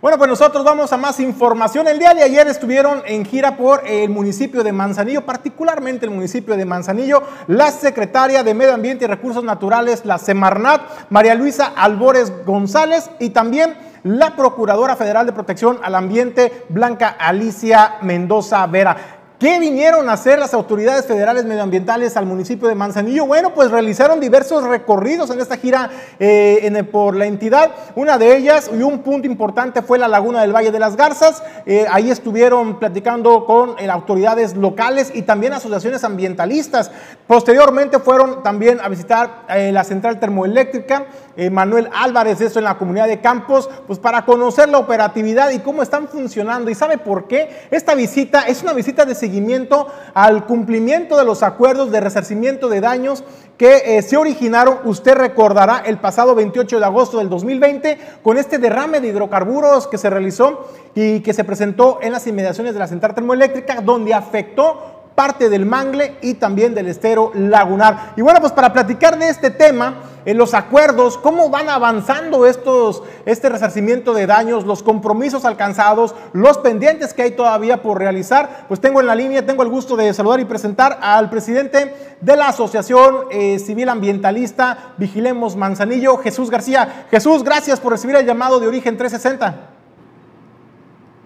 Bueno, 0.00 0.16
pues 0.16 0.30
nosotros 0.30 0.64
vamos 0.64 0.90
a 0.94 0.96
más 0.96 1.20
información. 1.20 1.86
El 1.86 1.98
día 1.98 2.14
de 2.14 2.22
ayer 2.22 2.48
estuvieron 2.48 3.02
en 3.04 3.22
gira 3.26 3.58
por 3.58 3.86
el 3.86 4.08
municipio 4.08 4.64
de 4.64 4.72
Manzanillo, 4.72 5.26
particularmente 5.26 6.06
el 6.06 6.10
municipio 6.10 6.56
de 6.56 6.64
Manzanillo, 6.64 7.22
la 7.48 7.70
secretaria 7.70 8.42
de 8.42 8.54
Medio 8.54 8.72
Ambiente 8.72 9.04
y 9.04 9.08
Recursos 9.08 9.44
Naturales, 9.44 10.06
la 10.06 10.16
Semarnat, 10.16 10.80
María 11.10 11.34
Luisa 11.34 11.74
Albores 11.76 12.32
González, 12.46 13.10
y 13.18 13.28
también 13.28 13.76
la 14.02 14.36
Procuradora 14.36 14.96
Federal 14.96 15.26
de 15.26 15.34
Protección 15.34 15.78
al 15.82 15.94
Ambiente, 15.94 16.64
Blanca 16.70 17.16
Alicia 17.18 17.96
Mendoza 18.00 18.66
Vera. 18.68 19.19
¿Qué 19.40 19.58
vinieron 19.58 20.10
a 20.10 20.12
hacer 20.12 20.38
las 20.38 20.52
autoridades 20.52 21.06
federales 21.06 21.46
medioambientales 21.46 22.14
al 22.18 22.26
municipio 22.26 22.68
de 22.68 22.74
Manzanillo? 22.74 23.24
Bueno, 23.24 23.54
pues 23.54 23.70
realizaron 23.70 24.20
diversos 24.20 24.64
recorridos 24.64 25.30
en 25.30 25.40
esta 25.40 25.56
gira 25.56 25.88
eh, 26.18 26.84
por 26.92 27.16
la 27.16 27.24
entidad. 27.24 27.70
Una 27.94 28.18
de 28.18 28.36
ellas 28.36 28.70
y 28.70 28.82
un 28.82 28.98
punto 28.98 29.26
importante 29.26 29.80
fue 29.80 29.96
la 29.96 30.08
laguna 30.08 30.42
del 30.42 30.54
Valle 30.54 30.70
de 30.70 30.78
las 30.78 30.94
Garzas. 30.94 31.42
Eh, 31.64 31.86
ahí 31.90 32.10
estuvieron 32.10 32.78
platicando 32.78 33.46
con 33.46 33.76
eh, 33.78 33.88
autoridades 33.88 34.54
locales 34.56 35.10
y 35.14 35.22
también 35.22 35.54
asociaciones 35.54 36.04
ambientalistas. 36.04 36.90
Posteriormente 37.26 37.98
fueron 37.98 38.42
también 38.42 38.78
a 38.78 38.90
visitar 38.90 39.46
la 39.48 39.84
central 39.84 40.20
termoeléctrica 40.20 41.06
Manuel 41.48 41.88
Álvarez, 41.94 42.40
eso 42.40 42.58
en 42.58 42.64
la 42.66 42.76
comunidad 42.76 43.06
de 43.06 43.20
Campos, 43.20 43.70
pues 43.86 43.98
para 43.98 44.26
conocer 44.26 44.68
la 44.68 44.78
operatividad 44.78 45.50
y 45.50 45.60
cómo 45.60 45.82
están 45.82 46.08
funcionando. 46.08 46.70
¿Y 46.70 46.74
sabe 46.74 46.98
por 46.98 47.28
qué? 47.28 47.48
Esta 47.70 47.94
visita 47.94 48.42
es 48.42 48.62
una 48.62 48.72
visita 48.72 49.04
de 49.04 49.14
seguimiento 49.14 49.86
al 50.12 50.44
cumplimiento 50.44 51.16
de 51.16 51.24
los 51.24 51.42
acuerdos 51.42 51.90
de 51.90 52.00
resarcimiento 52.00 52.68
de 52.68 52.80
daños 52.80 53.24
que 53.56 53.98
eh, 53.98 54.02
se 54.02 54.16
originaron, 54.16 54.78
usted 54.84 55.14
recordará, 55.14 55.82
el 55.84 55.98
pasado 55.98 56.34
28 56.34 56.78
de 56.78 56.84
agosto 56.84 57.18
del 57.18 57.28
2020 57.28 57.98
con 58.22 58.38
este 58.38 58.58
derrame 58.58 59.00
de 59.00 59.08
hidrocarburos 59.08 59.86
que 59.86 59.98
se 59.98 60.08
realizó 60.08 60.66
y 60.94 61.20
que 61.20 61.34
se 61.34 61.44
presentó 61.44 61.98
en 62.00 62.12
las 62.12 62.26
inmediaciones 62.26 62.72
de 62.72 62.78
la 62.80 62.86
central 62.86 63.14
termoeléctrica, 63.14 63.82
donde 63.82 64.14
afectó 64.14 64.99
parte 65.14 65.48
del 65.48 65.66
mangle 65.66 66.16
y 66.22 66.34
también 66.34 66.74
del 66.74 66.88
estero 66.88 67.32
lagunar. 67.34 68.14
Y 68.16 68.22
bueno, 68.22 68.40
pues 68.40 68.52
para 68.52 68.72
platicar 68.72 69.18
de 69.18 69.28
este 69.28 69.50
tema, 69.50 70.02
en 70.24 70.36
los 70.36 70.54
acuerdos, 70.54 71.16
cómo 71.16 71.48
van 71.48 71.68
avanzando 71.68 72.46
estos, 72.46 73.02
este 73.24 73.48
resarcimiento 73.48 74.12
de 74.12 74.26
daños, 74.26 74.66
los 74.66 74.82
compromisos 74.82 75.44
alcanzados, 75.44 76.14
los 76.32 76.58
pendientes 76.58 77.14
que 77.14 77.22
hay 77.22 77.30
todavía 77.32 77.82
por 77.82 77.98
realizar, 77.98 78.66
pues 78.68 78.80
tengo 78.80 79.00
en 79.00 79.06
la 79.06 79.14
línea, 79.14 79.46
tengo 79.46 79.62
el 79.62 79.68
gusto 79.68 79.96
de 79.96 80.12
saludar 80.12 80.40
y 80.40 80.44
presentar 80.44 80.98
al 81.00 81.30
presidente 81.30 81.94
de 82.20 82.36
la 82.36 82.48
Asociación 82.48 83.24
eh, 83.30 83.58
Civil 83.58 83.88
Ambientalista 83.88 84.92
Vigilemos 84.98 85.56
Manzanillo, 85.56 86.18
Jesús 86.18 86.50
García. 86.50 87.06
Jesús, 87.10 87.42
gracias 87.42 87.80
por 87.80 87.92
recibir 87.92 88.16
el 88.16 88.26
llamado 88.26 88.60
de 88.60 88.66
Origen 88.66 88.96
360. 88.96 89.79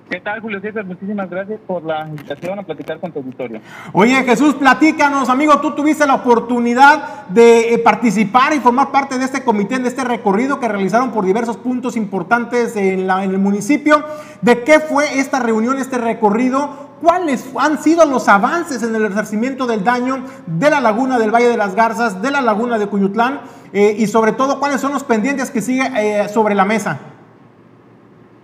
¿Qué 0.08 0.20
tal, 0.20 0.40
Julio 0.42 0.60
César? 0.60 0.84
Muchísimas 0.84 1.30
gracias 1.30 1.58
por 1.66 1.82
la 1.82 2.06
invitación 2.06 2.58
a 2.58 2.62
platicar 2.62 3.00
con 3.00 3.10
tu 3.10 3.20
auditorio. 3.20 3.60
Oye, 3.94 4.14
Jesús, 4.24 4.54
platícanos, 4.54 5.30
amigo, 5.30 5.58
tú 5.60 5.74
tuviste 5.74 6.06
la 6.06 6.16
oportunidad 6.16 7.26
de 7.28 7.72
eh, 7.72 7.78
participar 7.78 8.52
y 8.52 8.60
formar 8.60 8.92
parte 8.92 9.18
de 9.18 9.24
este 9.24 9.42
comité, 9.42 9.78
de 9.78 9.88
este 9.88 10.04
recorrido 10.04 10.60
que 10.60 10.68
realizaron 10.68 11.10
por 11.10 11.24
diversos 11.24 11.56
puntos 11.56 11.96
importantes 11.96 12.76
en, 12.76 13.06
la, 13.06 13.24
en 13.24 13.30
el 13.30 13.38
municipio. 13.38 14.04
¿De 14.42 14.62
qué 14.62 14.78
fue 14.78 15.18
esta 15.18 15.40
reunión, 15.40 15.78
este 15.78 15.96
recorrido? 15.96 16.92
¿Cuáles 17.00 17.50
han 17.58 17.82
sido 17.82 18.04
los 18.04 18.28
avances 18.28 18.82
en 18.82 18.94
el 18.94 19.08
resarcimiento 19.08 19.66
del 19.66 19.84
daño 19.84 20.22
de 20.46 20.68
la 20.68 20.80
laguna 20.80 21.18
del 21.18 21.30
Valle 21.34 21.48
de 21.48 21.56
las 21.56 21.74
Garzas, 21.74 22.20
de 22.20 22.30
la 22.30 22.42
laguna 22.42 22.78
de 22.78 22.88
Cuyutlán? 22.88 23.40
Eh, 23.72 23.96
y 23.98 24.06
sobre 24.06 24.32
todo, 24.32 24.60
¿cuáles 24.60 24.82
son 24.82 24.92
los 24.92 25.02
pendientes 25.02 25.50
que 25.50 25.62
sigue 25.62 25.90
eh, 25.96 26.28
sobre 26.28 26.54
la 26.54 26.66
mesa? 26.66 26.98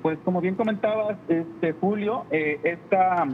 Pues 0.03 0.19
como 0.25 0.41
bien 0.41 0.55
comentabas, 0.55 1.19
este 1.29 1.73
Julio, 1.73 2.25
eh, 2.31 2.59
esta 2.65 3.27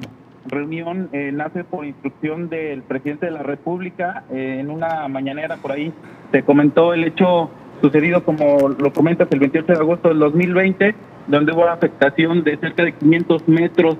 reunión 0.46 1.08
eh, 1.12 1.30
nace 1.32 1.62
por 1.62 1.84
instrucción 1.84 2.48
del 2.48 2.82
presidente 2.82 3.26
de 3.26 3.32
la 3.32 3.44
República. 3.44 4.24
Eh, 4.32 4.58
en 4.60 4.70
una 4.70 5.06
mañanera 5.06 5.56
por 5.58 5.72
ahí 5.72 5.92
se 6.32 6.42
comentó 6.42 6.92
el 6.92 7.04
hecho 7.04 7.50
sucedido, 7.80 8.24
como 8.24 8.68
lo 8.68 8.92
comentas, 8.92 9.28
el 9.30 9.38
28 9.38 9.66
de 9.74 9.78
agosto 9.78 10.08
del 10.08 10.18
2020, 10.18 10.94
donde 11.28 11.52
hubo 11.52 11.68
afectación 11.68 12.42
de 12.42 12.56
cerca 12.56 12.84
de 12.84 12.92
500 12.94 13.48
metros 13.48 13.96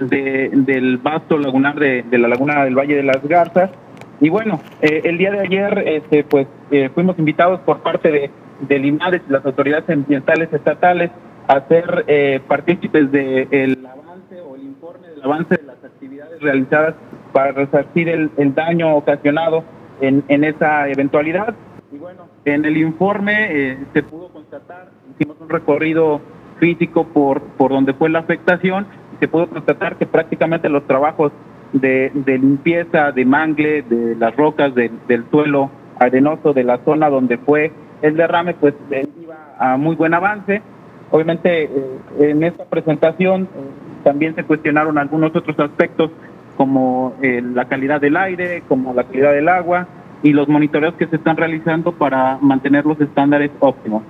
de, 0.00 0.50
del 0.52 0.96
vasto 0.96 1.36
lagunar 1.36 1.78
de, 1.78 2.04
la 2.12 2.28
laguna 2.28 2.64
del 2.64 2.74
Valle 2.74 2.96
de 2.96 3.02
las 3.02 3.22
Garzas. 3.22 3.70
Y 4.20 4.30
bueno, 4.30 4.60
el 4.80 5.18
día 5.18 5.30
de 5.30 5.40
ayer 5.40 5.84
este, 5.86 6.24
pues 6.24 6.48
fuimos 6.94 7.18
invitados 7.18 7.60
por 7.60 7.80
parte 7.80 8.10
de, 8.10 8.30
del 8.60 8.84
INADES 8.84 9.22
las 9.28 9.44
autoridades 9.44 9.88
ambientales 9.90 10.52
estatales 10.52 11.10
hacer 11.48 12.04
eh, 12.06 12.40
partícipes 12.46 13.10
del 13.10 13.86
avance 13.86 14.40
o 14.40 14.54
el 14.54 14.62
informe 14.62 15.08
del 15.08 15.22
avance 15.22 15.56
de 15.56 15.62
las 15.64 15.82
actividades 15.82 16.40
realizadas 16.40 16.94
para 17.32 17.52
resarcir 17.52 18.08
el, 18.08 18.54
daño 18.54 18.94
ocasionado 18.94 19.64
en, 20.00 20.22
en, 20.28 20.44
esa 20.44 20.88
eventualidad. 20.88 21.54
Y 21.90 21.96
bueno, 21.96 22.26
en 22.44 22.64
el 22.64 22.76
informe 22.76 23.48
eh, 23.50 23.78
se 23.94 24.02
pudo 24.02 24.28
constatar, 24.28 24.90
hicimos 25.10 25.40
un 25.40 25.48
recorrido 25.48 26.20
físico 26.60 27.04
por, 27.04 27.40
por 27.40 27.70
donde 27.70 27.94
fue 27.94 28.10
la 28.10 28.18
afectación, 28.20 28.86
y 29.14 29.16
se 29.18 29.28
pudo 29.28 29.48
constatar 29.48 29.96
que 29.96 30.06
prácticamente 30.06 30.68
los 30.68 30.86
trabajos 30.86 31.32
de, 31.72 32.10
de 32.12 32.38
limpieza, 32.38 33.12
de 33.12 33.24
mangle, 33.24 33.82
de 33.82 34.16
las 34.16 34.36
rocas, 34.36 34.74
del 34.74 35.24
suelo 35.30 35.70
arenoso 35.98 36.52
de 36.52 36.64
la 36.64 36.78
zona 36.84 37.08
donde 37.08 37.38
fue 37.38 37.72
el 38.02 38.16
derrame, 38.16 38.54
pues 38.54 38.74
eh, 38.90 39.06
iba 39.20 39.54
a 39.58 39.76
muy 39.76 39.96
buen 39.96 40.14
avance 40.14 40.62
Obviamente 41.10 41.64
eh, 41.64 41.70
en 42.20 42.42
esta 42.42 42.64
presentación 42.64 43.44
eh, 43.44 43.46
también 44.04 44.34
se 44.34 44.44
cuestionaron 44.44 44.98
algunos 44.98 45.34
otros 45.34 45.58
aspectos 45.58 46.10
como 46.56 47.14
eh, 47.22 47.40
la 47.42 47.66
calidad 47.66 48.00
del 48.00 48.16
aire, 48.16 48.62
como 48.68 48.92
la 48.92 49.04
calidad 49.04 49.32
del 49.32 49.48
agua 49.48 49.86
y 50.22 50.32
los 50.32 50.48
monitoreos 50.48 50.94
que 50.94 51.06
se 51.06 51.16
están 51.16 51.36
realizando 51.36 51.92
para 51.92 52.38
mantener 52.40 52.84
los 52.84 53.00
estándares 53.00 53.50
óptimos. 53.60 54.02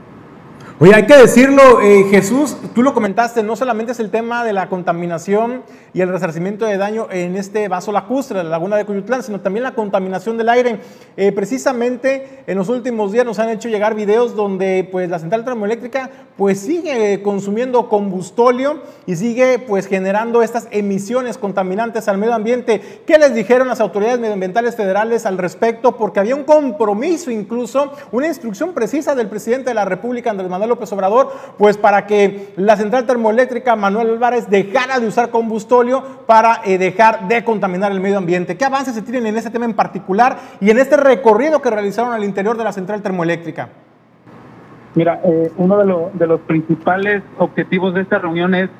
Oye, 0.80 0.94
hay 0.94 1.06
que 1.06 1.16
decirlo, 1.16 1.80
eh, 1.80 2.04
Jesús, 2.08 2.56
tú 2.72 2.84
lo 2.84 2.94
comentaste, 2.94 3.42
no 3.42 3.56
solamente 3.56 3.90
es 3.90 3.98
el 3.98 4.10
tema 4.10 4.44
de 4.44 4.52
la 4.52 4.68
contaminación 4.68 5.64
y 5.92 6.02
el 6.02 6.08
resarcimiento 6.08 6.66
de 6.66 6.76
daño 6.76 7.08
en 7.10 7.34
este 7.34 7.66
vaso 7.66 7.90
lacustre, 7.90 8.44
la 8.44 8.48
laguna 8.48 8.76
de 8.76 8.84
Cuyutlán, 8.84 9.24
sino 9.24 9.40
también 9.40 9.64
la 9.64 9.74
contaminación 9.74 10.38
del 10.38 10.48
aire. 10.48 10.78
Eh, 11.16 11.32
precisamente 11.32 12.44
en 12.46 12.56
los 12.56 12.68
últimos 12.68 13.10
días 13.10 13.26
nos 13.26 13.40
han 13.40 13.48
hecho 13.48 13.68
llegar 13.68 13.96
videos 13.96 14.36
donde 14.36 14.88
pues 14.88 15.10
la 15.10 15.18
central 15.18 15.44
termoeléctrica 15.44 16.10
pues 16.36 16.60
sigue 16.60 17.22
consumiendo 17.24 17.88
combustóleo 17.88 18.80
y 19.04 19.16
sigue 19.16 19.58
pues 19.58 19.88
generando 19.88 20.44
estas 20.44 20.68
emisiones 20.70 21.38
contaminantes 21.38 22.06
al 22.06 22.18
medio 22.18 22.34
ambiente. 22.34 23.02
¿Qué 23.04 23.18
les 23.18 23.34
dijeron 23.34 23.66
las 23.66 23.80
autoridades 23.80 24.20
medioambientales 24.20 24.76
federales 24.76 25.26
al 25.26 25.38
respecto? 25.38 25.96
Porque 25.96 26.20
había 26.20 26.36
un 26.36 26.44
compromiso 26.44 27.32
incluso, 27.32 27.92
una 28.12 28.28
instrucción 28.28 28.74
precisa 28.74 29.16
del 29.16 29.26
presidente 29.26 29.70
de 29.70 29.74
la 29.74 29.84
República, 29.84 30.30
Andrés 30.30 30.48
Manuel 30.48 30.67
López 30.68 30.92
Obrador, 30.92 31.32
pues 31.56 31.76
para 31.76 32.06
que 32.06 32.52
la 32.56 32.76
central 32.76 33.06
termoeléctrica 33.06 33.76
Manuel 33.76 34.10
Álvarez 34.10 34.48
dejara 34.48 35.00
de 35.00 35.06
usar 35.06 35.30
combustóleo 35.30 36.02
para 36.26 36.60
eh, 36.64 36.78
dejar 36.78 37.28
de 37.28 37.44
contaminar 37.44 37.92
el 37.92 38.00
medio 38.00 38.18
ambiente. 38.18 38.56
¿Qué 38.56 38.64
avances 38.64 38.94
se 38.94 39.02
tienen 39.02 39.26
en 39.26 39.36
ese 39.36 39.50
tema 39.50 39.64
en 39.64 39.74
particular 39.74 40.38
y 40.60 40.70
en 40.70 40.78
este 40.78 40.96
recorrido 40.96 41.62
que 41.62 41.70
realizaron 41.70 42.12
al 42.12 42.24
interior 42.24 42.56
de 42.56 42.64
la 42.64 42.72
central 42.72 43.02
termoeléctrica? 43.02 43.68
Mira, 44.94 45.20
eh, 45.24 45.50
uno 45.56 46.10
de, 46.12 46.26
los 46.26 46.40
principales 46.40 47.22
objetivos 47.38 47.94
de 47.94 48.02
esta 48.02 48.18
reunión 48.18 48.54
es 48.54 48.70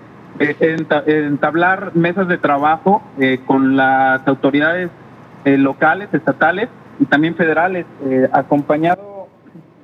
eh, 0.41 0.77
entablar 1.07 1.95
mesas 1.95 2.29
de 2.29 2.39
trabajo 2.39 3.03
con 3.47 3.77
las 3.77 4.27
autoridades 4.27 4.91
locales, 5.45 6.09
estatales 6.13 6.69
y 7.01 7.07
también 7.07 7.35
federales, 7.35 7.87
acompañado 8.33 9.09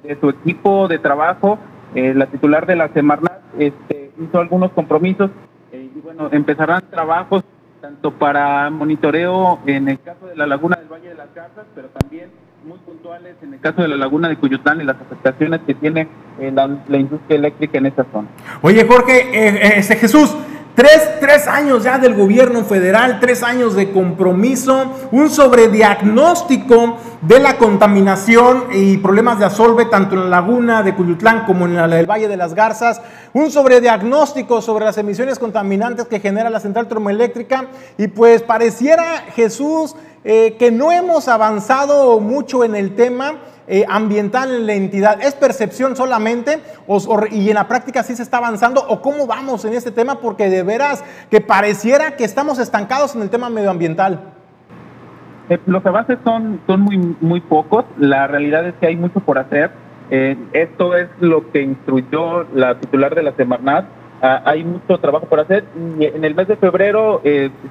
de 0.05 0.19
su 0.21 0.29
equipo 0.29 0.87
de 0.87 0.99
trabajo 0.99 1.59
eh, 1.95 2.15
la 2.15 2.27
titular 2.27 2.67
de 2.67 2.77
la 2.77 2.89
Semarnat 2.89 3.41
este, 3.59 4.11
hizo 4.21 4.39
algunos 4.41 4.73
compromisos 4.73 5.31
eh, 5.73 5.91
y 5.95 6.01
bueno, 6.01 6.29
empezarán 6.33 6.83
trabajos 6.91 7.45
tanto 7.81 8.13
para 8.13 8.71
monitoreo 8.71 9.61
en 9.67 9.89
el 9.89 10.01
caso 10.01 10.27
de 10.27 10.37
la 10.37 10.47
laguna 10.47 10.77
del 10.77 10.89
Valle 10.89 11.11
de 11.11 11.15
las 11.15 11.29
Casas, 11.29 11.67
pero 11.75 11.89
también 11.89 12.31
muy 12.65 12.79
puntuales 12.79 13.37
en 13.43 13.55
el 13.55 13.61
caso 13.61 13.83
de 13.83 13.89
la 13.89 13.97
laguna 13.97 14.29
de 14.29 14.37
Cuyutlán 14.37 14.81
y 14.81 14.85
las 14.85 14.97
afectaciones 15.01 15.61
que 15.67 15.75
tiene 15.75 16.09
eh, 16.41 16.51
la, 16.51 16.97
industria 16.97 17.37
eléctrica 17.37 17.79
en 17.79 17.87
esa 17.87 18.05
zona. 18.11 18.29
Oye, 18.63 18.87
Jorge, 18.87 19.79
ese 19.79 19.97
Jesús, 19.97 20.35
Tres, 20.75 21.21
tres, 21.21 21.47
años 21.47 21.85
ya 21.85 21.99
del 21.99 22.17
gobierno 22.17 22.65
federal, 22.65 23.21
tres 23.21 23.45
años 23.45 23.77
de 23.77 23.93
compromiso, 23.93 24.91
un 25.13 25.31
sobrediagnóstico 25.31 26.97
de 27.21 27.39
la 27.39 27.59
contaminación 27.59 28.65
y 28.73 28.97
problemas 28.97 29.39
de 29.39 29.45
asolve 29.45 29.85
tanto 29.85 30.17
en 30.17 30.23
la 30.23 30.41
laguna 30.41 30.83
de 30.83 30.97
Cuyutlán 30.97 31.45
como 31.47 31.67
en 31.67 31.77
la 31.77 31.87
del 31.87 32.11
Valle 32.11 32.27
de 32.27 32.37
las 32.37 32.55
Garzas, 32.55 33.01
un 33.35 33.53
sobrediagnóstico 33.53 34.61
sobre 34.61 34.85
las 34.85 34.99
emisiones 34.99 35.39
contaminantes 35.39 36.09
que 36.09 36.19
genera 36.19 36.51
la 36.51 36.59
central 36.59 36.89
termoeléctrica. 36.89 37.67
Y 37.97 38.09
pues 38.09 38.43
pareciera 38.43 39.27
Jesús 39.33 39.95
eh, 40.25 40.57
que 40.59 40.73
no 40.73 40.91
hemos 40.91 41.29
avanzado 41.29 42.19
mucho 42.19 42.65
en 42.65 42.75
el 42.75 42.97
tema 42.97 43.35
eh, 43.67 43.85
ambiental 43.89 44.55
en 44.55 44.67
la 44.67 44.75
entidad? 44.75 45.23
¿Es 45.23 45.35
percepción 45.35 45.97
solamente 45.97 46.61
y 47.31 47.49
en 47.49 47.55
la 47.55 47.67
práctica 47.67 48.03
sí 48.03 48.15
se 48.15 48.23
está 48.23 48.39
avanzando? 48.39 48.85
¿O 48.89 49.01
cómo 49.01 49.27
vamos 49.27 49.65
en 49.65 49.75
este 49.75 49.91
tema? 49.91 50.21
Porque 50.21 50.51
de 50.51 50.63
veras 50.63 51.03
que 51.31 51.41
pareciera 51.41 52.17
que 52.17 52.25
estamos 52.25 52.59
estancados 52.59 53.15
en 53.15 53.23
el 53.23 53.31
tema 53.31 53.49
medioambiental. 53.49 54.21
Eh, 55.49 55.59
los 55.67 55.85
avances 55.87 56.19
son, 56.25 56.61
son 56.67 56.81
muy, 56.83 57.17
muy 57.21 57.41
pocos. 57.41 57.85
La 57.99 58.27
realidad 58.27 58.67
es 58.67 58.75
que 58.75 58.87
hay 58.87 58.97
mucho 58.97 59.21
por 59.21 59.39
hacer. 59.39 59.71
Eh, 60.11 60.37
esto 60.53 60.95
es 60.97 61.09
lo 61.21 61.51
que 61.51 61.63
instruyó 61.63 62.45
la 62.55 62.79
titular 62.79 63.15
de 63.15 63.23
la 63.23 63.33
Semarnat 63.33 63.87
ah, 64.21 64.43
hay 64.45 64.63
mucho 64.63 64.99
trabajo 64.99 65.27
por 65.27 65.41
hacer 65.41 65.65
en 65.99 66.23
el 66.23 66.35
mes 66.35 66.47
de 66.47 66.57
febrero 66.57 67.23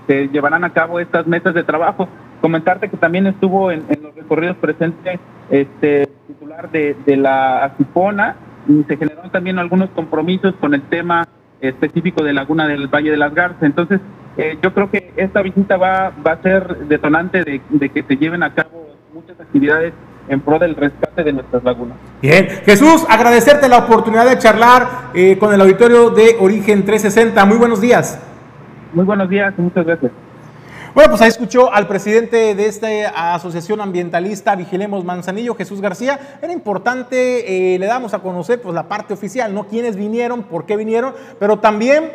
se 0.08 0.28
llevarán 0.30 0.64
a 0.64 0.74
cabo 0.74 1.00
estas 1.00 1.28
mesas 1.28 1.54
de 1.54 1.64
trabajo. 1.64 2.08
Comentarte 2.42 2.90
que 2.90 2.98
también 2.98 3.28
estuvo 3.28 3.72
en, 3.72 3.86
recorridos 4.24 4.58
presentes 4.58 5.20
este 5.50 6.08
titular 6.28 6.72
de, 6.72 6.96
de 7.06 7.18
la 7.18 7.66
Acipona 7.66 8.36
y 8.68 8.84
se 8.84 8.98
generaron 8.98 9.30
también 9.30 9.60
algunos 9.60 9.90
compromisos 9.90 10.56
con 10.60 10.74
el 10.74 10.82
tema 10.84 11.28
específico 11.62 12.24
de 12.24 12.34
Laguna 12.34 12.68
del 12.68 12.88
Valle 12.88 13.12
de 13.12 13.18
las 13.18 13.34
Garzas. 13.34 13.64
Entonces, 13.64 14.00
eh, 14.38 14.58
yo 14.62 14.74
creo 14.74 14.90
que 14.90 15.14
esta 15.16 15.42
visita 15.42 15.78
va, 15.78 16.12
va 16.26 16.34
a 16.34 16.42
ser 16.42 16.88
detonante 16.88 17.44
de, 17.44 17.90
que 17.90 18.04
se 18.04 18.18
lleven 18.18 18.44
a 18.44 18.54
cabo 18.54 18.88
muchas 19.14 19.40
actividades 19.40 19.94
en 20.28 20.40
pro 20.40 20.58
del 20.58 20.76
rescate 20.76 21.24
de 21.24 21.34
nuestras 21.34 21.64
lagunas. 21.64 21.98
Bien, 22.22 22.48
Jesús, 22.66 23.06
agradecerte 23.10 23.68
la 23.70 23.80
oportunidad 23.80 24.26
de 24.26 24.38
charlar 24.38 24.88
eh, 25.14 25.38
con 25.38 25.54
el 25.54 25.62
auditorio 25.62 26.10
de 26.10 26.38
Origen 26.40 26.84
360. 26.86 27.46
Muy 27.46 27.58
buenos 27.58 27.82
días. 27.82 28.20
Muy 28.94 29.06
buenos 29.06 29.30
días 29.30 29.54
y 29.58 29.62
muchas 29.62 29.86
gracias. 29.86 30.12
Bueno, 30.94 31.10
pues 31.10 31.24
ahí 31.24 31.30
escuchó 31.30 31.74
al 31.74 31.88
presidente 31.88 32.54
de 32.54 32.68
esta 32.68 33.34
asociación 33.34 33.82
ambientalista 33.82 34.56
Vigilemos 34.56 35.04
Manzanillo, 35.04 35.56
Jesús 35.56 35.82
García. 35.82 36.38
Era 36.40 36.54
importante, 36.54 37.74
eh, 37.74 37.80
le 37.80 37.88
damos 37.88 38.14
a 38.14 38.20
conocer 38.20 38.62
pues 38.62 38.76
la 38.76 38.88
parte 38.88 39.16
oficial, 39.16 39.56
¿no? 39.56 39.66
Quiénes 39.66 39.96
vinieron, 39.96 40.44
por 40.44 40.68
qué 40.68 40.76
vinieron, 40.76 41.16
pero 41.40 41.58
también 41.58 42.12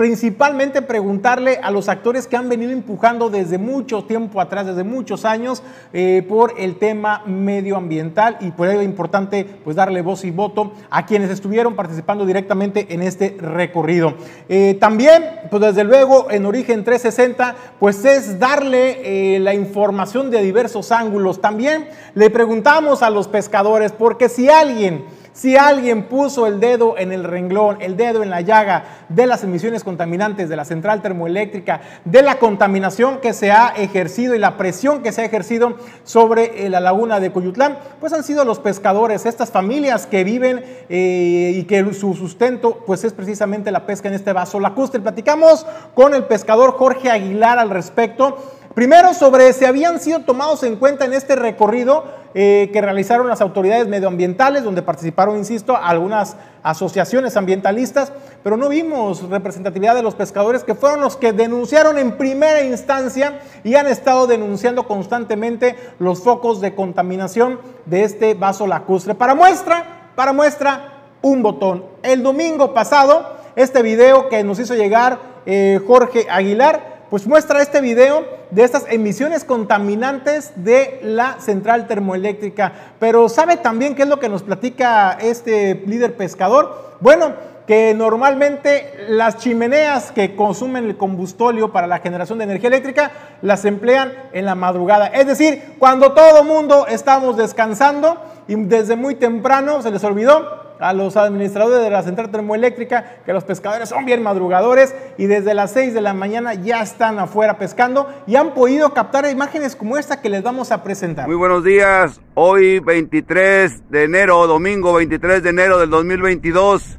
principalmente 0.00 0.80
preguntarle 0.80 1.60
a 1.62 1.70
los 1.70 1.90
actores 1.90 2.26
que 2.26 2.34
han 2.34 2.48
venido 2.48 2.72
empujando 2.72 3.28
desde 3.28 3.58
mucho 3.58 4.04
tiempo 4.04 4.40
atrás, 4.40 4.64
desde 4.64 4.82
muchos 4.82 5.26
años, 5.26 5.62
eh, 5.92 6.24
por 6.26 6.54
el 6.56 6.76
tema 6.76 7.22
medioambiental 7.26 8.38
y 8.40 8.50
por 8.50 8.68
ello 8.68 8.80
es 8.80 8.86
importante 8.86 9.44
pues 9.62 9.76
darle 9.76 10.00
voz 10.00 10.24
y 10.24 10.30
voto 10.30 10.72
a 10.88 11.04
quienes 11.04 11.28
estuvieron 11.28 11.76
participando 11.76 12.24
directamente 12.24 12.86
en 12.94 13.02
este 13.02 13.36
recorrido. 13.38 14.14
Eh, 14.48 14.78
también, 14.80 15.22
pues 15.50 15.60
desde 15.60 15.84
luego, 15.84 16.30
en 16.30 16.46
Origen 16.46 16.82
360, 16.82 17.54
pues 17.78 18.02
es 18.06 18.38
darle 18.38 19.34
eh, 19.34 19.38
la 19.38 19.52
información 19.52 20.30
de 20.30 20.40
diversos 20.40 20.92
ángulos. 20.92 21.42
También 21.42 21.90
le 22.14 22.30
preguntamos 22.30 23.02
a 23.02 23.10
los 23.10 23.28
pescadores, 23.28 23.92
porque 23.92 24.30
si 24.30 24.48
alguien 24.48 25.04
si 25.32 25.56
alguien 25.56 26.04
puso 26.04 26.46
el 26.46 26.60
dedo 26.60 26.98
en 26.98 27.12
el 27.12 27.24
renglón, 27.24 27.78
el 27.80 27.96
dedo 27.96 28.22
en 28.22 28.30
la 28.30 28.40
llaga 28.40 28.84
de 29.08 29.26
las 29.26 29.44
emisiones 29.44 29.84
contaminantes 29.84 30.48
de 30.48 30.56
la 30.56 30.64
central 30.64 31.02
termoeléctrica, 31.02 31.80
de 32.04 32.22
la 32.22 32.38
contaminación 32.38 33.20
que 33.20 33.32
se 33.32 33.50
ha 33.50 33.68
ejercido 33.68 34.34
y 34.34 34.38
la 34.38 34.56
presión 34.56 35.02
que 35.02 35.12
se 35.12 35.22
ha 35.22 35.24
ejercido 35.24 35.76
sobre 36.04 36.66
eh, 36.66 36.70
la 36.70 36.80
laguna 36.80 37.20
de 37.20 37.32
Coyutlán, 37.32 37.78
pues 38.00 38.12
han 38.12 38.24
sido 38.24 38.44
los 38.44 38.58
pescadores, 38.58 39.26
estas 39.26 39.50
familias 39.50 40.06
que 40.06 40.24
viven 40.24 40.64
eh, 40.88 41.52
y 41.54 41.64
que 41.64 41.94
su 41.94 42.14
sustento 42.14 42.82
pues 42.86 43.04
es 43.04 43.12
precisamente 43.12 43.70
la 43.70 43.86
pesca 43.86 44.08
en 44.08 44.14
este 44.14 44.32
vaso 44.32 44.60
lacustre. 44.60 45.00
Platicamos 45.00 45.66
con 45.94 46.14
el 46.14 46.24
pescador 46.24 46.72
Jorge 46.72 47.10
Aguilar 47.10 47.58
al 47.58 47.70
respecto. 47.70 48.38
Primero, 48.74 49.14
sobre 49.14 49.52
si 49.52 49.64
habían 49.64 49.98
sido 49.98 50.20
tomados 50.20 50.62
en 50.62 50.76
cuenta 50.76 51.04
en 51.04 51.12
este 51.12 51.34
recorrido 51.34 52.04
eh, 52.34 52.70
que 52.72 52.80
realizaron 52.80 53.26
las 53.26 53.40
autoridades 53.40 53.88
medioambientales, 53.88 54.62
donde 54.62 54.82
participaron, 54.82 55.36
insisto, 55.36 55.76
algunas 55.76 56.36
asociaciones 56.62 57.36
ambientalistas, 57.36 58.12
pero 58.44 58.56
no 58.56 58.68
vimos 58.68 59.28
representatividad 59.28 59.96
de 59.96 60.04
los 60.04 60.14
pescadores 60.14 60.62
que 60.62 60.76
fueron 60.76 61.00
los 61.00 61.16
que 61.16 61.32
denunciaron 61.32 61.98
en 61.98 62.16
primera 62.16 62.62
instancia 62.62 63.40
y 63.64 63.74
han 63.74 63.88
estado 63.88 64.28
denunciando 64.28 64.86
constantemente 64.86 65.74
los 65.98 66.22
focos 66.22 66.60
de 66.60 66.76
contaminación 66.76 67.58
de 67.86 68.04
este 68.04 68.34
vaso 68.34 68.68
lacustre. 68.68 69.16
Para 69.16 69.34
muestra, 69.34 70.12
para 70.14 70.32
muestra, 70.32 71.08
un 71.22 71.42
botón. 71.42 71.84
El 72.04 72.22
domingo 72.22 72.72
pasado, 72.72 73.36
este 73.56 73.82
video 73.82 74.28
que 74.28 74.44
nos 74.44 74.60
hizo 74.60 74.76
llegar 74.76 75.18
eh, 75.44 75.80
Jorge 75.86 76.26
Aguilar, 76.30 76.89
pues 77.10 77.26
muestra 77.26 77.60
este 77.60 77.80
video 77.80 78.24
de 78.52 78.62
estas 78.62 78.84
emisiones 78.88 79.44
contaminantes 79.44 80.52
de 80.54 81.00
la 81.02 81.40
central 81.40 81.88
termoeléctrica. 81.88 82.72
Pero 83.00 83.28
¿sabe 83.28 83.56
también 83.56 83.96
qué 83.96 84.02
es 84.02 84.08
lo 84.08 84.20
que 84.20 84.28
nos 84.28 84.44
platica 84.44 85.18
este 85.20 85.82
líder 85.86 86.16
pescador? 86.16 86.96
Bueno, 87.00 87.34
que 87.66 87.94
normalmente 87.94 89.06
las 89.08 89.38
chimeneas 89.38 90.12
que 90.12 90.36
consumen 90.36 90.86
el 90.86 90.96
combustóleo 90.96 91.72
para 91.72 91.86
la 91.86 91.98
generación 91.98 92.38
de 92.38 92.44
energía 92.44 92.68
eléctrica 92.68 93.10
las 93.42 93.64
emplean 93.64 94.12
en 94.32 94.44
la 94.44 94.54
madrugada. 94.54 95.08
Es 95.08 95.26
decir, 95.26 95.74
cuando 95.78 96.12
todo 96.12 96.44
mundo 96.44 96.86
estamos 96.88 97.36
descansando 97.36 98.20
y 98.46 98.54
desde 98.54 98.96
muy 98.96 99.16
temprano 99.16 99.82
se 99.82 99.90
les 99.90 100.02
olvidó 100.04 100.69
a 100.80 100.92
los 100.92 101.16
administradores 101.16 101.82
de 101.82 101.90
la 101.90 102.02
central 102.02 102.30
termoeléctrica 102.30 103.20
que 103.24 103.32
los 103.32 103.44
pescadores 103.44 103.88
son 103.88 104.04
bien 104.04 104.22
madrugadores 104.22 104.94
y 105.18 105.26
desde 105.26 105.54
las 105.54 105.72
6 105.72 105.94
de 105.94 106.00
la 106.00 106.14
mañana 106.14 106.54
ya 106.54 106.82
están 106.82 107.18
afuera 107.18 107.58
pescando 107.58 108.08
y 108.26 108.36
han 108.36 108.54
podido 108.54 108.92
captar 108.94 109.30
imágenes 109.30 109.76
como 109.76 109.98
esta 109.98 110.20
que 110.20 110.30
les 110.30 110.42
vamos 110.42 110.72
a 110.72 110.82
presentar. 110.82 111.26
Muy 111.26 111.36
buenos 111.36 111.62
días, 111.62 112.20
hoy 112.34 112.80
23 112.80 113.90
de 113.90 114.04
enero, 114.04 114.46
domingo 114.46 114.94
23 114.94 115.42
de 115.42 115.50
enero 115.50 115.78
del 115.78 115.90
2022, 115.90 116.98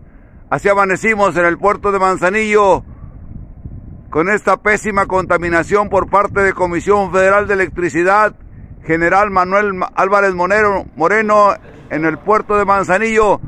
así 0.49 0.69
amanecimos 0.69 1.35
en 1.35 1.45
el 1.45 1.57
puerto 1.57 1.91
de 1.91 1.99
Manzanillo 1.99 2.83
con 4.11 4.29
esta 4.29 4.57
pésima 4.57 5.05
contaminación 5.07 5.89
por 5.89 6.09
parte 6.09 6.41
de 6.41 6.53
Comisión 6.53 7.11
Federal 7.11 7.47
de 7.47 7.53
Electricidad, 7.55 8.35
General 8.83 9.31
Manuel 9.31 9.71
Álvarez 9.95 10.33
Moreno 10.35 11.53
en 11.89 12.05
el 12.05 12.17
puerto 12.17 12.57
de 12.57 12.65
Manzanillo 12.65 13.39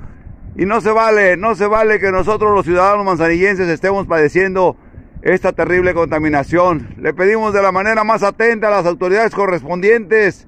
y 0.56 0.66
no 0.66 0.82
se 0.82 0.92
vale, 0.92 1.36
no 1.38 1.56
se 1.56 1.66
vale 1.68 2.00
que 2.00 2.12
nosotros 2.12 2.54
los 2.54 2.66
ciudadanos 2.66 3.06
manzanillenses 3.06 3.68
estemos 3.70 4.06
padeciendo 4.06 4.78
esta 5.22 5.54
terrible 5.54 5.94
contaminación. 5.94 6.96
Le 7.00 7.14
pedimos 7.14 7.54
de 7.54 7.62
la 7.62 7.72
manera 7.72 8.04
más 8.04 8.24
atenta 8.24 8.68
a 8.68 8.72
las 8.72 8.86
autoridades 8.86 9.34
correspondientes 9.34 10.48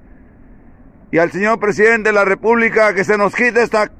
y 1.10 1.18
al 1.18 1.32
señor 1.32 1.58
presidente 1.58 2.10
de 2.10 2.14
la 2.14 2.24
República 2.24 2.94
que 2.94 3.04
se 3.04 3.16
nos 3.16 3.34
quite 3.34 3.62
esta 3.62 3.90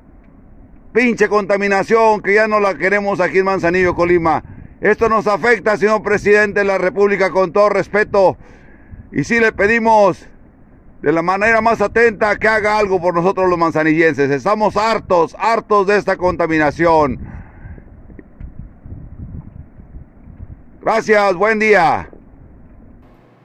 pinche 0.92 1.28
contaminación 1.28 2.22
que 2.22 2.34
ya 2.34 2.46
no 2.46 2.60
la 2.60 2.74
queremos 2.74 3.20
aquí 3.20 3.38
en 3.38 3.46
Manzanillo, 3.46 3.94
Colima. 3.94 4.42
Esto 4.80 5.08
nos 5.08 5.26
afecta, 5.26 5.76
señor 5.76 6.02
presidente 6.02 6.60
de 6.60 6.66
la 6.66 6.78
República, 6.78 7.30
con 7.30 7.52
todo 7.52 7.68
respeto. 7.68 8.36
Y 9.10 9.24
sí 9.24 9.40
le 9.40 9.52
pedimos 9.52 10.28
de 11.06 11.12
la 11.12 11.22
manera 11.22 11.60
más 11.60 11.80
atenta 11.80 12.34
que 12.34 12.48
haga 12.48 12.76
algo 12.76 13.00
por 13.00 13.14
nosotros 13.14 13.48
los 13.48 13.56
manzanillenses. 13.56 14.28
Estamos 14.28 14.76
hartos, 14.76 15.36
hartos 15.38 15.86
de 15.86 15.98
esta 15.98 16.16
contaminación. 16.16 17.20
Gracias, 20.82 21.34
buen 21.36 21.60
día. 21.60 22.10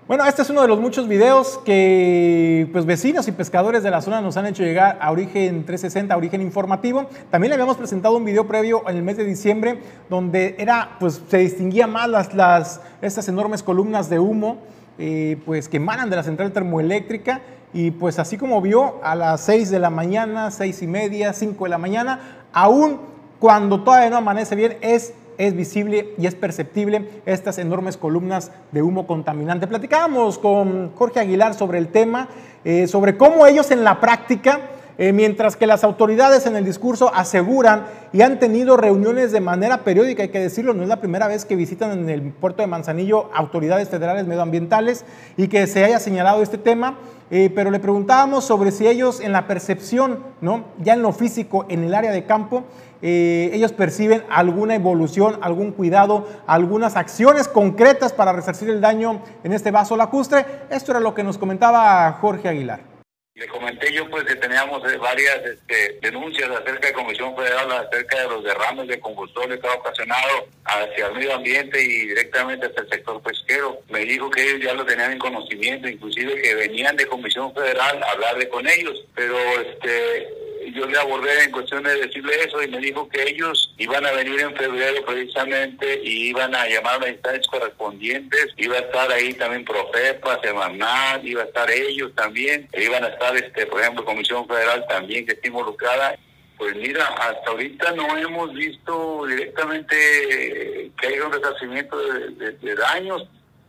Bueno, 0.08 0.26
este 0.26 0.42
es 0.42 0.50
uno 0.50 0.64
de 0.64 0.70
los 0.70 0.80
muchos 0.80 1.08
videos 1.08 1.60
que 1.64 2.68
pues, 2.72 2.88
vecinos 2.88 3.28
y 3.28 3.32
pescadores 3.32 3.84
de 3.84 3.92
la 3.92 4.02
zona 4.02 4.22
nos 4.22 4.38
han 4.38 4.48
hecho 4.48 4.64
llegar 4.64 4.98
a 5.00 5.12
Origen 5.12 5.64
360, 5.64 6.16
a 6.16 6.18
Origen 6.18 6.42
Informativo. 6.42 7.12
También 7.30 7.50
le 7.50 7.54
habíamos 7.54 7.78
presentado 7.78 8.18
un 8.18 8.26
video 8.26 8.48
previo 8.48 8.90
en 8.90 8.98
el 8.98 9.04
mes 9.04 9.18
de 9.18 9.24
diciembre 9.24 9.80
donde 10.10 10.56
era, 10.58 10.98
pues, 11.00 11.22
se 11.30 11.38
distinguía 11.38 11.86
más 11.86 12.10
las, 12.10 12.34
las, 12.34 12.82
estas 13.04 13.28
enormes 13.28 13.62
columnas 13.62 14.10
de 14.10 14.18
humo 14.18 14.58
eh, 14.98 15.38
pues 15.46 15.70
que 15.70 15.78
emanan 15.78 16.10
de 16.10 16.16
la 16.16 16.24
central 16.24 16.52
termoeléctrica 16.52 17.42
y 17.74 17.92
pues 17.92 18.20
así 18.20 18.38
como 18.38 18.62
vio 18.62 19.04
a 19.04 19.16
las 19.16 19.42
6 19.42 19.70
de 19.70 19.80
la 19.80 19.90
mañana, 19.90 20.52
6 20.52 20.82
y 20.82 20.88
media, 20.88 21.34
5 21.34 21.64
de 21.64 21.70
la 21.70 21.78
mañana, 21.78 22.20
aún 22.52 23.00
cuando 23.40 23.84
todavía 23.84 24.10
no 24.10 24.18
amanece 24.18 24.56
bien, 24.56 24.78
es, 24.82 25.14
es 25.38 25.56
visible 25.56 26.14
y 26.18 26.28
es 26.28 26.36
perceptible 26.36 27.10
estas 27.26 27.58
enormes 27.58 27.98
columnas 27.98 28.52
de 28.72 28.82
humo 28.82 29.08
contaminante. 29.08 29.68
Platicábamos 29.68 30.38
con 30.38 30.94
Jorge 30.96 31.22
Aguilar 31.22 31.54
sobre 31.54 31.80
el 31.80 31.88
tema, 31.88 32.28
eh, 32.66 32.88
sobre 32.88 33.18
cómo 33.18 33.48
ellos 33.48 33.72
en 33.72 33.84
la 33.84 34.00
práctica 34.00 34.60
eh, 34.98 35.14
mientras 35.14 35.56
que 35.56 35.68
las 35.68 35.84
autoridades 35.84 36.46
en 36.46 36.56
el 36.56 36.66
discurso 36.66 37.12
aseguran 37.14 37.86
y 38.14 38.22
han 38.22 38.40
tenido 38.40 38.78
reuniones 38.78 39.32
de 39.32 39.42
manera 39.42 39.80
periódica, 39.84 40.24
hay 40.24 40.30
que 40.30 40.40
decirlo, 40.40 40.74
no 40.74 40.84
es 40.84 40.90
la 40.90 41.00
primera 41.00 41.28
vez 41.28 41.46
que 41.46 41.56
visitan 41.56 41.92
en 41.92 42.10
el 42.10 42.22
puerto 42.34 42.62
de 42.62 42.68
Manzanillo 42.68 43.30
autoridades 43.34 43.90
federales 43.90 44.28
medioambientales 44.28 45.06
y 45.38 45.48
que 45.48 45.66
se 45.68 45.84
haya 45.84 46.00
señalado 46.00 46.44
este 46.44 46.58
tema, 46.58 46.98
eh, 47.30 47.50
pero 47.56 47.72
le 47.72 47.80
preguntábamos 47.80 48.44
sobre 48.44 48.72
si 48.72 48.88
ellos 48.88 49.22
en 49.22 49.32
la 49.32 49.48
percepción, 49.48 50.20
¿no? 50.42 50.66
ya 50.80 50.94
en 50.94 51.02
lo 51.02 51.14
físico, 51.14 51.66
en 51.70 51.84
el 51.84 51.94
área 51.94 52.12
de 52.12 52.26
campo, 52.26 52.66
eh, 53.02 53.50
ellos 53.54 53.74
perciben 53.74 54.24
alguna 54.30 54.76
evolución, 54.76 55.38
algún 55.42 55.72
cuidado, 55.72 56.28
algunas 56.46 56.96
acciones 56.96 57.48
concretas 57.48 58.14
para 58.14 58.34
resarcir 58.34 58.70
el 58.70 58.82
daño 58.82 59.22
en 59.44 59.54
este 59.54 59.72
vaso 59.72 59.96
lacustre. 59.96 60.46
Esto 60.70 60.92
era 60.92 61.00
lo 61.00 61.16
que 61.16 61.24
nos 61.24 61.38
comentaba 61.38 62.12
Jorge 62.22 62.48
Aguilar. 62.48 62.91
Le 63.34 63.48
comenté 63.48 63.94
yo 63.94 64.10
pues 64.10 64.26
que 64.26 64.36
teníamos 64.36 64.84
eh, 64.92 64.98
varias 64.98 65.38
este, 65.46 65.98
denuncias 66.02 66.50
acerca 66.50 66.90
de 66.90 66.94
Comisión 66.94 67.34
Federal, 67.34 67.72
acerca 67.72 68.24
de 68.24 68.28
los 68.28 68.44
derrames 68.44 68.90
de 68.90 69.00
combustible 69.00 69.58
que 69.58 69.68
ha 69.68 69.74
ocasionado 69.74 70.48
hacia 70.66 71.08
el 71.08 71.14
medio 71.14 71.36
ambiente 71.36 71.82
y 71.82 72.08
directamente 72.08 72.66
hacia 72.66 72.82
el 72.82 72.90
sector 72.90 73.22
pesquero. 73.22 73.80
Me 73.90 74.00
dijo 74.00 74.30
que 74.30 74.44
ellos 74.44 74.66
ya 74.66 74.74
lo 74.74 74.86
tenían 74.86 75.14
en 75.14 75.20
conocimiento, 75.20 75.88
inclusive 75.88 76.42
que 76.42 76.56
venían 76.56 76.98
de 76.98 77.08
Comisión 77.08 77.54
Federal 77.54 78.04
a 78.04 78.12
hablarle 78.12 78.50
con 78.50 78.68
ellos, 78.68 79.02
pero 79.16 79.38
este 79.62 80.28
yo 80.74 80.86
le 80.86 80.98
abordé 80.98 81.44
en 81.44 81.52
cuestión 81.52 81.84
de 81.84 81.96
decirle 81.96 82.34
eso 82.44 82.62
y 82.62 82.68
me 82.68 82.80
dijo 82.80 83.08
que 83.10 83.24
ellos 83.24 83.74
iban 83.78 84.06
a 84.06 84.12
venir 84.12 84.40
en 84.42 84.56
febrero 84.56 85.04
precisamente 85.06 86.02
y 86.04 86.30
iban 86.30 86.54
a 86.54 86.68
llamar 86.68 86.96
a 86.96 87.00
las 87.00 87.10
instancias 87.10 87.48
correspondientes, 87.48 88.48
iba 88.58 88.76
a 88.76 88.80
estar 88.80 89.12
ahí 89.12 89.34
también 89.34 89.66
Profepa, 89.66 90.40
Semanal, 90.42 91.26
iba 91.28 91.44
a 91.44 91.46
estar 91.46 91.70
ellos 91.70 92.14
también, 92.16 92.68
e 92.74 92.84
iban 92.84 93.04
a 93.04 93.08
estar, 93.08 93.36
este 93.36 93.66
por 93.66 93.82
ejemplo, 93.82 94.06
Comisión 94.06 94.48
Federal 94.48 94.86
también 94.88 95.26
que 95.26 95.34
está 95.34 95.48
involucrada. 95.48 96.18
Pues 96.58 96.76
mira, 96.76 97.08
hasta 97.08 97.50
ahorita 97.50 97.92
no 97.94 98.16
hemos 98.18 98.54
visto 98.54 99.26
directamente 99.26 100.92
que 101.00 101.08
haya 101.08 101.26
un 101.26 101.34
resarcimiento 101.34 101.98
de, 101.98 102.76
daños. 102.76 103.28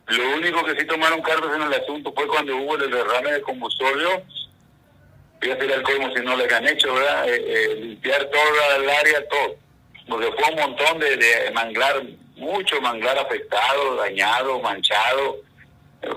Lo 0.09 0.37
único 0.37 0.63
que 0.65 0.79
sí 0.79 0.87
tomaron 0.87 1.23
cartas 1.23 1.57
en 1.57 1.63
el 1.63 1.73
asunto 1.73 2.13
fue 2.15 2.27
cuando 2.27 2.55
hubo 2.55 2.77
el 2.77 2.91
derrame 2.91 3.33
de 3.33 3.41
combustible 3.41 4.25
fíjate 5.43 5.65
el 5.65 5.83
colmo 5.83 6.09
si 6.15 6.23
no 6.23 6.37
les 6.37 6.51
han 6.53 6.67
hecho, 6.69 6.95
¿verdad? 6.95 7.29
Eh, 7.29 7.45
eh, 7.47 7.75
limpiar 7.75 8.25
toda 8.27 8.77
el 8.77 8.89
área, 8.89 9.29
todo. 9.29 9.57
Porque 10.09 10.31
fue 10.33 10.51
un 10.51 10.61
montón 10.61 10.99
de, 11.01 11.51
manglar, 11.53 12.03
mucho 12.37 12.81
manglar 12.81 13.19
afectado, 13.19 13.97
dañado, 13.97 14.61
manchado, 14.61 15.39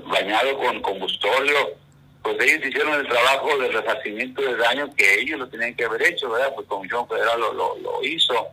bañado 0.06 0.58
con 0.58 0.82
combustóleo. 0.82 1.74
Pues 2.22 2.38
ellos 2.40 2.68
hicieron 2.68 3.00
el 3.00 3.08
trabajo 3.08 3.58
de 3.58 3.70
resarcimiento 3.70 4.42
de 4.42 4.56
daño 4.58 4.94
que 4.96 5.22
ellos 5.22 5.40
lo 5.40 5.48
tenían 5.48 5.76
que 5.76 5.86
haber 5.86 6.04
hecho, 6.04 6.30
¿verdad? 6.30 6.54
Pues 6.56 6.68
Comisión 6.68 7.08
Federal 7.08 7.40
lo, 7.40 7.54
lo, 7.54 8.04
hizo. 8.04 8.48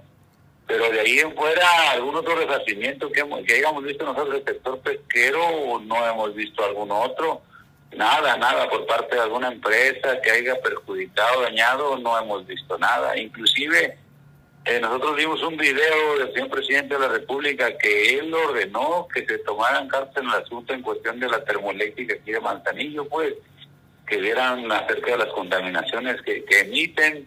Pero 0.67 0.91
de 0.91 1.01
ahí 1.01 1.19
en 1.19 1.35
fuera, 1.35 1.91
algún 1.91 2.15
otro 2.15 2.35
resarcimiento 2.35 3.11
que, 3.11 3.25
que 3.47 3.55
hayamos 3.55 3.85
visto 3.85 4.05
nosotros 4.05 4.35
del 4.35 4.45
sector 4.45 4.79
pesquero, 4.81 5.81
no 5.85 6.07
hemos 6.07 6.35
visto 6.35 6.65
algún 6.65 6.91
otro 6.93 7.43
Nada, 7.95 8.37
nada 8.39 8.69
por 8.71 8.87
parte 8.87 9.17
de 9.17 9.23
alguna 9.23 9.49
empresa 9.49 10.21
que 10.23 10.31
haya 10.31 10.61
perjudicado, 10.61 11.43
dañado, 11.43 11.99
no 11.99 12.19
hemos 12.19 12.47
visto 12.47 12.79
nada. 12.79 13.17
Inclusive 13.19 13.99
eh, 14.65 14.79
nosotros 14.81 15.17
vimos 15.17 15.43
un 15.43 15.57
video 15.57 16.19
del 16.19 16.33
señor 16.33 16.49
presidente 16.49 16.95
de 16.95 17.01
la 17.01 17.09
República 17.09 17.77
que 17.77 18.19
él 18.19 18.33
ordenó 18.33 19.09
que 19.13 19.27
se 19.27 19.39
tomaran 19.39 19.89
cartas 19.89 20.23
en 20.23 20.29
el 20.29 20.37
asunto 20.37 20.73
en 20.73 20.83
cuestión 20.83 21.19
de 21.19 21.29
la 21.29 21.45
termoeléctrica 21.45 22.15
aquí 22.15 22.31
de 22.31 22.41
Manzanillo, 22.41 23.09
pues, 23.09 23.35
que 24.07 24.19
vieran 24.19 24.71
acerca 24.71 25.13
de 25.13 25.19
las 25.19 25.33
contaminaciones 25.33 26.23
que, 26.23 26.45
emiten, 26.61 27.27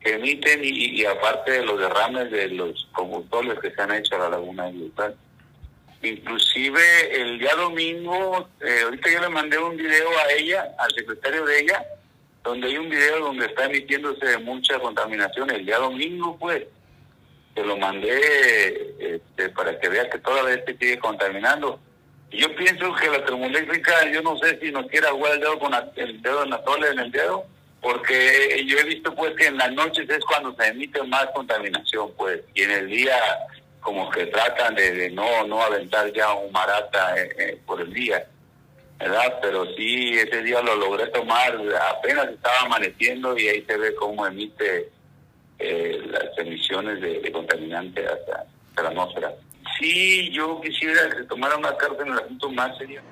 que 0.00 0.14
emiten 0.14 0.60
y, 0.62 1.04
aparte 1.06 1.52
de 1.52 1.64
los 1.64 1.80
derrames 1.80 2.30
de 2.30 2.48
los 2.48 2.86
combustibles 2.92 3.58
que 3.60 3.70
se 3.70 3.80
han 3.80 3.92
hecho 3.92 4.16
a 4.16 4.18
la 4.18 4.28
laguna 4.30 4.66
de 4.66 4.78
Yucatán. 4.78 5.14
Inclusive 6.04 6.82
el 7.20 7.38
día 7.38 7.54
domingo, 7.54 8.48
eh, 8.60 8.82
ahorita 8.84 9.10
yo 9.10 9.20
le 9.20 9.28
mandé 9.30 9.58
un 9.58 9.76
video 9.76 10.08
a 10.18 10.32
ella, 10.32 10.74
al 10.78 10.90
secretario 10.92 11.46
de 11.46 11.60
ella, 11.60 11.84
donde 12.42 12.68
hay 12.68 12.76
un 12.76 12.90
video 12.90 13.20
donde 13.20 13.46
está 13.46 13.64
emitiéndose 13.64 14.36
mucha 14.38 14.78
contaminación. 14.78 15.50
El 15.50 15.64
día 15.64 15.78
domingo, 15.78 16.36
pues, 16.38 16.64
se 17.54 17.64
lo 17.64 17.78
mandé 17.78 18.94
este, 18.98 19.48
para 19.50 19.78
que 19.80 19.88
vea 19.88 20.10
que 20.10 20.18
toda 20.18 20.42
vez 20.42 20.62
se 20.66 20.76
sigue 20.76 20.98
contaminando. 20.98 21.80
Y 22.30 22.38
yo 22.38 22.54
pienso 22.54 22.94
que 22.96 23.08
la 23.08 23.24
termoeléctrica, 23.24 24.10
yo 24.10 24.20
no 24.20 24.36
sé 24.36 24.58
si 24.60 24.70
nos 24.70 24.86
quiere 24.88 25.08
jugar 25.08 25.34
el 25.34 25.40
dedo 25.40 25.58
con 25.58 25.72
el 25.96 26.20
dedo 26.20 26.44
en 26.44 26.84
en 26.84 26.98
el 26.98 27.10
dedo, 27.12 27.46
porque 27.80 28.62
yo 28.66 28.78
he 28.78 28.84
visto 28.84 29.14
pues 29.14 29.34
que 29.36 29.46
en 29.46 29.56
las 29.56 29.72
noches 29.72 30.08
es 30.10 30.24
cuando 30.24 30.54
se 30.54 30.68
emite 30.68 31.02
más 31.04 31.26
contaminación, 31.34 32.12
pues, 32.16 32.40
y 32.54 32.62
en 32.62 32.70
el 32.72 32.88
día 32.88 33.16
como 33.84 34.08
que 34.08 34.26
tratan 34.26 34.74
de, 34.74 35.10
no, 35.10 35.46
no 35.46 35.62
aventar 35.62 36.10
ya 36.14 36.32
un 36.32 36.50
marata 36.50 37.16
eh, 37.18 37.28
eh, 37.38 37.60
por 37.66 37.82
el 37.82 37.92
día, 37.92 38.26
¿verdad? 38.98 39.38
Pero 39.42 39.66
sí, 39.76 40.14
ese 40.18 40.42
día 40.42 40.62
lo 40.62 40.74
logré 40.74 41.06
tomar, 41.08 41.54
apenas 41.90 42.30
estaba 42.30 42.60
amaneciendo 42.64 43.36
y 43.36 43.46
ahí 43.46 43.62
se 43.68 43.76
ve 43.76 43.94
cómo 43.94 44.26
emite 44.26 44.90
eh, 45.58 46.00
las 46.06 46.38
emisiones 46.38 46.98
de, 47.02 47.30
contaminantes 47.30 48.10
hasta, 48.10 48.46
la 48.82 48.88
atmósfera. 48.88 49.34
Sí, 49.78 50.30
yo 50.32 50.62
quisiera 50.62 51.10
que 51.14 51.24
tomara 51.24 51.56
una 51.56 51.76
carta 51.76 52.02
en 52.04 52.12
el 52.12 52.18
asunto 52.20 52.50
más 52.52 52.78
serio. 52.78 53.02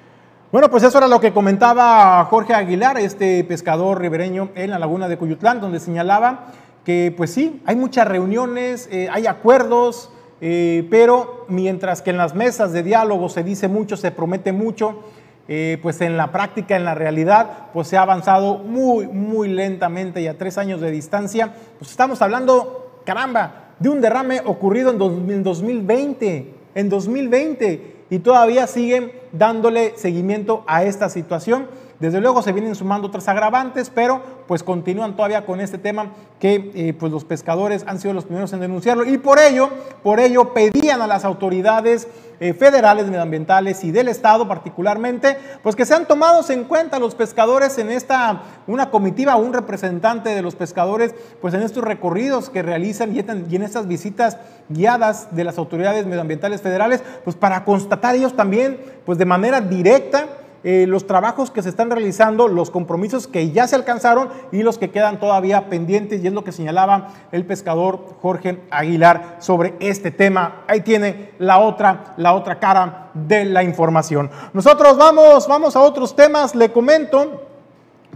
Bueno, 0.50 0.70
pues 0.70 0.84
eso 0.84 0.96
era 0.96 1.06
lo 1.06 1.20
que 1.20 1.34
comentaba 1.34 2.24
Jorge 2.24 2.54
Aguilar, 2.54 2.96
este 2.96 3.44
pescador 3.44 4.00
ribereño 4.00 4.52
en 4.54 4.70
la 4.70 4.78
laguna 4.78 5.06
de 5.06 5.18
Cuyutlán, 5.18 5.60
donde 5.60 5.80
señalaba 5.80 6.46
que 6.86 7.12
pues 7.14 7.32
sí, 7.32 7.62
hay 7.66 7.76
muchas 7.76 8.08
reuniones, 8.08 8.88
hay 8.90 9.26
acuerdos, 9.26 10.10
eh, 10.44 10.88
pero 10.90 11.46
mientras 11.46 12.02
que 12.02 12.10
en 12.10 12.16
las 12.16 12.34
mesas 12.34 12.72
de 12.72 12.82
diálogo 12.82 13.28
se 13.28 13.44
dice 13.44 13.68
mucho, 13.68 13.96
se 13.96 14.10
promete 14.10 14.50
mucho, 14.50 15.04
eh, 15.46 15.78
pues 15.80 16.00
en 16.00 16.16
la 16.16 16.32
práctica, 16.32 16.74
en 16.74 16.84
la 16.84 16.96
realidad, 16.96 17.68
pues 17.72 17.86
se 17.86 17.96
ha 17.96 18.02
avanzado 18.02 18.58
muy, 18.58 19.06
muy 19.06 19.46
lentamente 19.48 20.20
y 20.20 20.26
a 20.26 20.36
tres 20.36 20.58
años 20.58 20.80
de 20.80 20.90
distancia, 20.90 21.54
pues 21.78 21.92
estamos 21.92 22.22
hablando, 22.22 23.02
caramba, 23.06 23.74
de 23.78 23.88
un 23.88 24.00
derrame 24.00 24.40
ocurrido 24.44 24.90
en 24.90 24.98
2020, 25.44 26.54
en 26.74 26.88
2020, 26.88 27.96
y 28.10 28.18
todavía 28.18 28.66
siguen 28.66 29.12
dándole 29.30 29.92
seguimiento 29.96 30.64
a 30.66 30.82
esta 30.82 31.08
situación. 31.08 31.68
Desde 32.02 32.20
luego 32.20 32.42
se 32.42 32.50
vienen 32.50 32.74
sumando 32.74 33.06
otras 33.06 33.28
agravantes, 33.28 33.88
pero 33.88 34.20
pues 34.48 34.64
continúan 34.64 35.14
todavía 35.14 35.46
con 35.46 35.60
este 35.60 35.78
tema 35.78 36.06
que 36.40 36.72
eh, 36.74 36.94
pues 36.98 37.12
los 37.12 37.24
pescadores 37.24 37.84
han 37.86 38.00
sido 38.00 38.12
los 38.12 38.24
primeros 38.24 38.52
en 38.52 38.58
denunciarlo. 38.58 39.04
Y 39.04 39.18
por 39.18 39.38
ello, 39.38 39.70
por 40.02 40.18
ello 40.18 40.52
pedían 40.52 41.00
a 41.00 41.06
las 41.06 41.24
autoridades 41.24 42.08
eh, 42.40 42.54
federales, 42.54 43.06
medioambientales 43.06 43.84
y 43.84 43.92
del 43.92 44.08
Estado 44.08 44.48
particularmente, 44.48 45.36
pues 45.62 45.76
que 45.76 45.86
sean 45.86 46.08
tomados 46.08 46.50
en 46.50 46.64
cuenta 46.64 46.98
los 46.98 47.14
pescadores 47.14 47.78
en 47.78 47.88
esta, 47.88 48.42
una 48.66 48.90
comitiva, 48.90 49.36
un 49.36 49.52
representante 49.52 50.30
de 50.30 50.42
los 50.42 50.56
pescadores, 50.56 51.14
pues 51.40 51.54
en 51.54 51.62
estos 51.62 51.84
recorridos 51.84 52.50
que 52.50 52.62
realizan 52.62 53.14
y 53.14 53.20
en 53.54 53.62
estas 53.62 53.86
visitas 53.86 54.38
guiadas 54.68 55.36
de 55.36 55.44
las 55.44 55.56
autoridades 55.56 56.04
medioambientales 56.04 56.62
federales, 56.62 57.00
pues 57.22 57.36
para 57.36 57.64
constatar 57.64 58.16
ellos 58.16 58.34
también, 58.34 58.80
pues 59.06 59.18
de 59.18 59.24
manera 59.24 59.60
directa, 59.60 60.26
eh, 60.64 60.86
los 60.88 61.06
trabajos 61.06 61.50
que 61.50 61.62
se 61.62 61.68
están 61.68 61.90
realizando, 61.90 62.48
los 62.48 62.70
compromisos 62.70 63.26
que 63.26 63.50
ya 63.50 63.66
se 63.66 63.76
alcanzaron 63.76 64.28
y 64.52 64.62
los 64.62 64.78
que 64.78 64.90
quedan 64.90 65.18
todavía 65.18 65.68
pendientes, 65.68 66.22
y 66.22 66.26
es 66.26 66.32
lo 66.32 66.44
que 66.44 66.52
señalaba 66.52 67.08
el 67.32 67.44
pescador 67.44 68.16
Jorge 68.22 68.62
Aguilar 68.70 69.36
sobre 69.40 69.74
este 69.80 70.10
tema. 70.10 70.62
Ahí 70.68 70.82
tiene 70.82 71.32
la 71.38 71.58
otra, 71.58 72.14
la 72.16 72.34
otra 72.34 72.58
cara 72.58 73.10
de 73.14 73.44
la 73.44 73.62
información. 73.62 74.30
Nosotros 74.52 74.96
vamos, 74.96 75.46
vamos 75.48 75.76
a 75.76 75.80
otros 75.80 76.14
temas, 76.14 76.54
le 76.54 76.70
comento, 76.70 77.51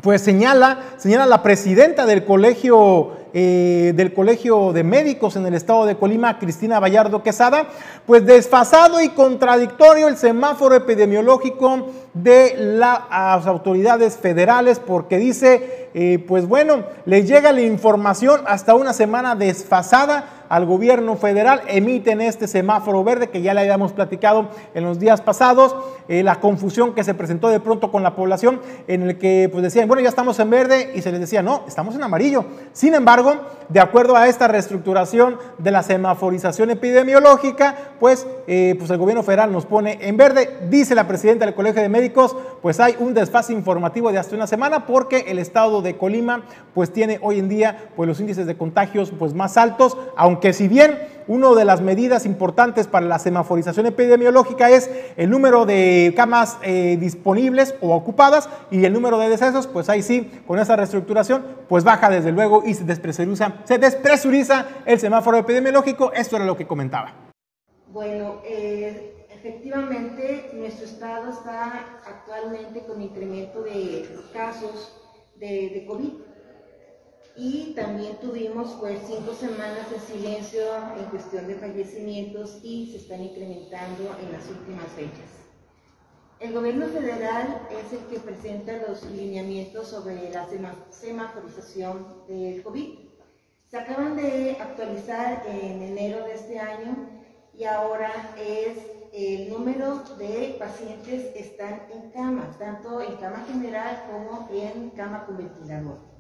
pues 0.00 0.22
señala, 0.22 0.80
señala 0.96 1.26
la 1.26 1.42
presidenta 1.42 2.06
del 2.06 2.24
colegio 2.24 3.16
eh, 3.38 3.92
del 3.94 4.14
Colegio 4.14 4.72
de 4.72 4.82
Médicos 4.82 5.36
en 5.36 5.44
el 5.44 5.52
estado 5.52 5.84
de 5.84 5.98
Colima, 5.98 6.38
Cristina 6.38 6.80
Vallardo 6.80 7.22
Quesada, 7.22 7.66
pues 8.06 8.24
desfasado 8.24 9.02
y 9.02 9.10
contradictorio 9.10 10.08
el 10.08 10.16
semáforo 10.16 10.74
epidemiológico 10.74 11.88
de 12.14 12.54
las 12.56 13.46
autoridades 13.46 14.16
federales 14.16 14.78
porque 14.78 15.18
dice, 15.18 15.90
eh, 15.92 16.24
pues 16.26 16.48
bueno, 16.48 16.84
le 17.04 17.24
llega 17.24 17.52
la 17.52 17.60
información 17.60 18.40
hasta 18.46 18.74
una 18.74 18.94
semana 18.94 19.34
desfasada 19.34 20.24
al 20.48 20.66
gobierno 20.66 21.16
federal, 21.16 21.62
emiten 21.68 22.20
este 22.20 22.46
semáforo 22.46 23.02
verde 23.04 23.28
que 23.28 23.42
ya 23.42 23.54
le 23.54 23.60
habíamos 23.60 23.92
platicado 23.92 24.48
en 24.74 24.84
los 24.84 24.98
días 24.98 25.20
pasados, 25.20 25.74
eh, 26.08 26.22
la 26.22 26.40
confusión 26.40 26.94
que 26.94 27.04
se 27.04 27.14
presentó 27.14 27.48
de 27.48 27.60
pronto 27.60 27.90
con 27.90 28.02
la 28.02 28.14
población 28.14 28.60
en 28.86 29.02
el 29.02 29.18
que 29.18 29.48
pues 29.50 29.62
decían, 29.62 29.88
bueno, 29.88 30.02
ya 30.02 30.08
estamos 30.08 30.38
en 30.38 30.50
verde 30.50 30.92
y 30.94 31.02
se 31.02 31.10
les 31.10 31.20
decía, 31.20 31.42
no, 31.42 31.64
estamos 31.66 31.94
en 31.94 32.02
amarillo. 32.02 32.44
Sin 32.72 32.94
embargo, 32.94 33.34
de 33.68 33.80
acuerdo 33.80 34.16
a 34.16 34.28
esta 34.28 34.48
reestructuración 34.48 35.38
de 35.58 35.70
la 35.70 35.82
semaforización 35.82 36.70
epidemiológica, 36.70 37.74
pues, 37.98 38.26
eh, 38.46 38.74
pues 38.78 38.90
el 38.90 38.98
gobierno 38.98 39.22
federal 39.22 39.52
nos 39.52 39.66
pone 39.66 39.98
en 40.00 40.16
verde, 40.16 40.58
dice 40.68 40.94
la 40.94 41.08
presidenta 41.08 41.44
del 41.44 41.54
Colegio 41.54 41.82
de 41.82 41.88
Médicos, 41.88 42.36
pues 42.62 42.80
hay 42.80 42.96
un 42.98 43.14
desfase 43.14 43.52
informativo 43.52 44.12
de 44.12 44.18
hasta 44.18 44.36
una 44.36 44.46
semana 44.46 44.86
porque 44.86 45.24
el 45.28 45.38
estado 45.38 45.82
de 45.82 45.96
Colima 45.96 46.42
pues 46.74 46.92
tiene 46.92 47.18
hoy 47.22 47.38
en 47.38 47.48
día 47.48 47.88
pues 47.96 48.06
los 48.06 48.20
índices 48.20 48.46
de 48.46 48.56
contagios 48.56 49.12
pues 49.18 49.34
más 49.34 49.56
altos, 49.56 49.96
aunque 50.16 50.35
si 50.52 50.68
bien 50.68 50.98
una 51.28 51.52
de 51.54 51.64
las 51.64 51.80
medidas 51.80 52.24
importantes 52.24 52.86
para 52.86 53.06
la 53.06 53.18
semaforización 53.18 53.86
epidemiológica 53.86 54.70
es 54.70 54.90
el 55.16 55.30
número 55.30 55.66
de 55.66 56.12
camas 56.16 56.58
eh, 56.62 56.96
disponibles 57.00 57.74
o 57.80 57.94
ocupadas 57.94 58.48
y 58.70 58.84
el 58.84 58.92
número 58.92 59.18
de 59.18 59.28
decesos, 59.28 59.66
pues 59.66 59.88
ahí 59.88 60.02
sí, 60.02 60.30
con 60.46 60.58
esa 60.58 60.76
reestructuración, 60.76 61.44
pues 61.68 61.84
baja 61.84 62.10
desde 62.10 62.32
luego 62.32 62.62
y 62.64 62.74
se 62.74 62.84
despresuriza, 62.84 63.54
se 63.64 63.78
despresuriza 63.78 64.66
el 64.84 65.00
semáforo 65.00 65.36
epidemiológico. 65.38 66.12
Esto 66.12 66.36
era 66.36 66.44
lo 66.44 66.56
que 66.56 66.66
comentaba. 66.66 67.12
Bueno, 67.88 68.40
eh, 68.44 69.26
efectivamente 69.30 70.50
nuestro 70.54 70.86
estado 70.86 71.30
está 71.30 71.86
actualmente 72.06 72.84
con 72.86 73.02
incremento 73.02 73.62
de 73.62 74.06
casos 74.32 75.02
de 75.38 75.84
COVID 75.86 76.25
y 77.36 77.74
también 77.74 78.16
tuvimos 78.16 78.76
pues 78.80 79.00
cinco 79.06 79.34
semanas 79.34 79.90
de 79.90 80.00
silencio 80.00 80.62
en 80.98 81.04
cuestión 81.06 81.46
de 81.46 81.56
fallecimientos 81.56 82.60
y 82.62 82.90
se 82.90 82.98
están 82.98 83.22
incrementando 83.22 84.16
en 84.22 84.32
las 84.32 84.48
últimas 84.48 84.86
fechas. 84.92 85.36
El 86.40 86.52
gobierno 86.52 86.86
federal 86.88 87.60
es 87.70 87.92
el 87.92 88.06
que 88.06 88.20
presenta 88.20 88.72
los 88.88 89.04
lineamientos 89.04 89.88
sobre 89.88 90.30
la 90.30 90.46
semaforización 90.90 92.26
del 92.28 92.62
COVID 92.62 92.98
Se 93.68 93.78
acaban 93.78 94.16
de 94.16 94.56
actualizar 94.60 95.42
en 95.46 95.82
enero 95.82 96.24
de 96.24 96.34
este 96.34 96.58
año 96.58 97.08
y 97.54 97.64
ahora 97.64 98.12
es 98.38 98.78
el 99.12 99.50
número 99.50 100.02
de 100.18 100.56
pacientes 100.58 101.34
están 101.34 101.86
en 101.90 102.10
cama, 102.10 102.54
tanto 102.58 103.00
en 103.00 103.16
cama 103.16 103.44
general 103.50 104.04
como 104.10 104.48
en 104.52 104.90
cama 104.90 105.24
con 105.24 105.38
ventilador. 105.38 106.15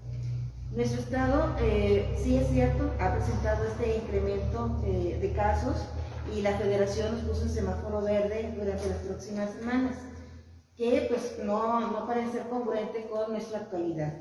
Nuestro 0.72 1.00
estado, 1.00 1.56
eh, 1.60 2.14
sí 2.22 2.36
es 2.36 2.48
cierto, 2.48 2.92
ha 3.00 3.14
presentado 3.14 3.64
este 3.64 3.96
incremento 3.96 4.82
eh, 4.84 5.18
de 5.20 5.32
casos 5.32 5.76
y 6.34 6.42
la 6.42 6.56
federación 6.58 7.12
nos 7.12 7.22
puso 7.22 7.42
un 7.42 7.50
semáforo 7.50 8.02
verde 8.02 8.52
durante 8.56 8.88
las 8.88 8.98
próximas 8.98 9.50
semanas, 9.54 9.96
que 10.76 11.06
pues 11.08 11.38
no, 11.44 11.80
no 11.80 12.06
parece 12.06 12.32
ser 12.32 12.48
congruente 12.48 13.06
con 13.08 13.32
nuestra 13.32 13.60
actualidad. 13.60 14.14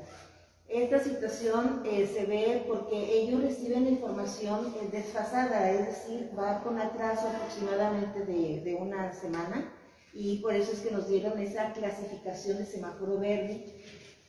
Esta 0.68 0.98
situación 0.98 1.82
eh, 1.84 2.10
se 2.12 2.26
ve 2.26 2.64
porque 2.66 2.96
ellos 2.96 3.40
reciben 3.40 3.84
la 3.84 3.90
información 3.90 4.74
eh, 4.80 4.88
desfasada, 4.90 5.70
es 5.70 5.86
decir, 5.86 6.30
va 6.36 6.62
con 6.62 6.80
atraso 6.80 7.28
aproximadamente 7.28 8.24
de, 8.24 8.62
de, 8.62 8.74
una 8.74 9.12
semana 9.12 9.72
y 10.12 10.38
por 10.38 10.54
eso 10.54 10.72
es 10.72 10.80
que 10.80 10.90
nos 10.90 11.08
dieron 11.08 11.38
esa 11.38 11.72
clasificación 11.72 12.58
de 12.58 12.66
semáforo 12.66 13.18
verde, 13.20 13.64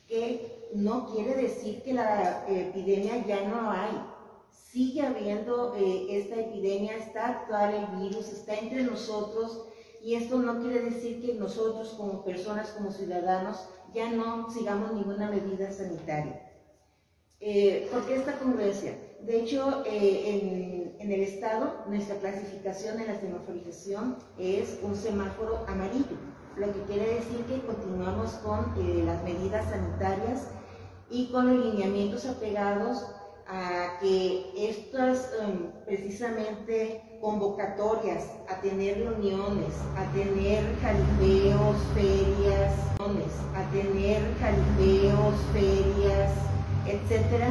que 0.08 0.70
no 0.74 1.06
quiere 1.12 1.34
decir 1.36 1.82
que 1.82 1.94
la 1.94 2.46
epidemia 2.48 3.24
ya 3.26 3.48
no 3.48 3.70
hay. 3.70 4.02
Sigue 4.50 5.02
habiendo 5.02 5.74
eh, 5.76 6.06
esta 6.10 6.36
epidemia, 6.36 6.96
está 6.96 7.28
actual 7.28 7.74
el 7.74 8.00
virus, 8.00 8.28
está 8.28 8.54
entre 8.54 8.82
nosotros 8.82 9.66
y 10.02 10.14
esto 10.14 10.38
no 10.38 10.60
quiere 10.60 10.80
decir 10.82 11.24
que 11.24 11.34
nosotros 11.34 11.94
como 11.96 12.24
personas, 12.24 12.70
como 12.70 12.92
ciudadanos, 12.92 13.68
ya 13.94 14.10
no 14.10 14.50
sigamos 14.50 14.92
ninguna 14.92 15.30
medida 15.30 15.70
sanitaria. 15.72 16.42
Eh, 17.40 17.88
¿Por 17.92 18.06
qué 18.06 18.16
esta 18.16 18.38
congruencia? 18.38 18.98
De 19.20 19.40
hecho, 19.40 19.82
eh, 19.86 20.94
en, 20.98 21.12
el 21.12 21.20
Estado, 21.20 21.84
nuestra 21.88 22.16
clasificación 22.18 23.00
en 23.00 23.06
la 23.06 23.18
semaforización 23.18 24.16
es 24.38 24.78
un 24.82 24.94
semáforo 24.94 25.64
amarillo, 25.66 26.16
lo 26.58 26.72
que 26.72 26.82
quiere 26.82 27.14
decir 27.14 27.44
que 27.46 27.60
continuamos 27.66 28.32
con 28.44 28.74
eh, 28.78 29.02
las 29.04 29.22
medidas 29.22 29.64
sanitarias 29.70 30.48
y 31.10 31.30
con 31.30 31.46
los 31.46 31.64
lineamientos 31.66 32.26
apegados 32.26 33.06
a 33.46 33.98
que 34.00 34.52
estas 34.56 35.32
em, 35.40 35.70
precisamente 35.86 37.18
convocatorias, 37.20 38.24
a 38.48 38.60
tener 38.60 38.98
reuniones, 38.98 39.74
a 39.96 40.04
tener 40.12 40.64
jalipeos, 40.80 41.76
ferias, 41.94 42.74
a 43.54 43.70
tener 43.72 44.20
jalipeos, 44.38 45.34
ferias, 45.52 46.32
etcétera, 46.86 47.48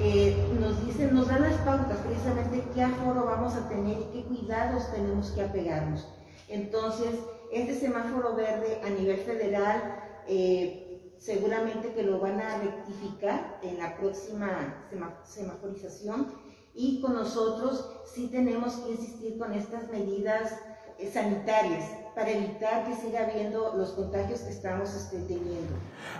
eh, 0.00 0.36
nos 0.60 0.84
dicen, 0.84 1.14
nos 1.14 1.28
dan 1.28 1.42
las 1.42 1.58
pautas 1.60 1.98
precisamente 1.98 2.64
qué 2.74 2.82
aforo 2.82 3.24
vamos 3.24 3.54
a 3.54 3.68
tener 3.68 3.98
y 3.98 4.04
qué 4.12 4.24
cuidados 4.24 4.90
tenemos 4.92 5.30
que 5.30 5.42
apegarnos. 5.42 6.06
Entonces, 6.48 7.14
este 7.52 7.74
semáforo 7.74 8.34
verde 8.34 8.80
a 8.84 8.90
nivel 8.90 9.18
federal, 9.18 10.02
eh, 10.26 11.14
seguramente 11.18 11.92
que 11.92 12.02
lo 12.02 12.20
van 12.20 12.40
a 12.40 12.58
rectificar 12.58 13.58
en 13.62 13.78
la 13.78 13.96
próxima 13.96 14.86
semaforización. 15.24 16.32
Y 16.74 17.00
con 17.00 17.14
nosotros 17.14 18.02
sí 18.12 18.28
tenemos 18.28 18.74
que 18.74 18.90
insistir 18.90 19.38
con 19.38 19.52
estas 19.54 19.88
medidas 19.90 20.52
eh, 20.98 21.10
sanitarias 21.10 22.05
para 22.16 22.30
evitar 22.30 22.86
que 22.86 22.94
siga 22.94 23.24
habiendo 23.30 23.74
los 23.76 23.90
contagios 23.90 24.40
que 24.40 24.48
estamos 24.48 24.94
este, 24.94 25.18
teniendo. 25.18 25.74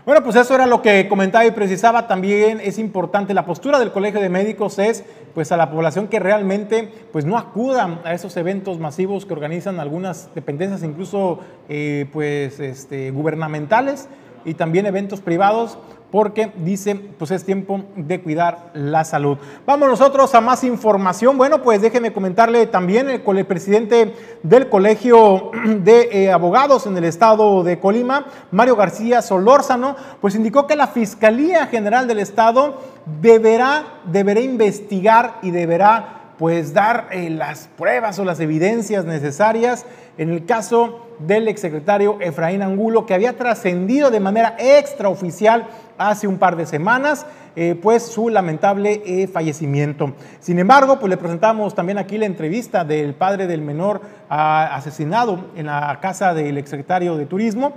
Bueno, 0.04 0.22
pues 0.22 0.36
eso 0.36 0.54
era 0.54 0.66
lo 0.66 0.82
que 0.82 1.08
comentaba 1.08 1.46
y 1.46 1.52
precisaba. 1.52 2.06
También 2.06 2.60
es 2.60 2.78
importante 2.78 3.32
la 3.32 3.46
postura 3.46 3.78
del 3.78 3.92
Colegio 3.92 4.20
de 4.20 4.28
Médicos 4.28 4.78
es 4.78 5.04
pues 5.34 5.52
a 5.52 5.56
la 5.56 5.70
población 5.70 6.08
que 6.08 6.20
realmente 6.20 6.92
pues 7.12 7.24
no 7.24 7.38
acudan 7.38 8.02
a 8.04 8.12
esos 8.12 8.36
eventos 8.36 8.78
masivos 8.78 9.24
que 9.24 9.32
organizan 9.32 9.80
algunas 9.80 10.34
dependencias, 10.34 10.82
incluso 10.82 11.38
eh, 11.70 12.06
pues 12.12 12.60
este, 12.60 13.10
gubernamentales 13.10 14.10
y 14.44 14.52
también 14.52 14.84
eventos 14.84 15.22
privados 15.22 15.78
porque 16.10 16.52
dice, 16.58 16.94
pues 16.94 17.30
es 17.30 17.44
tiempo 17.44 17.82
de 17.96 18.20
cuidar 18.20 18.70
la 18.74 19.04
salud. 19.04 19.38
Vamos 19.66 19.88
nosotros 19.88 20.34
a 20.34 20.40
más 20.40 20.64
información. 20.64 21.36
Bueno, 21.36 21.62
pues 21.62 21.82
déjeme 21.82 22.12
comentarle 22.12 22.66
también 22.66 23.10
el, 23.10 23.22
el 23.26 23.46
presidente 23.46 24.14
del 24.42 24.68
Colegio 24.68 25.50
de 25.82 26.08
eh, 26.12 26.32
Abogados 26.32 26.86
en 26.86 26.96
el 26.96 27.04
estado 27.04 27.64
de 27.64 27.78
Colima, 27.78 28.26
Mario 28.50 28.76
García 28.76 29.20
Solórzano, 29.20 29.96
pues 30.20 30.34
indicó 30.34 30.66
que 30.66 30.76
la 30.76 30.86
Fiscalía 30.86 31.66
General 31.66 32.06
del 32.06 32.20
Estado 32.20 32.80
deberá, 33.20 34.00
deberá 34.04 34.40
investigar 34.40 35.38
y 35.42 35.50
deberá 35.50 36.16
pues 36.38 36.74
dar 36.74 37.08
eh, 37.10 37.30
las 37.30 37.68
pruebas 37.78 38.18
o 38.18 38.24
las 38.24 38.40
evidencias 38.40 39.04
necesarias 39.04 39.86
en 40.18 40.30
el 40.30 40.44
caso 40.44 41.06
del 41.18 41.48
exsecretario 41.48 42.18
Efraín 42.20 42.62
Angulo, 42.62 43.06
que 43.06 43.14
había 43.14 43.36
trascendido 43.36 44.10
de 44.10 44.20
manera 44.20 44.54
extraoficial 44.58 45.66
hace 45.98 46.26
un 46.26 46.38
par 46.38 46.56
de 46.56 46.66
semanas, 46.66 47.26
eh, 47.54 47.78
pues 47.80 48.02
su 48.02 48.28
lamentable 48.28 49.02
eh, 49.04 49.26
fallecimiento. 49.26 50.14
Sin 50.40 50.58
embargo, 50.58 50.98
pues 50.98 51.10
le 51.10 51.16
presentamos 51.16 51.74
también 51.74 51.98
aquí 51.98 52.18
la 52.18 52.26
entrevista 52.26 52.84
del 52.84 53.14
padre 53.14 53.46
del 53.46 53.62
menor 53.62 54.02
ah, 54.28 54.74
asesinado 54.74 55.46
en 55.56 55.66
la 55.66 55.98
casa 56.00 56.34
del 56.34 56.58
exsecretario 56.58 57.16
de 57.16 57.26
Turismo 57.26 57.72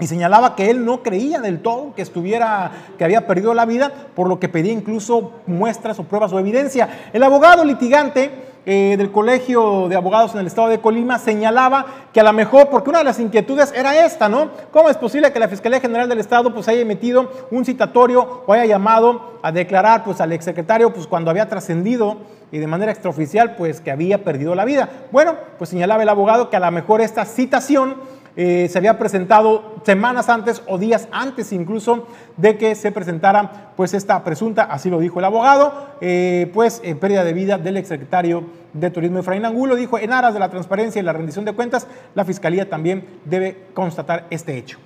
y 0.00 0.06
señalaba 0.06 0.56
que 0.56 0.70
él 0.70 0.84
no 0.84 1.02
creía 1.02 1.40
del 1.40 1.60
todo 1.60 1.94
que 1.94 2.02
estuviera, 2.02 2.72
que 2.96 3.04
había 3.04 3.26
perdido 3.26 3.54
la 3.54 3.66
vida, 3.66 3.92
por 4.14 4.28
lo 4.28 4.40
que 4.40 4.48
pedía 4.48 4.72
incluso 4.72 5.32
muestras 5.46 5.98
o 5.98 6.04
pruebas 6.04 6.32
o 6.32 6.38
evidencia. 6.38 6.88
El 7.12 7.22
abogado 7.22 7.64
litigante 7.64 8.49
eh, 8.66 8.96
del 8.98 9.10
Colegio 9.10 9.88
de 9.88 9.96
Abogados 9.96 10.34
en 10.34 10.40
el 10.40 10.46
Estado 10.46 10.68
de 10.68 10.80
Colima 10.80 11.18
señalaba 11.18 11.86
que 12.12 12.20
a 12.20 12.24
lo 12.24 12.32
mejor, 12.32 12.68
porque 12.68 12.90
una 12.90 12.98
de 12.98 13.04
las 13.04 13.18
inquietudes 13.18 13.72
era 13.74 14.04
esta, 14.04 14.28
¿no? 14.28 14.50
¿Cómo 14.70 14.90
es 14.90 14.96
posible 14.96 15.32
que 15.32 15.38
la 15.38 15.48
Fiscalía 15.48 15.80
General 15.80 16.08
del 16.08 16.20
Estado 16.20 16.52
pues 16.52 16.68
haya 16.68 16.80
emitido 16.80 17.30
un 17.50 17.64
citatorio 17.64 18.42
o 18.46 18.52
haya 18.52 18.66
llamado 18.66 19.38
a 19.42 19.50
declarar 19.50 20.04
pues 20.04 20.20
al 20.20 20.32
exsecretario 20.32 20.92
pues 20.92 21.06
cuando 21.06 21.30
había 21.30 21.48
trascendido 21.48 22.18
y 22.52 22.58
de 22.58 22.66
manera 22.66 22.92
extraoficial 22.92 23.56
pues 23.56 23.80
que 23.80 23.90
había 23.90 24.24
perdido 24.24 24.54
la 24.54 24.64
vida? 24.64 24.88
Bueno, 25.10 25.36
pues 25.56 25.70
señalaba 25.70 26.02
el 26.02 26.08
abogado 26.08 26.50
que 26.50 26.56
a 26.56 26.60
lo 26.60 26.70
mejor 26.70 27.00
esta 27.00 27.24
citación 27.24 27.96
eh, 28.36 28.68
se 28.70 28.78
había 28.78 28.98
presentado 28.98 29.74
semanas 29.84 30.28
antes 30.28 30.62
o 30.66 30.78
días 30.78 31.08
antes 31.10 31.52
incluso 31.52 32.06
de 32.36 32.56
que 32.56 32.74
se 32.74 32.92
presentara 32.92 33.72
pues 33.76 33.94
esta 33.94 34.22
presunta, 34.22 34.64
así 34.64 34.88
lo 34.88 35.00
dijo 35.00 35.18
el 35.18 35.24
abogado, 35.24 35.88
eh, 36.00 36.50
pues 36.54 36.80
eh, 36.84 36.94
pérdida 36.94 37.24
de 37.24 37.32
vida 37.32 37.58
del 37.58 37.76
exsecretario 37.76 38.44
de 38.72 38.90
Turismo 38.90 39.18
Efraín 39.18 39.44
Angulo, 39.44 39.74
dijo 39.74 39.98
en 39.98 40.12
aras 40.12 40.32
de 40.34 40.40
la 40.40 40.48
transparencia 40.48 41.00
y 41.00 41.04
la 41.04 41.12
rendición 41.12 41.44
de 41.44 41.52
cuentas, 41.52 41.86
la 42.14 42.24
Fiscalía 42.24 42.68
también 42.68 43.04
debe 43.24 43.66
constatar 43.74 44.26
este 44.30 44.56
hecho. 44.56 44.78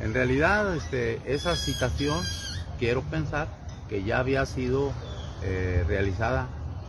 En 0.00 0.12
realidad, 0.14 0.74
este, 0.76 1.20
esa 1.26 1.56
citación, 1.56 2.22
quiero 2.78 3.02
pensar 3.02 3.48
que 3.88 4.02
ya 4.02 4.18
había 4.18 4.46
sido 4.46 4.92
realizada 5.88 6.48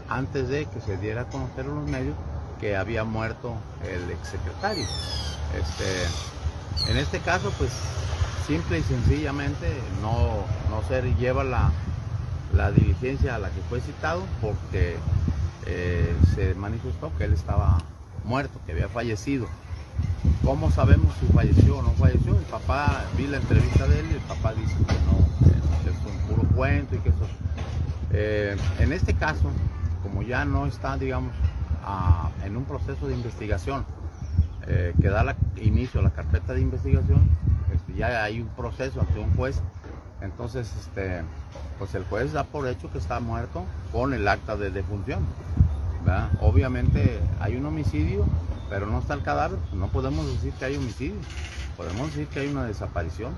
antes 0.10 0.50
de 0.50 0.66
que 0.66 0.82
se 0.82 0.98
diera 0.98 1.22
a 1.22 1.28
conocer 1.28 1.66
en 1.66 1.76
los 1.76 1.90
medios 1.90 2.16
que 2.60 2.76
había 2.76 3.04
muerto 3.04 3.56
el 3.90 4.12
exsecretario. 4.12 4.86
Este, 5.58 6.92
en 6.92 6.98
este 6.98 7.20
caso, 7.20 7.52
pues 7.58 7.72
simple 8.48 8.80
y 8.80 8.84
sencillamente 8.84 9.68
no, 10.02 10.46
no 10.70 10.84
se 10.88 11.02
lleva 11.16 11.44
la, 11.44 11.72
diligencia 12.72 13.36
a 13.36 13.40
la 13.40 13.50
que 13.50 13.62
fue 13.70 13.80
citado 13.82 14.24
porque 14.42 14.98
eh, 15.66 16.14
se 16.36 16.54
manifestó 16.56 17.12
que 17.18 17.26
él 17.26 17.34
estaba 17.34 17.78
muerto, 18.24 18.60
que 18.66 18.74
había 18.74 18.88
fallecido. 18.90 19.48
¿Cómo 20.44 20.72
sabemos 20.72 21.16
si 21.20 21.28
falleció 21.28 21.78
o 21.78 21.82
no 21.82 21.92
falleció? 21.92 22.38
El 22.38 22.44
papá, 22.46 23.06
vi 23.18 23.28
la 23.28 23.38
entrevista 23.38 23.88
de 23.88 24.00
él 24.00 24.06
y 24.12 24.14
el 24.16 24.22
papá 24.22 24.54
dice 24.54 24.76
que 24.76 24.96
no, 25.06 25.84
que 25.84 25.90
es 25.90 25.96
un 26.06 26.36
puro 26.36 26.48
cuento 26.56 26.96
y 26.96 27.00
que 27.00 27.10
eso. 27.10 27.28
Eh, 28.12 28.58
en 28.80 28.92
este 28.92 29.14
caso, 29.14 29.50
como 30.04 30.24
ya 30.24 30.46
no 30.46 30.66
está, 30.66 30.98
digamos, 30.98 31.34
en 32.44 32.58
un 32.58 32.66
proceso 32.66 33.08
de 33.08 33.14
investigación, 33.14 33.86
eh, 34.68 34.94
que 35.02 35.10
da 35.10 35.36
inicio 35.62 36.00
a 36.00 36.04
la 36.04 36.12
carpeta 36.12 36.54
de 36.54 36.62
investigación, 36.62 37.30
este, 37.74 37.94
ya 37.94 38.24
hay 38.24 38.42
un 38.42 38.48
proceso 38.50 39.02
ante 39.02 39.20
un 39.20 39.36
juez, 39.36 39.62
entonces 40.22 40.72
este, 40.80 41.22
pues 41.80 41.96
el 41.96 42.04
juez 42.06 42.34
da 42.34 42.44
por 42.44 42.68
hecho 42.68 42.92
que 42.92 42.98
está 42.98 43.20
muerto 43.20 43.64
con 43.92 44.14
el 44.14 44.28
acta 44.28 44.56
de 44.56 44.70
defunción. 44.70 45.26
Obviamente 46.42 47.20
hay 47.40 47.56
un 47.56 47.66
homicidio, 47.66 48.26
pero 48.70 48.88
no 48.88 49.00
está 49.00 49.14
el 49.14 49.22
cadáver, 49.22 49.58
no 49.74 49.88
podemos 49.88 50.26
decir 50.26 50.52
que 50.54 50.66
hay 50.66 50.76
homicidio, 50.76 51.20
podemos 51.78 52.08
decir 52.08 52.28
que 52.28 52.42
hay 52.42 52.48
una 52.48 52.66
desaparición, 52.66 53.34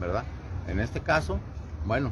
¿verdad? 0.00 0.24
En 0.66 0.80
este 0.80 1.00
caso, 1.00 1.38
bueno, 1.86 2.10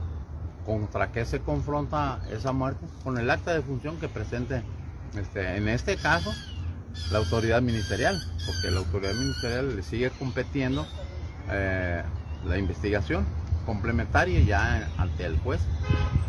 ¿contra 0.65 1.13
qué 1.13 1.25
se 1.25 1.41
confronta 1.41 2.21
esa 2.31 2.53
muerte? 2.53 2.87
Con 3.05 3.19
el 3.19 3.31
acta 3.31 3.53
de 3.53 3.59
defunción 3.59 3.97
que 3.97 4.09
presente, 4.09 4.63
este, 5.17 5.57
en 5.57 5.69
este 5.69 5.97
caso, 5.97 6.33
la 7.11 7.19
autoridad 7.19 7.63
ministerial, 7.63 8.23
porque 8.47 8.71
la 8.71 8.79
autoridad 8.79 9.15
ministerial 9.15 9.77
le 9.77 9.83
sigue 9.83 10.11
competiendo 10.11 10.87
eh, 11.51 12.03
la 12.47 12.59
investigación. 12.59 13.27
complementaria 13.65 14.41
ya 14.41 14.89
ante 14.97 15.25
el 15.25 15.39
juez. 15.41 15.61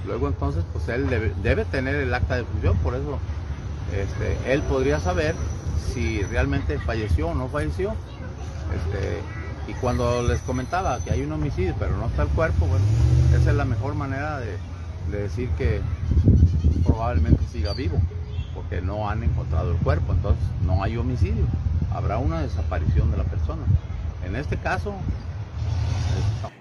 Luego 0.07 0.28
entonces, 0.28 0.63
pues 0.74 0.88
él 0.89 1.07
debe, 1.43 1.65
tener 1.65 1.95
el 1.95 2.13
acta 2.13 2.38
de 2.38 2.45
función, 2.45 2.76
por 2.78 2.95
eso 2.95 3.20
este, 3.93 4.53
él 4.53 4.63
podría 4.63 4.99
saber 4.99 5.36
si 5.93 6.24
realmente 6.24 6.80
falleció 6.80 7.28
o 7.28 7.36
no 7.36 7.47
falleció. 7.47 7.91
Este, 8.76 9.22
y 9.68 9.74
cuando 9.74 10.24
les 10.24 10.39
comentaba 10.41 10.99
que 11.03 11.11
hay 11.11 11.22
un 11.22 11.32
homicidio, 11.32 11.76
pero 11.78 11.97
no 11.97 12.07
está 12.07 12.24
el 12.24 12.30
cuerpo, 12.30 12.65
bueno, 12.65 12.86
esa 13.39 13.51
es 13.51 13.55
la 13.55 13.65
mejor 13.65 13.95
manera 13.95 14.39
de, 14.39 14.57
decir 15.11 15.49
que 15.57 15.82
probablemente 16.84 17.41
siga 17.51 17.74
vivo, 17.74 18.01
porque 18.70 18.86
no 18.86 19.09
han 19.09 19.24
encontrado 19.24 19.72
el 19.72 19.78
cuerpo, 19.78 20.13
entonces 20.13 20.43
no 20.65 20.84
hay 20.84 20.97
homicidio, 20.97 21.45
habrá 21.93 22.18
una 22.18 22.41
desaparición 22.41 23.11
de 23.11 23.18
la 23.18 23.24
persona. 23.24 23.63
En 24.26 24.36
este 24.36 24.57
caso... 24.57 24.93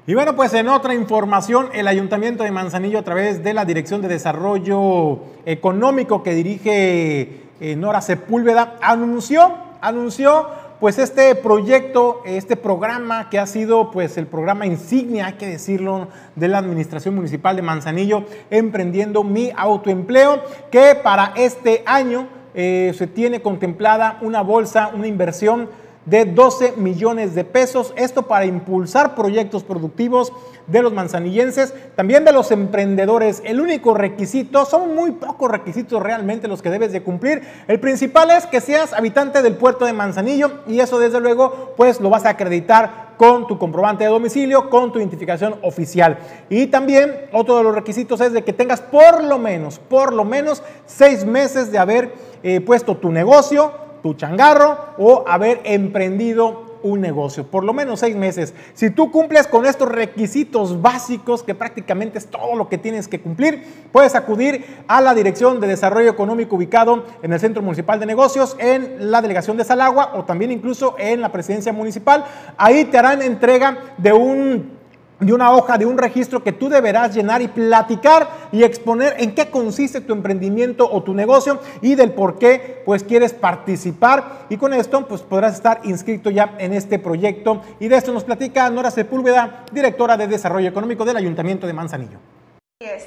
Y 0.06 0.14
bueno, 0.14 0.36
pues 0.36 0.54
en 0.54 0.68
otra 0.68 0.94
información, 0.94 1.68
el 1.72 1.88
Ayuntamiento 1.88 2.44
de 2.44 2.52
Manzanillo 2.52 3.00
a 3.00 3.02
través 3.02 3.42
de 3.42 3.52
la 3.54 3.64
Dirección 3.64 4.02
de 4.02 4.08
Desarrollo 4.08 5.18
Económico 5.46 6.22
que 6.22 6.32
dirige 6.32 7.42
eh, 7.60 7.74
Nora 7.76 8.00
Sepúlveda 8.00 8.76
anunció, 8.80 9.52
anunció 9.80 10.46
pues 10.80 10.98
este 10.98 11.34
proyecto, 11.34 12.22
este 12.24 12.56
programa 12.56 13.30
que 13.30 13.38
ha 13.38 13.46
sido 13.46 13.90
pues 13.90 14.16
el 14.18 14.26
programa 14.26 14.66
insignia, 14.66 15.26
hay 15.26 15.32
que 15.34 15.46
decirlo, 15.46 16.08
de 16.34 16.48
la 16.48 16.58
Administración 16.58 17.14
Municipal 17.14 17.56
de 17.56 17.62
Manzanillo, 17.62 18.24
emprendiendo 18.50 19.24
mi 19.24 19.52
autoempleo, 19.56 20.42
que 20.70 20.94
para 21.02 21.32
este 21.36 21.82
año 21.86 22.28
eh, 22.54 22.92
se 22.96 23.06
tiene 23.06 23.42
contemplada 23.42 24.18
una 24.20 24.42
bolsa, 24.42 24.90
una 24.94 25.06
inversión 25.06 25.68
de 26.06 26.24
12 26.24 26.74
millones 26.76 27.34
de 27.34 27.44
pesos. 27.44 27.92
Esto 27.96 28.22
para 28.22 28.46
impulsar 28.46 29.14
proyectos 29.14 29.62
productivos 29.62 30.32
de 30.66 30.82
los 30.82 30.92
manzanillenses, 30.92 31.74
también 31.94 32.24
de 32.24 32.32
los 32.32 32.50
emprendedores. 32.50 33.42
El 33.44 33.60
único 33.60 33.94
requisito, 33.94 34.64
son 34.64 34.94
muy 34.94 35.12
pocos 35.12 35.50
requisitos 35.50 36.02
realmente 36.02 36.48
los 36.48 36.62
que 36.62 36.70
debes 36.70 36.92
de 36.92 37.02
cumplir. 37.02 37.42
El 37.68 37.80
principal 37.80 38.30
es 38.30 38.46
que 38.46 38.60
seas 38.60 38.92
habitante 38.92 39.42
del 39.42 39.56
puerto 39.56 39.84
de 39.84 39.92
Manzanillo 39.92 40.62
y 40.66 40.80
eso 40.80 40.98
desde 40.98 41.20
luego 41.20 41.74
pues 41.76 42.00
lo 42.00 42.10
vas 42.10 42.24
a 42.24 42.30
acreditar 42.30 43.06
con 43.16 43.46
tu 43.46 43.58
comprobante 43.58 44.04
de 44.04 44.10
domicilio, 44.10 44.68
con 44.68 44.92
tu 44.92 44.98
identificación 44.98 45.56
oficial. 45.62 46.18
Y 46.50 46.66
también 46.66 47.28
otro 47.32 47.56
de 47.56 47.62
los 47.62 47.74
requisitos 47.74 48.20
es 48.20 48.32
de 48.32 48.44
que 48.44 48.52
tengas 48.52 48.80
por 48.80 49.24
lo 49.24 49.38
menos, 49.38 49.78
por 49.78 50.12
lo 50.12 50.24
menos 50.24 50.62
seis 50.84 51.24
meses 51.24 51.72
de 51.72 51.78
haber 51.78 52.12
eh, 52.42 52.60
puesto 52.60 52.96
tu 52.96 53.10
negocio, 53.10 53.85
tu 54.02 54.14
changarro 54.14 54.78
o 54.98 55.24
haber 55.26 55.60
emprendido 55.64 56.66
un 56.82 57.00
negocio, 57.00 57.46
por 57.46 57.64
lo 57.64 57.72
menos 57.72 58.00
seis 58.00 58.16
meses. 58.16 58.54
Si 58.74 58.90
tú 58.90 59.10
cumples 59.10 59.46
con 59.46 59.66
estos 59.66 59.88
requisitos 59.88 60.80
básicos, 60.80 61.42
que 61.42 61.54
prácticamente 61.54 62.18
es 62.18 62.26
todo 62.26 62.54
lo 62.54 62.68
que 62.68 62.78
tienes 62.78 63.08
que 63.08 63.20
cumplir, 63.20 63.64
puedes 63.92 64.14
acudir 64.14 64.64
a 64.86 65.00
la 65.00 65.14
Dirección 65.14 65.60
de 65.60 65.66
Desarrollo 65.66 66.10
Económico 66.10 66.56
ubicado 66.56 67.04
en 67.22 67.32
el 67.32 67.40
Centro 67.40 67.62
Municipal 67.62 67.98
de 67.98 68.06
Negocios, 68.06 68.56
en 68.58 69.10
la 69.10 69.22
Delegación 69.22 69.56
de 69.56 69.64
Salagua 69.64 70.12
o 70.14 70.24
también 70.24 70.52
incluso 70.52 70.94
en 70.98 71.20
la 71.20 71.32
Presidencia 71.32 71.72
Municipal. 71.72 72.24
Ahí 72.56 72.84
te 72.84 72.98
harán 72.98 73.22
entrega 73.22 73.78
de 73.98 74.12
un 74.12 74.75
de 75.20 75.32
una 75.32 75.52
hoja, 75.52 75.78
de 75.78 75.86
un 75.86 75.96
registro 75.96 76.42
que 76.42 76.52
tú 76.52 76.68
deberás 76.68 77.14
llenar 77.14 77.40
y 77.40 77.48
platicar 77.48 78.28
y 78.52 78.64
exponer 78.64 79.14
en 79.18 79.34
qué 79.34 79.50
consiste 79.50 80.00
tu 80.00 80.12
emprendimiento 80.12 80.88
o 80.90 81.02
tu 81.02 81.14
negocio 81.14 81.60
y 81.80 81.94
del 81.94 82.12
por 82.12 82.38
qué 82.38 82.82
pues 82.84 83.02
quieres 83.02 83.32
participar. 83.32 84.46
Y 84.48 84.56
con 84.56 84.74
esto 84.74 85.06
pues 85.06 85.22
podrás 85.22 85.54
estar 85.54 85.80
inscrito 85.84 86.30
ya 86.30 86.54
en 86.58 86.72
este 86.72 86.98
proyecto. 86.98 87.62
Y 87.80 87.88
de 87.88 87.96
esto 87.96 88.12
nos 88.12 88.24
platica 88.24 88.68
Nora 88.70 88.90
Sepúlveda, 88.90 89.64
directora 89.72 90.16
de 90.16 90.26
Desarrollo 90.26 90.68
Económico 90.68 91.04
del 91.04 91.16
Ayuntamiento 91.16 91.66
de 91.66 91.72
Manzanillo. 91.72 92.18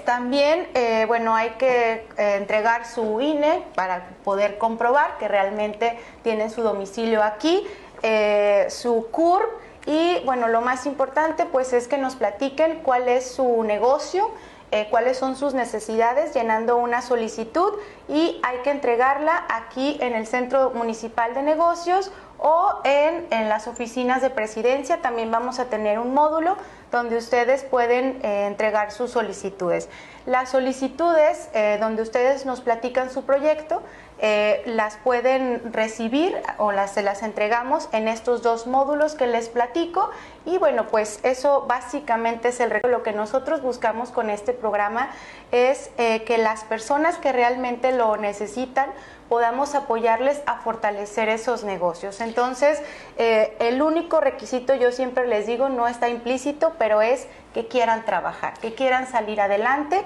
También, 0.03 0.67
eh, 0.73 1.05
bueno, 1.05 1.35
hay 1.35 1.51
que 1.51 2.07
eh, 2.17 2.35
entregar 2.37 2.87
su 2.87 3.21
INE 3.21 3.63
para 3.75 4.07
poder 4.23 4.57
comprobar 4.57 5.19
que 5.19 5.27
realmente 5.27 5.99
tiene 6.23 6.49
su 6.49 6.63
domicilio 6.63 7.21
aquí, 7.21 7.67
eh, 8.01 8.65
su 8.69 9.09
CURP, 9.11 9.47
y 9.85 10.19
bueno, 10.25 10.47
lo 10.47 10.61
más 10.61 10.85
importante 10.85 11.45
pues 11.45 11.73
es 11.73 11.87
que 11.87 11.97
nos 11.97 12.15
platiquen 12.15 12.81
cuál 12.83 13.07
es 13.07 13.31
su 13.31 13.63
negocio, 13.63 14.29
eh, 14.71 14.87
cuáles 14.91 15.17
son 15.17 15.35
sus 15.35 15.55
necesidades, 15.55 16.33
llenando 16.33 16.77
una 16.77 17.01
solicitud 17.01 17.73
y 18.07 18.39
hay 18.43 18.59
que 18.59 18.69
entregarla 18.69 19.45
aquí 19.49 19.97
en 19.99 20.13
el 20.13 20.27
Centro 20.27 20.71
Municipal 20.71 21.33
de 21.33 21.41
Negocios 21.41 22.11
o 22.37 22.79
en, 22.83 23.49
las 23.49 23.67
oficinas 23.67 24.21
de 24.21 24.29
presidencia. 24.29 25.01
También 25.01 25.31
vamos 25.31 25.59
a 25.59 25.65
tener 25.65 25.97
un 25.97 26.13
módulo 26.13 26.55
donde 26.91 27.17
ustedes 27.17 27.63
pueden 27.63 28.19
eh, 28.23 28.45
entregar 28.47 28.91
sus 28.91 29.11
solicitudes. 29.11 29.89
Las 30.25 30.49
solicitudes 30.49 31.49
eh, 31.53 31.77
donde 31.79 32.03
ustedes 32.03 32.45
nos 32.45 32.61
platican 32.61 33.09
su 33.09 33.23
proyecto 33.23 33.81
eh, 34.21 34.61
las 34.65 34.97
pueden 34.97 35.73
recibir 35.73 36.35
o 36.57 36.71
las, 36.71 36.93
se 36.93 37.01
las 37.01 37.23
entregamos 37.23 37.87
en 37.93 38.07
estos 38.07 38.41
dos 38.41 38.67
módulos 38.67 39.15
que 39.15 39.27
les 39.27 39.47
platico 39.49 40.09
y 40.45 40.57
bueno 40.57 40.87
pues 40.87 41.19
eso 41.23 41.65
básicamente 41.67 42.49
es 42.49 42.59
el 42.59 42.69
lo 42.89 43.03
que 43.03 43.13
nosotros 43.13 43.61
buscamos 43.61 44.11
con 44.11 44.29
este 44.29 44.53
programa 44.53 45.09
es 45.51 45.89
eh, 45.97 46.23
que 46.23 46.37
las 46.37 46.63
personas 46.63 47.17
que 47.17 47.31
realmente 47.31 47.91
lo 47.91 48.17
necesitan 48.17 48.89
podamos 49.29 49.75
apoyarles 49.75 50.41
a 50.47 50.55
fortalecer 50.57 51.29
esos 51.29 51.63
negocios. 51.63 52.19
Entonces, 52.19 52.81
eh, 53.17 53.55
el 53.59 53.81
único 53.81 54.19
requisito, 54.19 54.73
yo 54.73 54.91
siempre 54.91 55.27
les 55.27 55.45
digo, 55.45 55.69
no 55.69 55.87
está 55.87 56.09
implícito, 56.09 56.73
pero 56.79 57.01
es 57.01 57.27
que 57.53 57.67
quieran 57.67 58.05
trabajar, 58.05 58.55
que 58.59 58.73
quieran 58.73 59.07
salir 59.07 59.39
adelante 59.39 60.03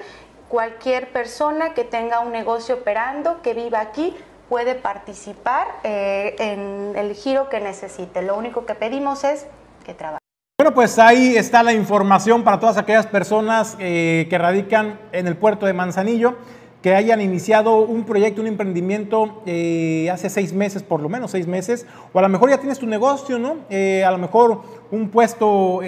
cualquier 0.53 1.11
persona 1.11 1.73
que 1.73 1.83
tenga 1.83 2.19
un 2.19 2.31
negocio 2.31 2.75
operando, 2.75 3.41
que 3.41 3.55
viva 3.55 3.79
aquí, 3.79 4.13
puede 4.49 4.75
participar 4.75 5.65
eh, 5.83 6.35
en 6.37 6.95
el 6.95 7.15
giro 7.15 7.49
que 7.49 7.59
necesite. 7.59 8.21
Lo 8.21 8.37
único 8.37 8.63
que 8.63 8.75
pedimos 8.75 9.23
es 9.23 9.47
que 9.83 9.95
trabaje. 9.95 10.19
Bueno, 10.59 10.75
pues 10.75 10.99
ahí 10.99 11.35
está 11.37 11.63
la 11.63 11.73
información 11.73 12.43
para 12.43 12.59
todas 12.59 12.77
aquellas 12.77 13.07
personas 13.07 13.75
eh, 13.79 14.27
que 14.29 14.37
radican 14.37 14.99
en 15.11 15.25
el 15.25 15.35
puerto 15.35 15.65
de 15.65 15.73
Manzanillo, 15.73 16.35
que 16.83 16.93
hayan 16.93 17.19
iniciado 17.19 17.77
un 17.77 18.03
proyecto, 18.03 18.39
un 18.39 18.47
emprendimiento 18.47 19.41
eh, 19.47 20.07
hace 20.11 20.29
seis 20.29 20.53
meses, 20.53 20.83
por 20.83 21.01
lo 21.01 21.09
menos 21.09 21.31
seis 21.31 21.47
meses, 21.47 21.87
o 22.13 22.19
a 22.19 22.21
lo 22.21 22.29
mejor 22.29 22.51
ya 22.51 22.59
tienes 22.59 22.77
tu 22.77 22.85
negocio, 22.85 23.39
¿no? 23.39 23.57
a 23.71 24.11
lo 24.11 24.19
mejor 24.19 24.61
un 24.91 25.09
puesto 25.09 25.79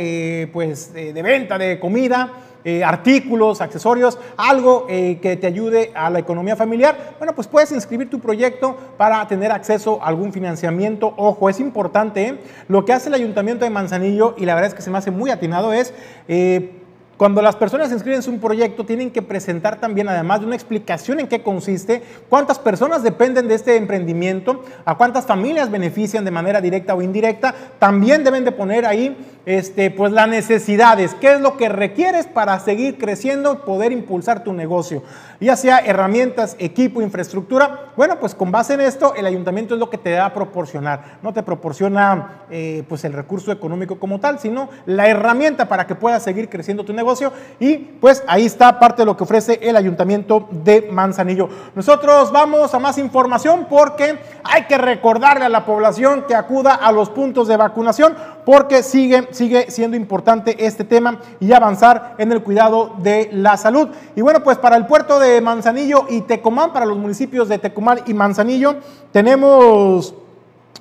pues, 0.51 0.91
de 0.91 1.21
venta 1.21 1.59
de 1.59 1.79
comida, 1.79 2.31
eh, 2.65 2.83
artículos, 2.83 3.61
accesorios, 3.61 4.17
algo 4.35 4.87
eh, 4.89 5.19
que 5.21 5.37
te 5.37 5.47
ayude 5.47 5.91
a 5.93 6.09
la 6.09 6.19
economía 6.19 6.55
familiar, 6.55 7.15
bueno, 7.19 7.35
pues 7.35 7.47
puedes 7.47 7.71
inscribir 7.71 8.09
tu 8.09 8.19
proyecto 8.19 8.75
para 8.97 9.25
tener 9.27 9.51
acceso 9.51 10.01
a 10.01 10.07
algún 10.07 10.33
financiamiento. 10.33 11.13
Ojo, 11.15 11.47
es 11.47 11.59
importante, 11.59 12.27
¿eh? 12.27 12.39
lo 12.67 12.83
que 12.83 12.93
hace 12.93 13.09
el 13.09 13.13
Ayuntamiento 13.13 13.65
de 13.65 13.69
Manzanillo, 13.69 14.33
y 14.35 14.45
la 14.45 14.55
verdad 14.55 14.69
es 14.69 14.73
que 14.73 14.81
se 14.81 14.89
me 14.89 14.97
hace 14.97 15.11
muy 15.11 15.29
atinado, 15.29 15.73
es 15.73 15.93
cuando 17.17 17.41
las 17.41 17.55
personas 17.55 17.93
inscriben 17.93 18.21
su 18.21 18.37
proyecto, 18.39 18.85
tienen 18.85 19.09
que 19.09 19.21
presentar 19.21 19.79
también, 19.79 20.09
además 20.09 20.41
de 20.41 20.47
una 20.47 20.55
explicación 20.55 21.21
en 21.21 21.27
qué 21.27 21.41
consiste, 21.41 22.03
cuántas 22.27 22.59
personas 22.59 23.03
dependen 23.03 23.47
de 23.47 23.55
este 23.55 23.77
emprendimiento, 23.77 24.63
a 24.83 24.97
cuántas 24.97 25.25
familias 25.25 25.71
benefician 25.71 26.25
de 26.25 26.31
manera 26.31 26.59
directa 26.59 26.93
o 26.93 27.01
indirecta. 27.01 27.55
También 27.79 28.25
deben 28.25 28.43
de 28.43 28.51
poner 28.51 28.85
ahí 28.85 29.15
este, 29.45 29.91
pues 29.91 30.11
las 30.11 30.27
necesidades, 30.27 31.13
qué 31.21 31.35
es 31.35 31.39
lo 31.39 31.55
que 31.55 31.69
requieres 31.69 32.25
para 32.25 32.59
seguir 32.59 32.97
creciendo 32.97 33.63
poder 33.63 33.93
impulsar 33.93 34.43
tu 34.43 34.51
negocio, 34.51 35.03
ya 35.39 35.55
sea 35.55 35.77
herramientas, 35.77 36.57
equipo, 36.59 37.01
infraestructura. 37.01 37.93
Bueno, 37.95 38.19
pues 38.19 38.35
con 38.35 38.51
base 38.51 38.73
en 38.73 38.81
esto, 38.81 39.15
el 39.15 39.25
ayuntamiento 39.25 39.75
es 39.75 39.79
lo 39.79 39.89
que 39.89 39.97
te 39.97 40.17
va 40.17 40.25
a 40.25 40.33
proporcionar. 40.33 41.19
No 41.21 41.31
te 41.31 41.43
proporciona 41.43 42.45
eh, 42.49 42.83
pues 42.89 43.05
el 43.05 43.13
recurso 43.13 43.53
económico 43.53 43.99
como 43.99 44.19
tal, 44.19 44.39
sino 44.39 44.69
la 44.85 45.07
herramienta 45.07 45.69
para 45.69 45.87
que 45.87 45.95
puedas 45.95 46.23
seguir 46.23 46.49
creciendo 46.49 46.83
tu 46.83 46.91
negocio 46.91 47.04
y 47.59 47.77
pues 47.77 48.23
ahí 48.27 48.45
está 48.45 48.79
parte 48.79 49.01
de 49.01 49.05
lo 49.05 49.15
que 49.15 49.23
ofrece 49.23 49.59
el 49.61 49.75
ayuntamiento 49.75 50.47
de 50.51 50.89
Manzanillo. 50.91 51.49
Nosotros 51.75 52.31
vamos 52.31 52.73
a 52.73 52.79
más 52.79 52.97
información 52.97 53.67
porque 53.69 54.17
hay 54.43 54.63
que 54.63 54.77
recordarle 54.77 55.45
a 55.45 55.49
la 55.49 55.65
población 55.65 56.25
que 56.27 56.35
acuda 56.35 56.73
a 56.73 56.91
los 56.91 57.09
puntos 57.09 57.47
de 57.47 57.57
vacunación 57.57 58.15
porque 58.45 58.83
sigue, 58.83 59.27
sigue 59.31 59.69
siendo 59.69 59.97
importante 59.97 60.65
este 60.65 60.83
tema 60.83 61.19
y 61.39 61.53
avanzar 61.53 62.15
en 62.17 62.31
el 62.31 62.41
cuidado 62.41 62.93
de 62.97 63.29
la 63.31 63.57
salud. 63.57 63.89
Y 64.15 64.21
bueno, 64.21 64.43
pues 64.43 64.57
para 64.57 64.77
el 64.77 64.85
puerto 64.85 65.19
de 65.19 65.41
Manzanillo 65.41 66.05
y 66.09 66.21
Tecomán, 66.21 66.73
para 66.73 66.85
los 66.85 66.97
municipios 66.97 67.49
de 67.49 67.59
Tecomán 67.59 68.01
y 68.05 68.13
Manzanillo, 68.13 68.75
tenemos 69.11 70.13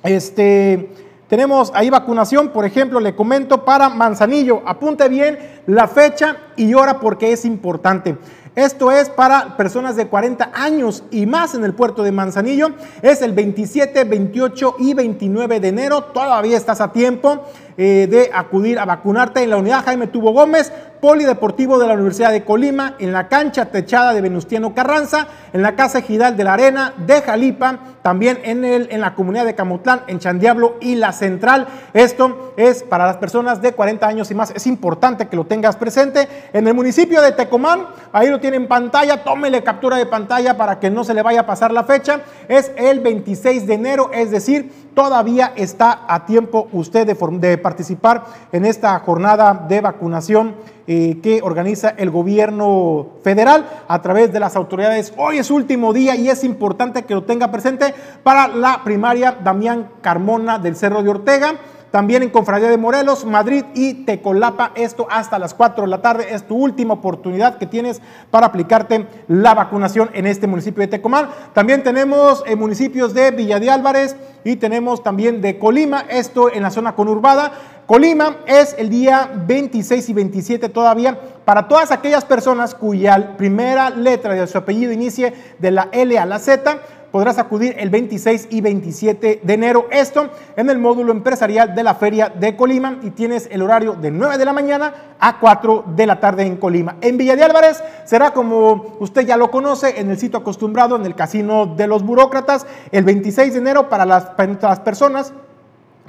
este 0.03 1.04
tenemos 1.27 1.71
ahí 1.73 1.89
vacunación, 1.89 2.49
por 2.49 2.65
ejemplo, 2.65 2.99
le 2.99 3.15
comento 3.15 3.65
para 3.65 3.89
Manzanillo. 3.89 4.61
Apunte 4.65 5.09
bien 5.09 5.39
la 5.65 5.87
fecha 5.87 6.37
y 6.55 6.73
hora 6.73 6.99
porque 6.99 7.31
es 7.31 7.45
importante. 7.45 8.15
Esto 8.55 8.89
es 8.89 9.09
para 9.09 9.57
personas 9.57 9.97
de 9.97 10.07
40 10.07 10.51
años 10.53 11.03
y 11.11 11.25
más 11.25 11.55
en 11.55 11.65
el 11.65 11.73
puerto 11.73 12.03
de 12.03 12.13
Manzanillo. 12.13 12.69
Es 13.01 13.21
el 13.21 13.33
27, 13.33 14.05
28 14.05 14.75
y 14.79 14.93
29 14.93 15.59
de 15.59 15.67
enero. 15.67 16.03
Todavía 16.05 16.55
estás 16.55 16.79
a 16.79 16.93
tiempo. 16.93 17.43
Eh, 17.77 18.07
de 18.09 18.31
acudir 18.33 18.79
a 18.79 18.85
vacunarte 18.85 19.43
en 19.43 19.49
la 19.49 19.57
unidad 19.57 19.83
Jaime 19.83 20.07
Tubo 20.07 20.31
Gómez, 20.31 20.71
Polideportivo 21.01 21.77
de 21.77 21.87
la 21.87 21.93
Universidad 21.93 22.31
de 22.31 22.43
Colima, 22.43 22.95
en 22.99 23.11
la 23.11 23.27
cancha 23.27 23.65
techada 23.65 24.13
de 24.13 24.21
Venustiano 24.21 24.73
Carranza, 24.73 25.27
en 25.53 25.61
la 25.61 25.75
Casa 25.75 25.99
Ejidal 25.99 26.35
de 26.35 26.43
la 26.43 26.53
Arena 26.53 26.93
de 27.05 27.21
Jalipa, 27.21 27.79
también 28.01 28.39
en, 28.43 28.63
el, 28.63 28.87
en 28.91 29.01
la 29.01 29.13
comunidad 29.13 29.45
de 29.45 29.55
Camutlán, 29.55 30.01
en 30.07 30.19
Chandiablo 30.19 30.77
y 30.79 30.95
la 30.95 31.11
Central. 31.11 31.67
Esto 31.93 32.53
es 32.55 32.83
para 32.83 33.05
las 33.05 33.17
personas 33.17 33.61
de 33.61 33.73
40 33.73 34.07
años 34.07 34.31
y 34.31 34.35
más. 34.35 34.51
Es 34.51 34.67
importante 34.67 35.27
que 35.27 35.35
lo 35.35 35.45
tengas 35.45 35.75
presente. 35.75 36.27
En 36.53 36.67
el 36.67 36.73
municipio 36.73 37.21
de 37.21 37.33
Tecomán, 37.33 37.87
ahí 38.13 38.29
lo 38.29 38.39
tienen 38.39 38.63
en 38.63 38.67
pantalla, 38.67 39.23
tómele 39.23 39.63
captura 39.63 39.97
de 39.97 40.05
pantalla 40.05 40.55
para 40.55 40.79
que 40.79 40.89
no 40.89 41.03
se 41.03 41.13
le 41.13 41.21
vaya 41.21 41.41
a 41.41 41.45
pasar 41.45 41.71
la 41.71 41.83
fecha. 41.83 42.21
Es 42.47 42.71
el 42.77 42.99
26 43.01 43.67
de 43.67 43.73
enero, 43.73 44.11
es 44.13 44.31
decir, 44.31 44.71
todavía 44.95 45.51
está 45.55 46.05
a 46.07 46.25
tiempo 46.25 46.67
usted 46.71 47.05
de, 47.05 47.15
de 47.39 47.57
participar 47.65 48.25
en 48.51 48.63
esta 48.63 48.99
jornada 48.99 49.65
de 49.67 49.81
vacunación 49.81 50.53
eh, 50.85 51.17
que 51.23 51.41
organiza 51.41 51.95
el 51.97 52.11
gobierno 52.11 53.07
federal 53.23 53.65
a 53.87 54.03
través 54.03 54.31
de 54.31 54.39
las 54.39 54.55
autoridades. 54.55 55.11
Hoy 55.17 55.39
es 55.39 55.49
último 55.49 55.91
día 55.91 56.15
y 56.15 56.29
es 56.29 56.43
importante 56.43 57.05
que 57.05 57.15
lo 57.15 57.23
tenga 57.23 57.49
presente 57.49 57.95
para 58.21 58.47
la 58.47 58.83
primaria 58.83 59.39
Damián 59.43 59.89
Carmona 60.01 60.59
del 60.59 60.75
Cerro 60.75 61.01
de 61.01 61.09
Ortega. 61.09 61.55
También 61.95 62.23
en 62.23 62.29
Confradía 62.29 62.67
de 62.67 62.77
Morelos, 62.77 63.23
Madrid 63.23 63.63
y 63.73 63.93
Tecolapa, 64.03 64.73
esto 64.75 65.07
hasta 65.09 65.39
las 65.39 65.53
4 65.53 65.85
de 65.85 65.89
la 65.89 66.01
tarde. 66.01 66.27
Es 66.29 66.45
tu 66.45 66.57
última 66.57 66.95
oportunidad 66.95 67.57
que 67.57 67.67
tienes 67.67 68.01
para 68.31 68.47
aplicarte 68.47 69.07
la 69.29 69.53
vacunación 69.53 70.09
en 70.11 70.27
este 70.27 70.45
municipio 70.45 70.81
de 70.81 70.89
Tecomán. 70.89 71.29
También 71.53 71.83
tenemos 71.83 72.43
en 72.47 72.59
municipios 72.59 73.13
de 73.13 73.31
Villa 73.31 73.61
de 73.61 73.71
Álvarez 73.71 74.17
y 74.43 74.57
tenemos 74.57 75.03
también 75.03 75.39
de 75.39 75.57
Colima, 75.57 76.03
esto 76.09 76.53
en 76.53 76.63
la 76.63 76.69
zona 76.69 76.95
conurbada. 76.95 77.53
Colima 77.85 78.39
es 78.45 78.75
el 78.77 78.89
día 78.89 79.31
26 79.47 80.09
y 80.09 80.13
27 80.13 80.67
todavía 80.67 81.17
para 81.45 81.69
todas 81.69 81.91
aquellas 81.91 82.25
personas 82.25 82.75
cuya 82.75 83.37
primera 83.37 83.89
letra 83.89 84.33
de 84.33 84.45
su 84.47 84.57
apellido 84.57 84.91
inicie 84.91 85.33
de 85.59 85.71
la 85.71 85.87
L 85.93 86.19
a 86.19 86.25
la 86.25 86.39
Z 86.39 86.77
podrás 87.15 87.37
acudir 87.37 87.77
el 87.79 87.89
26 87.89 88.49
y 88.49 88.59
27 88.59 89.39
de 89.41 89.53
enero. 89.53 89.87
Esto 89.89 90.31
en 90.57 90.69
el 90.69 90.79
módulo 90.79 91.13
empresarial 91.13 91.73
de 91.73 91.81
la 91.81 91.95
Feria 91.95 92.27
de 92.27 92.57
Colima 92.57 92.99
y 93.03 93.11
tienes 93.11 93.47
el 93.49 93.61
horario 93.61 93.93
de 93.93 94.11
9 94.11 94.37
de 94.37 94.43
la 94.43 94.51
mañana 94.51 94.93
a 95.17 95.39
4 95.39 95.85
de 95.95 96.07
la 96.07 96.19
tarde 96.19 96.45
en 96.45 96.57
Colima. 96.57 96.97
En 96.99 97.17
Villa 97.17 97.37
de 97.37 97.45
Álvarez 97.45 97.81
será 98.03 98.31
como 98.31 98.97
usted 98.99 99.25
ya 99.25 99.37
lo 99.37 99.49
conoce 99.49 99.97
en 99.97 100.11
el 100.11 100.17
sitio 100.17 100.39
acostumbrado 100.39 100.97
en 100.97 101.05
el 101.05 101.15
Casino 101.15 101.67
de 101.67 101.87
los 101.87 102.03
Burócratas 102.03 102.67
el 102.91 103.05
26 103.05 103.53
de 103.53 103.59
enero 103.59 103.87
para 103.87 104.05
las, 104.05 104.31
las 104.61 104.81
personas 104.81 105.31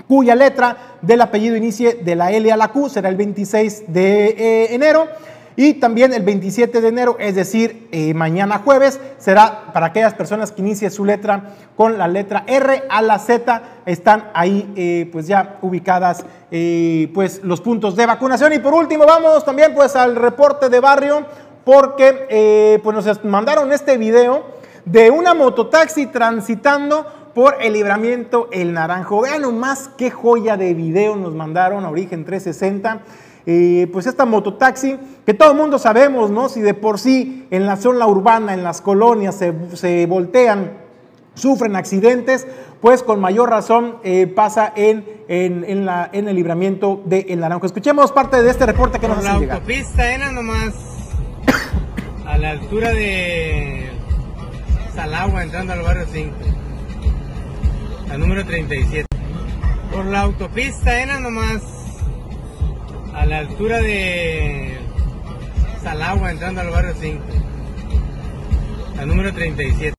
cuya 0.08 0.34
letra 0.34 0.96
del 1.02 1.20
apellido 1.20 1.54
inicie 1.54 1.94
de 1.94 2.16
la 2.16 2.32
L 2.32 2.50
a 2.50 2.56
la 2.56 2.66
Q 2.72 2.88
será 2.88 3.10
el 3.10 3.16
26 3.16 3.84
de 3.86 4.26
eh, 4.26 4.74
enero. 4.74 5.06
Y 5.58 5.74
también 5.74 6.12
el 6.12 6.22
27 6.22 6.82
de 6.82 6.88
enero, 6.88 7.16
es 7.18 7.34
decir, 7.34 7.88
eh, 7.90 8.12
mañana 8.12 8.58
jueves, 8.58 9.00
será 9.16 9.72
para 9.72 9.86
aquellas 9.86 10.12
personas 10.12 10.52
que 10.52 10.60
inicien 10.60 10.90
su 10.90 11.06
letra 11.06 11.54
con 11.76 11.96
la 11.96 12.06
letra 12.08 12.44
R 12.46 12.84
a 12.90 13.00
la 13.00 13.18
Z. 13.18 13.62
Están 13.86 14.30
ahí 14.34 14.70
eh, 14.76 15.08
pues 15.10 15.26
ya 15.26 15.56
ubicadas 15.62 16.26
eh, 16.50 17.10
pues 17.14 17.42
los 17.42 17.62
puntos 17.62 17.96
de 17.96 18.04
vacunación. 18.04 18.52
Y 18.52 18.58
por 18.58 18.74
último, 18.74 19.06
vamos 19.06 19.46
también 19.46 19.74
pues 19.74 19.96
al 19.96 20.14
reporte 20.14 20.68
de 20.68 20.78
barrio 20.78 21.24
porque 21.64 22.78
pues 22.84 22.94
nos 22.94 23.24
mandaron 23.24 23.72
este 23.72 23.96
video 23.96 24.44
de 24.84 25.10
una 25.10 25.34
mototaxi 25.34 26.06
transitando 26.06 27.04
por 27.34 27.56
el 27.60 27.72
libramiento 27.72 28.48
El 28.52 28.72
Naranjo. 28.72 29.22
Vean 29.22 29.42
nomás 29.42 29.90
qué 29.96 30.10
joya 30.10 30.56
de 30.56 30.74
video 30.74 31.16
nos 31.16 31.34
mandaron 31.34 31.84
a 31.84 31.90
Origen 31.90 32.24
360 32.24 33.00
pues 33.92 34.06
esta 34.06 34.24
mototaxi, 34.24 34.98
que 35.24 35.32
todo 35.32 35.52
el 35.52 35.56
mundo 35.56 35.78
sabemos, 35.78 36.30
¿no? 36.30 36.48
Si 36.48 36.60
de 36.60 36.74
por 36.74 36.98
sí 36.98 37.46
en 37.50 37.64
la 37.64 37.76
zona 37.76 38.06
urbana, 38.06 38.54
en 38.54 38.64
las 38.64 38.80
colonias 38.80 39.36
se, 39.36 40.06
voltean, 40.06 40.72
sufren 41.34 41.76
accidentes, 41.76 42.46
pues 42.80 43.04
con 43.04 43.20
mayor 43.20 43.50
razón 43.50 43.98
eh, 44.02 44.26
pasa 44.26 44.72
en, 44.74 45.04
en, 45.28 45.86
la, 45.86 46.10
en, 46.12 46.28
el 46.28 46.34
libramiento 46.34 47.02
de 47.04 47.26
El 47.28 47.40
Naranjo. 47.40 47.66
Escuchemos 47.66 48.10
parte 48.10 48.42
de 48.42 48.50
este 48.50 48.66
reporte 48.66 48.98
que 48.98 49.06
nos 49.06 49.18
hacen 49.18 49.40
llegar. 49.40 49.48
La 49.48 49.54
autopista 49.54 50.12
era 50.12 50.32
nomás 50.32 50.74
a 52.26 52.38
la 52.38 52.50
altura 52.50 52.90
de 52.90 53.90
Salagua, 54.92 55.44
entrando 55.44 55.72
al 55.72 55.82
barrio 55.82 56.06
5, 56.12 56.34
al 58.10 58.18
número 58.20 58.44
37. 58.44 59.06
Por 59.92 60.04
la 60.06 60.22
autopista 60.22 61.00
era 61.00 61.20
nomás 61.20 61.62
a 63.16 63.24
la 63.24 63.38
altura 63.38 63.80
de 63.80 64.76
Salagua, 65.82 66.30
entrando 66.30 66.60
al 66.60 66.68
barrio 66.68 66.92
5, 67.00 67.22
al 69.00 69.08
número 69.08 69.32
37. 69.32 69.94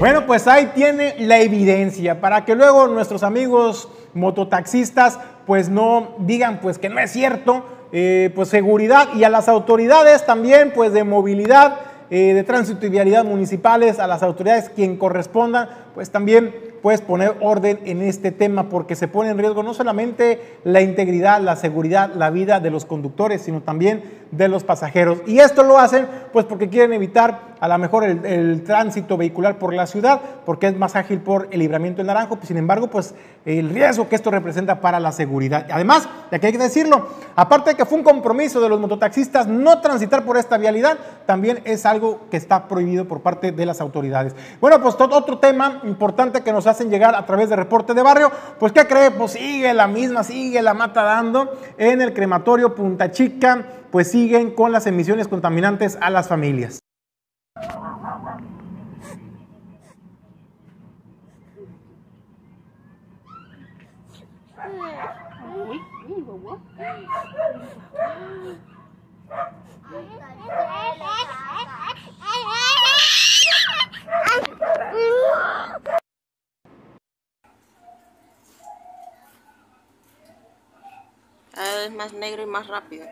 Bueno, 0.00 0.26
pues 0.26 0.48
ahí 0.48 0.72
tiene 0.74 1.14
la 1.20 1.38
evidencia 1.38 2.20
para 2.20 2.44
que 2.44 2.56
luego 2.56 2.88
nuestros 2.88 3.22
amigos 3.22 3.88
mototaxistas 4.14 5.20
pues 5.46 5.68
no 5.68 6.16
digan 6.18 6.60
pues 6.60 6.78
que 6.78 6.88
no 6.88 6.98
es 6.98 7.12
cierto, 7.12 7.64
eh, 7.92 8.32
pues 8.34 8.48
seguridad 8.48 9.14
y 9.14 9.22
a 9.22 9.28
las 9.28 9.48
autoridades 9.48 10.26
también 10.26 10.72
pues 10.74 10.92
de 10.92 11.04
movilidad, 11.04 11.78
eh, 12.10 12.34
de 12.34 12.42
tránsito 12.42 12.84
y 12.86 12.88
vialidad 12.88 13.24
municipales, 13.24 14.00
a 14.00 14.08
las 14.08 14.24
autoridades 14.24 14.70
quien 14.70 14.96
correspondan, 14.96 15.68
pues 15.94 16.10
también 16.10 16.52
puedes 16.84 17.00
poner 17.00 17.36
orden 17.40 17.80
en 17.86 18.02
este 18.02 18.30
tema 18.30 18.68
porque 18.68 18.94
se 18.94 19.08
pone 19.08 19.30
en 19.30 19.38
riesgo 19.38 19.62
no 19.62 19.72
solamente 19.72 20.58
la 20.64 20.82
integridad, 20.82 21.40
la 21.40 21.56
seguridad, 21.56 22.12
la 22.14 22.28
vida 22.28 22.60
de 22.60 22.70
los 22.70 22.84
conductores, 22.84 23.40
sino 23.40 23.62
también 23.62 24.02
de 24.32 24.48
los 24.48 24.64
pasajeros. 24.64 25.22
Y 25.26 25.38
esto 25.38 25.62
lo 25.62 25.78
hacen 25.78 26.06
pues 26.30 26.44
porque 26.44 26.68
quieren 26.68 26.92
evitar 26.92 27.53
a 27.64 27.68
lo 27.68 27.78
mejor 27.78 28.04
el, 28.04 28.62
tránsito 28.62 29.16
vehicular 29.16 29.58
por 29.58 29.72
la 29.72 29.86
ciudad, 29.86 30.20
porque 30.44 30.66
es 30.66 30.76
más 30.76 30.96
ágil 30.96 31.20
por 31.20 31.48
el 31.50 31.60
libramiento 31.60 31.98
del 31.98 32.08
naranjo, 32.08 32.36
pues, 32.36 32.48
sin 32.48 32.58
embargo, 32.58 32.88
pues 32.88 33.14
el 33.46 33.70
riesgo 33.70 34.06
que 34.06 34.16
esto 34.16 34.30
representa 34.30 34.82
para 34.82 35.00
la 35.00 35.12
seguridad. 35.12 35.66
Además, 35.72 36.06
ya 36.30 36.38
que 36.38 36.48
hay 36.48 36.52
que 36.52 36.58
decirlo, 36.58 37.08
aparte 37.34 37.70
de 37.70 37.76
que 37.76 37.86
fue 37.86 37.96
un 37.96 38.04
compromiso 38.04 38.60
de 38.60 38.68
los 38.68 38.78
mototaxistas 38.78 39.46
no 39.46 39.80
transitar 39.80 40.26
por 40.26 40.36
esta 40.36 40.58
vialidad, 40.58 40.98
también 41.24 41.62
es 41.64 41.86
algo 41.86 42.26
que 42.30 42.36
está 42.36 42.68
prohibido 42.68 43.08
por 43.08 43.22
parte 43.22 43.50
de 43.50 43.64
las 43.64 43.80
autoridades. 43.80 44.36
Bueno, 44.60 44.82
pues 44.82 44.94
otro 44.98 45.38
tema 45.38 45.80
importante 45.84 46.42
que 46.42 46.52
nos 46.52 46.66
hacen 46.66 46.90
llegar 46.90 47.14
a 47.14 47.24
través 47.24 47.48
de 47.48 47.56
reporte 47.56 47.94
de 47.94 48.02
barrio, 48.02 48.30
pues 48.60 48.72
¿qué 48.72 48.86
cree? 48.86 49.10
Pues 49.10 49.32
sigue 49.32 49.72
la 49.72 49.86
misma, 49.86 50.22
sigue 50.22 50.60
la 50.60 50.74
mata 50.74 51.02
dando 51.02 51.50
en 51.78 52.02
el 52.02 52.12
crematorio 52.12 52.74
Punta 52.74 53.10
Chica, 53.10 53.64
pues 53.90 54.10
siguen 54.10 54.50
con 54.50 54.70
las 54.70 54.86
emisiones 54.86 55.28
contaminantes 55.28 55.96
a 56.02 56.10
las 56.10 56.28
familias. 56.28 56.83
Vez 81.84 81.92
más 81.92 82.12
negro 82.14 82.42
y 82.42 82.46
más 82.46 82.66
rápido. 82.66 83.06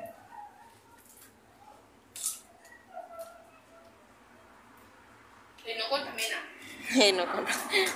Que 5.72 5.78
no 5.78 5.84
contamina. 5.88 6.36
Que 6.92 7.12
no 7.14 7.24
contamina. 7.24 7.56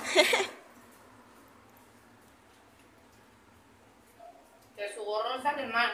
que 4.75 4.93
su 4.95 5.03
gorro 5.03 5.35
es 5.37 5.45
alemán. 5.45 5.91